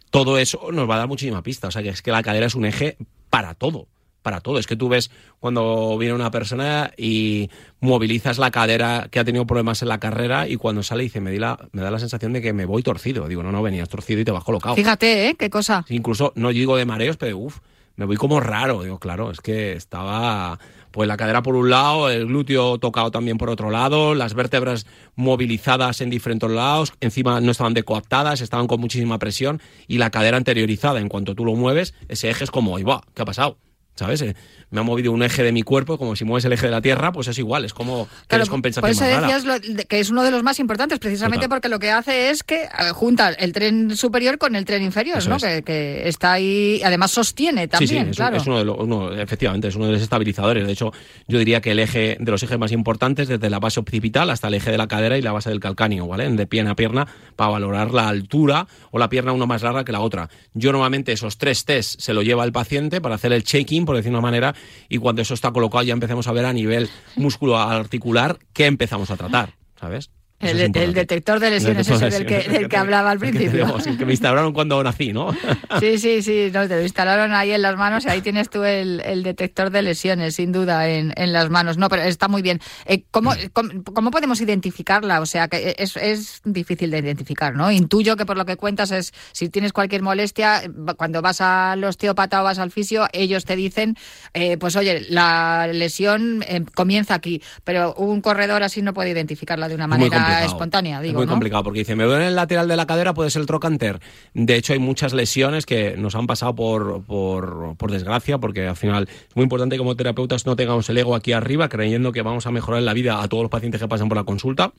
Todo 0.10 0.40
eso 0.40 0.72
nos 0.72 0.90
va 0.90 0.96
a 0.96 0.98
dar 0.98 1.08
muchísima 1.08 1.44
pista. 1.44 1.68
O 1.68 1.72
sea, 1.72 1.84
que 1.84 1.90
es 1.90 2.02
que 2.02 2.10
la 2.10 2.24
cadera 2.24 2.48
es 2.48 2.56
un 2.56 2.66
eje 2.66 2.98
para 3.30 3.54
todo 3.54 3.86
para 4.22 4.42
todo. 4.42 4.60
Es 4.60 4.68
que 4.68 4.76
tú 4.76 4.90
ves 4.90 5.12
cuando 5.40 5.98
viene 5.98 6.14
una 6.14 6.32
persona 6.32 6.92
y 6.98 7.50
movilizas 7.80 8.38
la 8.38 8.52
cadera 8.52 9.08
que 9.10 9.20
ha 9.20 9.26
tenido 9.26 9.46
problemas 9.46 9.82
en 9.82 9.90
la 9.90 10.00
carrera 10.00 10.48
y 10.48 10.58
cuando 10.58 10.84
sale 10.84 11.04
dice, 11.04 11.22
me, 11.22 11.38
la, 11.38 11.58
me 11.72 11.82
da 11.82 11.92
la 11.92 12.00
sensación 12.00 12.34
de 12.34 12.42
que 12.42 12.54
me 12.54 12.66
voy 12.66 12.84
torcido. 12.84 13.28
Digo, 13.28 13.44
no, 13.44 13.52
no, 13.52 13.62
venías 13.62 13.90
torcido 13.90 14.22
y 14.22 14.26
te 14.26 14.32
vas 14.32 14.44
colocado. 14.44 14.76
Fíjate, 14.76 15.30
¿eh? 15.30 15.36
Qué 15.36 15.50
cosa. 15.50 15.86
Incluso, 15.90 16.34
no 16.36 16.50
digo 16.50 16.76
de 16.78 16.86
mareos, 16.86 17.18
pero 17.18 17.38
uff, 17.38 17.60
me 17.96 18.06
voy 18.06 18.18
como 18.18 18.40
raro. 18.40 18.84
Digo, 18.84 19.00
claro, 19.00 19.32
es 19.32 19.42
que 19.42 19.74
estaba 19.74 20.60
pues 20.92 21.08
la 21.08 21.18
cadera 21.18 21.44
por 21.44 21.56
un 21.56 21.70
lado, 21.70 22.10
el 22.10 22.26
glúteo 22.26 22.80
tocado 22.80 23.12
también 23.12 23.38
por 23.38 23.50
otro 23.50 23.70
lado, 23.70 24.16
las 24.16 24.34
vértebras 24.34 24.88
movilizadas 25.16 26.02
en 26.02 26.10
diferentes 26.10 26.50
lados, 26.50 26.94
encima 27.00 27.40
no 27.42 27.52
estaban 27.52 27.74
decoaptadas, 27.74 28.42
estaban 28.42 28.68
con 28.68 28.80
muchísima 28.80 29.20
presión 29.20 29.62
y 29.88 30.00
la 30.00 30.10
cadera 30.10 30.38
anteriorizada. 30.38 31.00
En 31.00 31.10
cuanto 31.10 31.36
tú 31.36 31.46
lo 31.46 31.56
mueves, 31.56 31.94
ese 32.08 32.30
eje 32.30 32.44
es 32.44 32.52
como, 32.52 32.84
va, 32.84 33.04
¿qué 33.14 33.22
ha 33.22 33.26
pasado? 33.26 33.58
¿Sabes? 34.00 34.22
Eh, 34.22 34.36
me 34.72 34.80
ha 34.80 34.84
movido 34.84 35.12
un 35.12 35.24
eje 35.24 35.44
de 35.44 35.52
mi 35.52 35.64
cuerpo, 35.64 35.98
como 35.98 36.16
si 36.16 36.26
mueves 36.26 36.46
el 36.46 36.54
eje 36.54 36.66
de 36.66 36.72
la 36.72 36.82
Tierra, 36.82 37.12
pues 37.12 37.28
es 37.28 37.38
igual, 37.38 37.66
es 37.66 37.74
como 37.74 38.08
que 38.28 38.38
claro, 38.38 38.46
Por 38.46 38.90
eso 38.90 39.04
decías 39.04 39.44
que 39.88 40.00
es 40.00 40.10
uno 40.10 40.24
de 40.24 40.32
los 40.32 40.44
más 40.44 40.60
importantes, 40.60 41.00
precisamente 41.00 41.50
porque 41.50 41.70
lo 41.70 41.80
que 41.80 41.92
hace 41.92 42.30
es 42.30 42.44
que 42.44 42.64
eh, 42.64 42.70
junta 42.94 43.30
el 43.30 43.52
tren 43.52 43.96
superior 43.96 44.38
con 44.38 44.56
el 44.56 44.66
tren 44.66 44.82
inferior, 44.82 45.26
¿no? 45.28 45.38
Que, 45.38 46.08
está 46.08 46.34
ahí, 46.34 46.82
además 46.84 47.12
sostiene 47.12 47.68
también, 47.68 48.06
sí, 48.06 48.12
sí, 48.12 48.18
claro. 48.18 48.38
Es 48.38 48.48
uno 48.48 48.58
de 48.58 48.66
los, 48.66 49.18
efectivamente, 49.20 49.68
es 49.68 49.76
uno 49.76 49.88
de 49.88 49.94
los 49.94 50.02
estabilizadores. 50.02 50.66
De 50.66 50.74
hecho, 50.74 50.92
yo 51.28 51.38
diría 51.38 51.62
que 51.62 51.72
el 51.72 51.80
eje 51.80 52.18
de 52.20 52.32
los 52.32 52.42
ejes 52.42 52.58
más 52.58 52.72
importantes, 52.72 53.28
desde 53.28 53.50
la 53.50 53.60
base 53.60 53.80
occipital 53.80 54.30
hasta 54.30 54.48
el 54.48 54.56
eje 54.56 54.72
de 54.72 54.78
la 54.78 54.88
cadera 54.88 55.18
y 55.18 55.22
la 55.22 55.32
base 55.32 55.50
del 55.50 55.60
calcáneo, 55.60 56.08
¿vale? 56.08 56.30
De 56.30 56.48
pierna 56.48 56.72
a 56.72 56.76
pierna, 56.76 57.08
para 57.36 57.52
valorar 57.52 57.92
la 57.92 58.08
altura 58.08 58.68
o 58.92 59.00
la 59.00 59.10
pierna 59.10 59.34
una 59.34 59.46
más 59.46 59.62
larga 59.62 59.84
que 59.84 59.92
la 59.92 60.00
otra. 60.00 60.30
Yo 60.54 60.72
normalmente 60.72 61.12
esos 61.12 61.38
tres 61.38 61.66
test 61.66 62.00
se 62.00 62.14
lo 62.14 62.22
lleva 62.22 62.44
al 62.44 62.52
paciente 62.52 63.02
para 63.02 63.16
hacer 63.16 63.34
el 63.34 63.44
check-in, 63.44 63.86
por 63.90 63.96
decir 63.96 64.12
una 64.12 64.22
manera, 64.22 64.54
y 64.88 65.00
cuando 65.00 65.24
eso 65.24 65.34
está 65.34 65.52
colocado 65.52 65.82
ya 65.82 65.94
empecemos 65.94 66.28
a 66.28 66.32
ver 66.32 66.46
a 66.46 66.54
nivel 66.54 66.92
músculo 67.16 67.58
articular 67.58 68.38
qué 68.54 68.68
empezamos 68.68 69.10
a 69.10 69.18
tratar, 69.18 69.56
¿sabes? 69.80 70.12
El, 70.40 70.94
detector 70.94 71.42
de 71.42 71.52
lesiones 71.52 71.90
ese 71.90 72.10
del 72.10 72.26
que, 72.70 72.78
hablaba 72.78 73.12
al 73.12 73.20
principio. 73.20 73.78
El 73.86 73.98
que 73.98 74.06
me 74.06 74.14
instalaron 74.14 74.54
cuando 74.54 74.82
nací, 74.82 75.12
¿no? 75.12 75.36
Sí, 75.80 75.98
sí, 75.98 76.22
sí, 76.22 76.50
no, 76.54 76.68
te 76.68 76.76
lo 76.76 76.82
instalaron 76.82 77.34
ahí 77.34 77.52
en 77.52 77.62
las 77.62 77.78
manos 77.78 78.06
y 78.06 78.10
ahí 78.10 78.22
tienes 78.22 78.50
tú 78.50 78.64
el, 78.64 79.24
detector 79.24 79.70
de 79.70 79.82
lesiones, 79.82 80.36
sin 80.36 80.52
duda, 80.52 80.88
en, 80.88 81.14
las 81.34 81.50
manos. 81.50 81.78
No, 81.78 81.90
pero 81.90 82.04
está 82.04 82.28
muy 82.28 82.42
bien. 82.42 82.60
Eh, 82.86 83.04
¿cómo, 83.12 83.34
cómo, 83.54 84.12
podemos 84.12 84.42
identificarla? 84.42 85.20
O 85.20 85.26
sea, 85.26 85.48
que 85.48 85.76
es, 85.78 85.98
es 85.98 86.42
difícil 86.46 86.92
de 86.92 87.00
identificar, 87.00 87.56
¿no? 87.56 87.72
Intuyo 87.72 88.16
que 88.16 88.26
por 88.26 88.38
lo 88.38 88.46
que 88.46 88.56
cuentas 88.56 88.92
es, 88.92 89.14
si 89.32 89.50
tienes 89.50 89.74
cualquier 89.74 90.02
molestia, 90.02 90.62
cuando 90.98 91.22
vas 91.22 91.42
al 91.42 91.84
osteópata 91.84 92.42
o 92.42 92.44
vas 92.46 92.60
al 92.60 92.72
fisio, 92.72 93.08
ellos 93.12 93.46
te 93.46 93.56
dicen, 93.56 93.98
eh, 94.34 94.58
pues 94.58 94.76
oye, 94.76 95.06
la 95.10 95.68
lesión 95.68 96.44
eh, 96.48 96.64
comienza 96.74 97.14
aquí, 97.14 97.42
pero 97.64 97.94
un 97.96 98.22
corredor 98.22 98.64
así 98.64 98.82
no 98.82 98.94
puede 98.94 99.10
identificarla 99.12 99.68
de 99.68 99.76
una 99.76 99.88
manera 99.88 100.29
espontánea, 100.46 101.02
digo. 101.02 101.12
Es 101.12 101.18
muy 101.18 101.28
complicado 101.28 101.64
porque 101.64 101.80
dice, 101.80 101.96
me 101.96 102.04
duele 102.04 102.28
el 102.28 102.36
lateral 102.36 102.68
de 102.68 102.76
la 102.76 102.86
cadera, 102.86 103.14
puede 103.14 103.30
ser 103.30 103.42
el 103.42 103.46
trocanter. 103.48 104.00
De 104.34 104.56
hecho, 104.56 104.74
hay 104.74 104.80
muchas 104.80 105.14
lesiones 105.14 105.66
que 105.66 105.96
nos 105.98 106.16
han 106.16 106.28
pasado 106.28 106.56
por, 106.56 107.04
por, 107.04 107.76
por 107.78 107.92
desgracia, 107.92 108.38
porque 108.38 108.68
al 108.68 108.76
final 108.76 109.08
es 109.10 109.36
muy 109.36 109.44
importante 109.44 109.76
que 109.76 109.80
como 109.80 109.96
terapeutas 109.96 110.46
no 110.46 110.56
tengamos 110.56 110.90
el 110.90 110.98
ego 110.98 111.16
aquí 111.16 111.34
arriba 111.34 111.70
creyendo 111.70 112.12
que 112.12 112.22
vamos 112.22 112.46
a 112.48 112.52
mejorar 112.52 112.82
la 112.84 112.94
vida 112.94 113.22
a 113.22 113.28
todos 113.28 113.44
los 113.44 113.52
pacientes 113.52 113.82
que 113.82 113.88
pasan 113.88 114.10
por 114.10 114.18
la 114.18 114.24
consulta. 114.24 114.74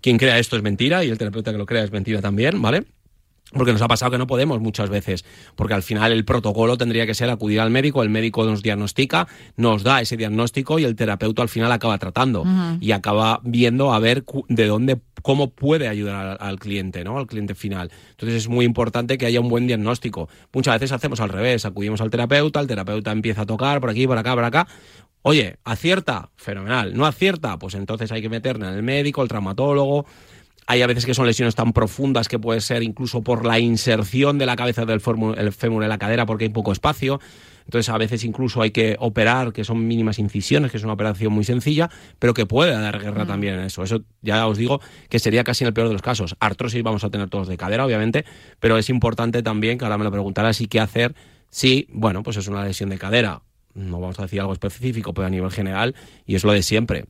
Quien 0.00 0.18
crea 0.18 0.38
esto 0.38 0.56
es 0.56 0.62
mentira 0.62 1.04
y 1.04 1.10
el 1.10 1.18
terapeuta 1.18 1.52
que 1.52 1.58
lo 1.58 1.66
crea 1.66 1.84
es 1.84 1.92
mentira 1.92 2.20
también, 2.20 2.60
¿vale? 2.60 2.84
Porque 3.52 3.72
nos 3.72 3.82
ha 3.82 3.88
pasado 3.88 4.10
que 4.10 4.18
no 4.18 4.26
podemos 4.26 4.60
muchas 4.60 4.88
veces, 4.88 5.24
porque 5.56 5.74
al 5.74 5.82
final 5.82 6.12
el 6.12 6.24
protocolo 6.24 6.78
tendría 6.78 7.06
que 7.06 7.14
ser 7.14 7.28
acudir 7.30 7.60
al 7.60 7.70
médico, 7.70 8.02
el 8.02 8.08
médico 8.08 8.44
nos 8.44 8.62
diagnostica, 8.62 9.28
nos 9.56 9.82
da 9.82 10.00
ese 10.00 10.16
diagnóstico 10.16 10.78
y 10.78 10.84
el 10.84 10.96
terapeuta 10.96 11.42
al 11.42 11.48
final 11.48 11.70
acaba 11.70 11.98
tratando 11.98 12.44
y 12.80 12.92
acaba 12.92 13.40
viendo 13.44 13.92
a 13.92 13.98
ver 13.98 14.24
de 14.48 14.66
dónde, 14.66 15.00
cómo 15.22 15.50
puede 15.50 15.88
ayudar 15.88 16.38
al, 16.40 16.58
cliente, 16.58 17.04
¿no? 17.04 17.18
Al 17.18 17.26
cliente 17.26 17.54
final. 17.54 17.90
Entonces 18.10 18.36
es 18.36 18.48
muy 18.48 18.64
importante 18.64 19.18
que 19.18 19.26
haya 19.26 19.40
un 19.40 19.48
buen 19.48 19.66
diagnóstico. 19.66 20.28
Muchas 20.52 20.74
veces 20.74 20.92
hacemos 20.92 21.20
al 21.20 21.28
revés, 21.28 21.64
acudimos 21.64 22.00
al 22.00 22.10
terapeuta, 22.10 22.60
el 22.60 22.66
terapeuta 22.66 23.12
empieza 23.12 23.42
a 23.42 23.46
tocar 23.46 23.80
por 23.80 23.90
aquí, 23.90 24.06
por 24.06 24.18
acá, 24.18 24.34
por 24.34 24.44
acá. 24.44 24.66
Oye, 25.22 25.56
acierta, 25.64 26.30
fenomenal. 26.36 26.96
No 26.96 27.06
acierta, 27.06 27.58
pues 27.58 27.74
entonces 27.74 28.10
hay 28.10 28.22
que 28.22 28.28
meterle 28.28 28.68
el 28.68 28.82
médico, 28.82 29.22
el 29.22 29.28
traumatólogo 29.28 30.04
hay 30.66 30.82
a 30.82 30.86
veces 30.86 31.06
que 31.06 31.14
son 31.14 31.26
lesiones 31.26 31.54
tan 31.54 31.72
profundas 31.72 32.28
que 32.28 32.38
puede 32.38 32.60
ser 32.60 32.82
incluso 32.82 33.22
por 33.22 33.44
la 33.44 33.58
inserción 33.58 34.38
de 34.38 34.46
la 34.46 34.56
cabeza 34.56 34.84
del 34.84 35.00
fémur 35.00 35.82
en 35.82 35.88
la 35.88 35.98
cadera 35.98 36.26
porque 36.26 36.44
hay 36.44 36.50
poco 36.50 36.72
espacio. 36.72 37.20
Entonces 37.64 37.88
a 37.90 37.98
veces 37.98 38.24
incluso 38.24 38.60
hay 38.62 38.70
que 38.70 38.96
operar, 38.98 39.52
que 39.52 39.64
son 39.64 39.86
mínimas 39.86 40.18
incisiones, 40.18 40.70
que 40.70 40.76
es 40.76 40.84
una 40.84 40.94
operación 40.94 41.32
muy 41.32 41.44
sencilla, 41.44 41.90
pero 42.18 42.34
que 42.34 42.46
puede 42.46 42.72
dar 42.72 42.98
guerra 42.98 43.24
mm. 43.24 43.28
también 43.28 43.54
en 43.54 43.60
eso. 43.60 43.82
Eso 43.82 44.02
ya 44.20 44.46
os 44.46 44.58
digo 44.58 44.80
que 45.08 45.18
sería 45.18 45.44
casi 45.44 45.64
en 45.64 45.68
el 45.68 45.74
peor 45.74 45.88
de 45.88 45.92
los 45.92 46.02
casos. 46.02 46.36
Artrosis 46.40 46.82
vamos 46.82 47.04
a 47.04 47.10
tener 47.10 47.28
todos 47.28 47.48
de 47.48 47.56
cadera, 47.56 47.86
obviamente, 47.86 48.24
pero 48.58 48.78
es 48.78 48.90
importante 48.90 49.42
también, 49.42 49.78
que 49.78 49.84
ahora 49.84 49.98
me 49.98 50.04
lo 50.04 50.10
preguntarás, 50.10 50.60
y 50.60 50.66
qué 50.66 50.80
hacer 50.80 51.14
si, 51.50 51.86
bueno, 51.90 52.22
pues 52.22 52.36
es 52.36 52.48
una 52.48 52.64
lesión 52.64 52.90
de 52.90 52.98
cadera. 52.98 53.42
No 53.74 54.00
vamos 54.00 54.18
a 54.18 54.22
decir 54.22 54.40
algo 54.40 54.52
específico, 54.52 55.14
pero 55.14 55.26
a 55.26 55.30
nivel 55.30 55.50
general, 55.50 55.94
y 56.26 56.34
es 56.34 56.44
lo 56.44 56.52
de 56.52 56.62
siempre. 56.62 57.06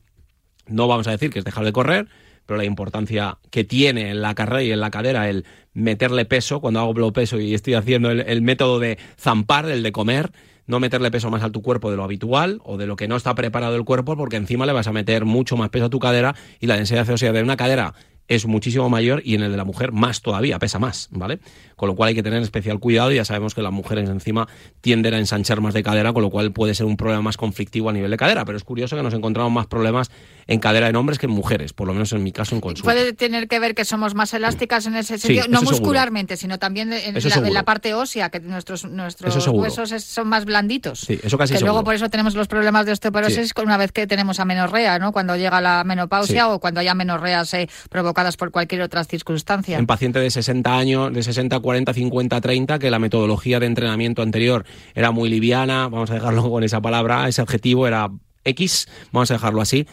No 0.67 0.87
vamos 0.87 1.07
a 1.07 1.11
decir 1.11 1.29
que 1.29 1.39
es 1.39 1.45
dejar 1.45 1.65
de 1.65 1.73
correr, 1.73 2.07
pero 2.45 2.57
la 2.57 2.65
importancia 2.65 3.37
que 3.49 3.63
tiene 3.63 4.09
en 4.09 4.21
la 4.21 4.35
carrera 4.35 4.63
y 4.63 4.71
en 4.71 4.79
la 4.79 4.91
cadera 4.91 5.29
el 5.29 5.45
meterle 5.73 6.25
peso, 6.25 6.59
cuando 6.61 6.79
hago 6.79 7.13
peso 7.13 7.39
y 7.39 7.53
estoy 7.53 7.73
haciendo 7.73 8.11
el, 8.11 8.41
método 8.41 8.79
de 8.79 8.97
zampar, 9.17 9.69
el 9.69 9.83
de 9.83 9.91
comer, 9.91 10.31
no 10.65 10.79
meterle 10.79 11.11
peso 11.11 11.29
más 11.29 11.43
a 11.43 11.51
tu 11.51 11.61
cuerpo 11.61 11.91
de 11.91 11.97
lo 11.97 12.03
habitual 12.03 12.59
o 12.63 12.77
de 12.77 12.87
lo 12.87 12.95
que 12.95 13.07
no 13.07 13.15
está 13.15 13.35
preparado 13.35 13.75
el 13.75 13.83
cuerpo, 13.83 14.15
porque 14.15 14.37
encima 14.37 14.65
le 14.65 14.73
vas 14.73 14.87
a 14.87 14.93
meter 14.93 15.25
mucho 15.25 15.57
más 15.57 15.69
peso 15.69 15.85
a 15.85 15.89
tu 15.89 15.99
cadera 15.99 16.35
y 16.59 16.67
la 16.67 16.75
densidad 16.75 17.09
ósea 17.09 17.31
de 17.31 17.43
una 17.43 17.57
cadera 17.57 17.93
es 18.27 18.45
muchísimo 18.45 18.89
mayor 18.89 19.21
y 19.25 19.35
en 19.35 19.43
el 19.43 19.51
de 19.51 19.57
la 19.57 19.65
mujer 19.65 19.91
más 19.91 20.21
todavía, 20.21 20.59
pesa 20.59 20.79
más, 20.79 21.09
¿vale? 21.11 21.39
Con 21.75 21.89
lo 21.89 21.95
cual 21.95 22.09
hay 22.09 22.15
que 22.15 22.23
tener 22.23 22.41
especial 22.41 22.79
cuidado 22.79 23.11
y 23.11 23.15
ya 23.15 23.25
sabemos 23.25 23.53
que 23.53 23.61
las 23.61 23.71
mujeres 23.71 24.09
encima 24.09 24.47
tienden 24.81 25.13
a 25.13 25.19
ensanchar 25.19 25.59
más 25.61 25.73
de 25.73 25.83
cadera, 25.83 26.13
con 26.13 26.21
lo 26.21 26.29
cual 26.29 26.53
puede 26.53 26.73
ser 26.73 26.85
un 26.85 26.95
problema 26.95 27.21
más 27.21 27.37
conflictivo 27.37 27.89
a 27.89 27.93
nivel 27.93 28.11
de 28.11 28.17
cadera, 28.17 28.45
pero 28.45 28.57
es 28.57 28.63
curioso 28.63 28.95
que 28.95 29.03
nos 29.03 29.13
encontramos 29.13 29.51
más 29.51 29.67
problemas 29.67 30.09
en 30.47 30.59
cadera 30.59 30.89
en 30.89 30.95
hombres 30.95 31.19
que 31.19 31.25
en 31.25 31.31
mujeres, 31.31 31.73
por 31.73 31.87
lo 31.87 31.93
menos 31.93 32.11
en 32.13 32.23
mi 32.23 32.31
caso 32.31 32.55
en 32.55 32.61
consulta. 32.61 32.91
Puede 32.91 33.13
tener 33.13 33.47
que 33.47 33.59
ver 33.59 33.75
que 33.75 33.85
somos 33.85 34.15
más 34.15 34.33
elásticas 34.33 34.85
en 34.85 34.95
ese 34.95 35.17
sentido, 35.17 35.45
no 35.49 35.61
muscularmente, 35.61 36.37
sino 36.37 36.59
también 36.59 36.93
en 36.93 37.53
la, 37.53 37.63
parte 37.63 37.93
ósea, 37.93 38.29
que 38.29 38.39
nuestros, 38.39 38.85
nuestros 38.85 39.47
huesos 39.47 39.89
son 40.03 40.27
más 40.27 40.45
blanditos. 40.45 40.99
Sí, 41.01 41.19
eso 41.23 41.37
casi 41.37 41.53
Que 41.53 41.61
luego 41.61 41.83
por 41.83 41.95
eso 41.95 42.09
tenemos 42.09 42.35
los 42.35 42.47
problemas 42.47 42.85
de 42.85 42.91
osteoporosis 42.91 43.51
una 43.63 43.77
vez 43.77 43.91
que 43.91 44.07
tenemos 44.07 44.39
amenorrea, 44.39 44.99
¿no? 44.99 45.11
Cuando 45.11 45.35
llega 45.35 45.61
la 45.61 45.83
menopausia 45.83 46.49
o 46.49 46.59
cuando 46.59 46.79
haya 46.79 46.93
menorreas 46.93 47.53
eh, 47.53 47.69
provocadas 47.89 48.37
por 48.37 48.51
cualquier 48.51 48.81
otra 48.81 49.03
circunstancia. 49.03 49.77
En 49.77 49.85
pacientes 49.85 50.21
de 50.21 50.29
60 50.29 50.77
años, 50.77 51.13
de 51.13 51.23
60, 51.23 51.59
40, 51.59 51.93
50, 51.93 52.41
30, 52.41 52.79
que 52.79 52.91
la 52.91 52.99
metodología 52.99 53.59
de 53.59 53.67
entrenamiento 53.67 54.21
anterior 54.21 54.65
era 54.95 55.11
muy 55.11 55.29
liviana, 55.29 55.87
vamos 55.87 56.11
a 56.11 56.15
dejarlo 56.15 56.43
con 56.49 56.63
esa 56.63 56.81
palabra, 56.81 57.27
ese 57.27 57.41
adjetivo 57.41 57.87
era 57.87 58.09
X, 58.43 58.87
vamos 59.11 59.31
a 59.31 59.35
dejarlo 59.35 59.61
así, 59.61 59.87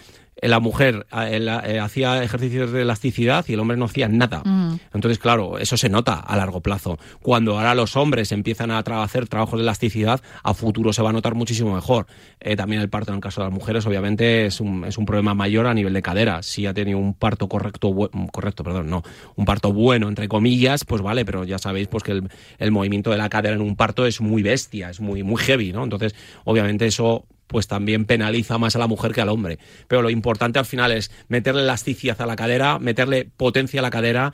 la 0.49 0.61
mujer 0.61 1.07
eh, 1.13 1.47
eh, 1.67 1.79
hacía 1.79 2.23
ejercicios 2.23 2.73
de 2.73 2.83
elasticidad 2.83 3.45
y 3.49 3.55
el 3.55 3.61
hombre 3.61 3.77
no 3.77 3.85
hacía 3.85 4.09
nada. 4.09 4.43
Mm. 4.45 4.77
Entonces, 4.95 5.19
claro, 5.19 5.59
eso 5.59 5.77
se 5.77 5.89
nota 5.89 6.15
a 6.15 6.37
largo 6.37 6.61
plazo. 6.61 6.99
Cuando 7.21 7.59
ahora 7.59 7.75
los 7.75 7.97
hombres 7.97 8.33
empiezan 8.33 8.71
a 8.71 8.79
hacer 8.79 9.29
trabajos 9.29 9.59
de 9.59 9.65
elasticidad, 9.65 10.21
a 10.43 10.55
futuro 10.55 10.93
se 10.93 11.03
va 11.03 11.11
a 11.11 11.13
notar 11.13 11.35
muchísimo 11.35 11.75
mejor. 11.75 12.07
Eh, 12.41 12.57
también 12.57 12.81
el 12.81 12.89
parto 12.89 13.13
en 13.13 13.17
el 13.17 13.23
caso 13.23 13.43
de 13.43 13.49
las 13.49 13.55
mujeres, 13.55 13.87
obviamente, 13.87 14.47
es 14.47 14.61
un, 14.61 14.85
es 14.85 14.97
un 14.99 15.05
problema 15.05 15.35
mayor 15.35 15.67
a 15.67 15.75
nivel 15.75 15.93
de 15.93 16.03
cadera. 16.03 16.43
Si 16.43 16.67
ha 16.67 16.75
tenido 16.75 16.99
un 16.99 17.15
parto 17.15 17.49
correcto, 17.49 17.95
correcto, 18.33 18.65
perdón, 18.65 18.89
no, 18.89 19.03
un 19.37 19.45
parto 19.45 19.73
bueno, 19.73 20.09
entre 20.09 20.29
comillas, 20.29 20.85
pues 20.85 21.03
vale, 21.03 21.25
pero 21.25 21.45
ya 21.45 21.59
sabéis 21.59 21.89
pues 21.89 22.03
que 22.03 22.13
el, 22.13 22.29
el 22.59 22.71
movimiento 22.71 23.11
de 23.11 23.19
la 23.19 23.29
cadera 23.29 23.55
en 23.55 23.61
un 23.61 23.77
parto 23.77 24.07
es 24.07 24.21
muy 24.21 24.43
bestia, 24.43 24.91
es 24.91 25.01
muy, 25.01 25.23
muy 25.23 25.37
heavy, 25.37 25.73
¿no? 25.73 25.85
Entonces, 25.85 26.15
obviamente 26.45 26.87
eso 26.87 27.25
pues 27.51 27.67
también 27.67 28.05
penaliza 28.05 28.59
más 28.59 28.77
a 28.77 28.79
la 28.79 28.87
mujer 28.87 29.13
que 29.13 29.21
al 29.21 29.29
hombre. 29.29 29.59
Pero 29.89 30.03
lo 30.03 30.11
importante 30.11 30.61
al 30.61 30.65
final 30.65 30.93
es 30.93 31.11
meterle 31.27 31.63
elasticidad 31.63 32.23
a 32.23 32.27
la 32.27 32.37
cadera, 32.37 32.79
meterle 32.79 33.25
potencia 33.37 33.81
a 33.81 33.83
la 33.83 33.91
cadera, 33.91 34.33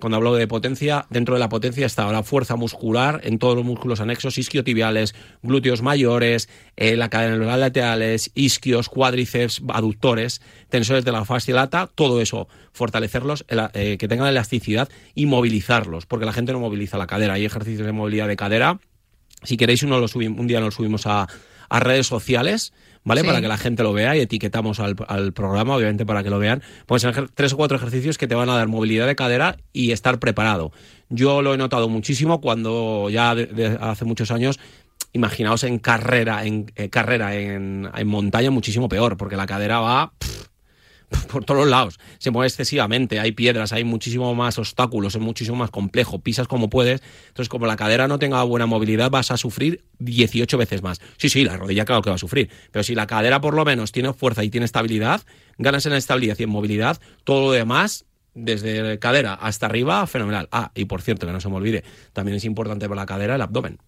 cuando 0.00 0.16
hablo 0.16 0.34
de 0.34 0.48
potencia, 0.48 1.06
dentro 1.08 1.36
de 1.36 1.40
la 1.40 1.48
potencia 1.48 1.86
está 1.86 2.10
la 2.10 2.24
fuerza 2.24 2.56
muscular 2.56 3.20
en 3.24 3.38
todos 3.38 3.56
los 3.56 3.64
músculos 3.64 4.00
anexos, 4.00 4.36
isquiotibiales, 4.36 5.14
glúteos 5.42 5.80
mayores, 5.80 6.50
eh, 6.76 6.96
la 6.96 7.08
cadena 7.08 7.38
neural 7.38 7.60
laterales, 7.60 8.30
isquios, 8.34 8.88
cuádriceps, 8.88 9.62
aductores, 9.68 10.42
tensores 10.68 11.04
de 11.04 11.12
la 11.12 11.24
fascia 11.24 11.54
lata, 11.54 11.88
todo 11.94 12.20
eso, 12.20 12.48
fortalecerlos, 12.72 13.46
eh, 13.48 13.96
que 13.96 14.08
tengan 14.08 14.26
elasticidad 14.26 14.88
y 15.14 15.24
movilizarlos, 15.26 16.04
porque 16.04 16.26
la 16.26 16.32
gente 16.32 16.52
no 16.52 16.60
moviliza 16.60 16.98
la 16.98 17.06
cadera. 17.06 17.34
Hay 17.34 17.46
ejercicios 17.46 17.86
de 17.86 17.92
movilidad 17.92 18.28
de 18.28 18.36
cadera. 18.36 18.80
Si 19.44 19.56
queréis, 19.56 19.82
uno 19.82 19.98
lo 19.98 20.08
subimos, 20.08 20.40
un 20.40 20.46
día 20.46 20.60
nos 20.60 20.74
subimos 20.74 21.06
a, 21.06 21.26
a 21.68 21.80
redes 21.80 22.06
sociales 22.06 22.72
¿vale? 23.06 23.22
Para 23.22 23.40
que 23.40 23.48
la 23.48 23.56
gente 23.56 23.84
lo 23.84 23.92
vea 23.92 24.16
y 24.16 24.20
etiquetamos 24.20 24.80
al, 24.80 25.32
programa, 25.32 25.76
obviamente, 25.76 26.04
para 26.04 26.24
que 26.24 26.28
lo 26.28 26.40
vean. 26.40 26.62
Pueden 26.86 27.14
ser 27.14 27.28
tres 27.30 27.52
o 27.52 27.56
cuatro 27.56 27.76
ejercicios 27.76 28.18
que 28.18 28.26
te 28.26 28.34
van 28.34 28.50
a 28.50 28.56
dar 28.56 28.66
movilidad 28.66 29.06
de 29.06 29.14
cadera 29.14 29.56
y 29.72 29.92
estar 29.92 30.18
preparado. 30.18 30.72
Yo 31.08 31.40
lo 31.40 31.54
he 31.54 31.56
notado 31.56 31.88
muchísimo 31.88 32.40
cuando 32.40 33.08
ya 33.08 33.36
hace 33.80 34.04
muchos 34.04 34.32
años 34.32 34.58
imaginaos 35.12 35.62
en 35.62 35.78
carrera, 35.78 36.44
en 36.44 36.70
eh, 36.74 36.90
carrera 36.90 37.36
en, 37.36 37.88
montaña 38.04 38.50
muchísimo 38.50 38.88
peor, 38.88 39.16
porque 39.16 39.36
la 39.36 39.46
cadera 39.46 39.78
va 39.78 40.12
por 41.32 41.44
todos 41.44 41.66
lados, 41.68 41.98
se 42.18 42.30
mueve 42.30 42.48
excesivamente, 42.48 43.20
hay 43.20 43.32
piedras, 43.32 43.72
hay 43.72 43.84
muchísimo 43.84 44.34
más 44.34 44.58
obstáculos, 44.58 45.14
es 45.14 45.20
muchísimo 45.20 45.56
más 45.56 45.70
complejo, 45.70 46.18
pisas 46.18 46.48
como 46.48 46.68
puedes, 46.68 47.02
entonces 47.28 47.48
como 47.48 47.66
la 47.66 47.76
cadera 47.76 48.08
no 48.08 48.18
tenga 48.18 48.42
buena 48.42 48.66
movilidad 48.66 49.10
vas 49.10 49.30
a 49.30 49.36
sufrir 49.36 49.84
18 49.98 50.58
veces 50.58 50.82
más. 50.82 51.00
Sí, 51.16 51.28
sí, 51.28 51.44
la 51.44 51.56
rodilla 51.56 51.84
claro 51.84 52.02
que 52.02 52.10
va 52.10 52.16
a 52.16 52.18
sufrir, 52.18 52.50
pero 52.72 52.82
si 52.82 52.94
la 52.94 53.06
cadera 53.06 53.40
por 53.40 53.54
lo 53.54 53.64
menos 53.64 53.92
tiene 53.92 54.12
fuerza 54.12 54.42
y 54.42 54.50
tiene 54.50 54.66
estabilidad, 54.66 55.22
ganas 55.58 55.86
en 55.86 55.92
estabilidad 55.92 56.36
y 56.38 56.42
en 56.42 56.50
movilidad, 56.50 57.00
todo 57.24 57.46
lo 57.46 57.52
demás 57.52 58.04
desde 58.34 58.98
cadera 58.98 59.34
hasta 59.34 59.66
arriba, 59.66 60.06
fenomenal. 60.06 60.48
Ah, 60.52 60.70
y 60.74 60.84
por 60.84 61.02
cierto, 61.02 61.26
que 61.26 61.32
no 61.32 61.40
se 61.40 61.48
me 61.48 61.56
olvide, 61.56 61.84
también 62.12 62.36
es 62.36 62.44
importante 62.44 62.88
para 62.88 63.02
la 63.02 63.06
cadera 63.06 63.34
el 63.34 63.42
abdomen. 63.42 63.78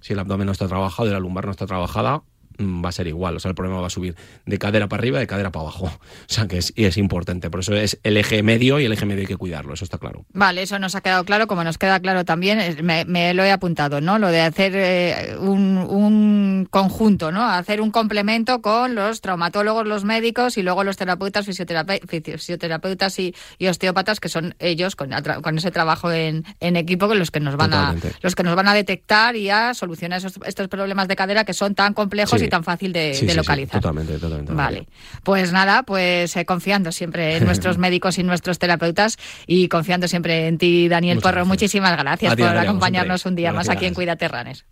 Si 0.00 0.14
el 0.14 0.18
abdomen 0.18 0.46
no 0.46 0.52
está 0.52 0.66
trabajado 0.66 1.08
y 1.08 1.12
la 1.12 1.20
lumbar 1.20 1.44
no 1.44 1.50
está 1.50 1.66
trabajada, 1.66 2.22
va 2.58 2.88
a 2.88 2.92
ser 2.92 3.06
igual. 3.06 3.36
O 3.36 3.40
sea, 3.40 3.50
el 3.50 3.54
problema 3.54 3.80
va 3.80 3.86
a 3.86 3.90
subir 3.90 4.16
de 4.46 4.58
cadera 4.58 4.88
para 4.88 5.00
arriba, 5.00 5.18
de 5.18 5.26
cadera 5.26 5.50
para 5.50 5.64
abajo. 5.64 5.90
O 6.28 6.30
sea, 6.30 6.46
que 6.46 6.58
es, 6.58 6.72
y 6.76 6.84
es 6.84 6.98
importante. 6.98 7.48
Por 7.50 7.60
eso 7.60 7.74
es 7.74 7.98
el 8.02 8.16
eje 8.16 8.42
medio 8.42 8.80
y 8.80 8.84
el 8.84 8.92
eje 8.92 9.06
medio 9.06 9.22
hay 9.22 9.26
que 9.26 9.36
cuidarlo. 9.36 9.72
Eso 9.72 9.84
está 9.84 9.96
claro. 9.96 10.26
Vale, 10.32 10.62
eso 10.62 10.78
nos 10.78 10.94
ha 10.94 11.00
quedado 11.00 11.24
claro. 11.24 11.46
Como 11.46 11.64
nos 11.64 11.78
queda 11.78 12.00
claro 12.00 12.24
también, 12.24 12.76
me, 12.82 13.34
lo 13.34 13.44
he 13.44 13.50
apuntado, 13.50 14.00
¿no? 14.00 14.18
Lo 14.18 14.28
de 14.28 14.40
hacer 14.40 14.72
eh, 14.74 15.36
un, 15.38 16.66
conjunto, 16.70 17.32
¿no? 17.32 17.48
Hacer 17.48 17.80
un 17.80 17.90
complemento 17.90 18.60
con 18.60 18.94
los 18.94 19.20
traumatólogos, 19.22 19.86
los 19.86 20.04
médicos 20.04 20.58
y 20.58 20.62
luego 20.62 20.84
los 20.84 20.96
terapeutas, 20.96 21.46
fisioterapeutas 21.46 23.18
y, 23.18 23.34
osteópatas, 23.66 24.20
que 24.20 24.28
son 24.28 24.54
ellos 24.58 24.96
con, 24.96 25.10
con 25.42 25.58
ese 25.58 25.70
trabajo 25.70 26.12
en, 26.12 26.44
equipo 26.60 27.08
con 27.08 27.18
los 27.18 27.30
que 27.30 27.40
nos 27.40 27.56
van 27.56 27.72
a 27.72 27.94
los 28.20 28.34
que 28.34 28.42
nos 28.42 28.54
van 28.54 28.68
a 28.68 28.74
detectar 28.74 29.36
y 29.36 29.50
a 29.50 29.74
solucionar 29.74 30.20
estos 30.44 30.68
problemas 30.68 31.08
de 31.08 31.16
cadera 31.16 31.44
que 31.44 31.54
son 31.54 31.74
tan 31.74 31.94
complejos 31.94 32.42
y 32.42 32.47
tan 32.48 32.64
fácil 32.64 32.92
de, 32.92 33.14
localizar. 33.34 33.80
totalmente, 33.80 34.18
totalmente. 34.18 34.52
Vale. 34.52 34.86
Pues 35.22 35.52
nada, 35.52 35.82
pues 35.82 36.36
eh, 36.36 36.44
confiando 36.44 36.92
siempre 36.92 37.36
en 37.36 37.44
nuestros 37.44 37.78
médicos 37.78 38.18
y 38.18 38.22
nuestros 38.22 38.58
terapeutas 38.58 39.16
y 39.46 39.68
confiando 39.68 40.08
siempre 40.08 40.48
en 40.48 40.58
ti, 40.58 40.88
Daniel 40.88 41.20
Porro. 41.20 41.46
Muchísimas 41.46 41.96
gracias 41.96 42.36
por 42.36 42.56
acompañarnos 42.56 43.26
un 43.26 43.34
día 43.34 43.52
más 43.52 43.68
aquí 43.68 43.86
en 43.86 43.94
Cuídate 43.94 44.28
Ranes. 44.28 44.64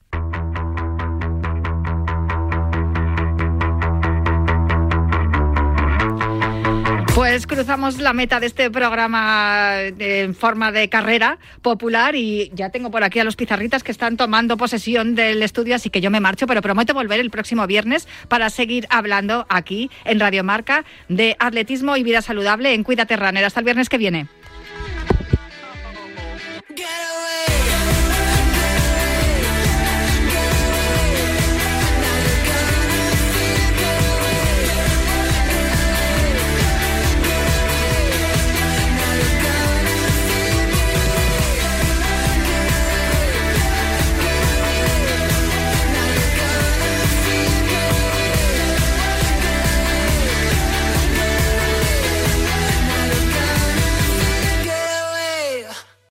Pues 7.17 7.47
cruzamos 7.47 7.99
la 7.99 8.13
meta 8.13 8.41
de 8.41 8.47
este 8.47 8.71
programa 8.71 9.81
eh, 9.81 10.21
en 10.21 10.35
forma 10.35 10.71
de 10.71 10.91
carrera 10.91 11.39
popular 11.63 12.15
y 12.15 12.51
ya 12.53 12.69
tengo 12.69 12.91
por 12.91 13.05
aquí 13.05 13.19
a 13.19 13.25
los 13.25 13.37
pizarritas 13.37 13.83
que 13.83 13.91
están 13.91 14.19
tomando 14.19 14.59
posesión 14.59 15.15
del 15.15 15.43
estudio, 15.43 15.77
así 15.77 15.89
que 15.89 16.03
yo 16.03 16.11
me 16.11 16.21
marcho, 16.21 16.47
pero 16.47 16.61
prometo 16.61 16.93
volver 16.93 17.19
el 17.19 17.31
próximo 17.31 17.67
viernes 17.67 18.07
para 18.29 18.51
seguir 18.51 18.87
hablando 18.91 19.47
aquí 19.49 19.91
en 20.05 20.21
Radio 20.21 20.45
Marca 20.45 20.85
de 21.09 21.37
atletismo 21.39 21.97
y 21.97 22.03
vida 22.03 22.21
saludable 22.21 22.75
en 22.75 22.85
Cuídate 22.85 23.17
Runner. 23.17 23.47
Hasta 23.47 23.61
el 23.61 23.65
viernes 23.65 23.89
que 23.89 23.97
viene. 23.97 24.29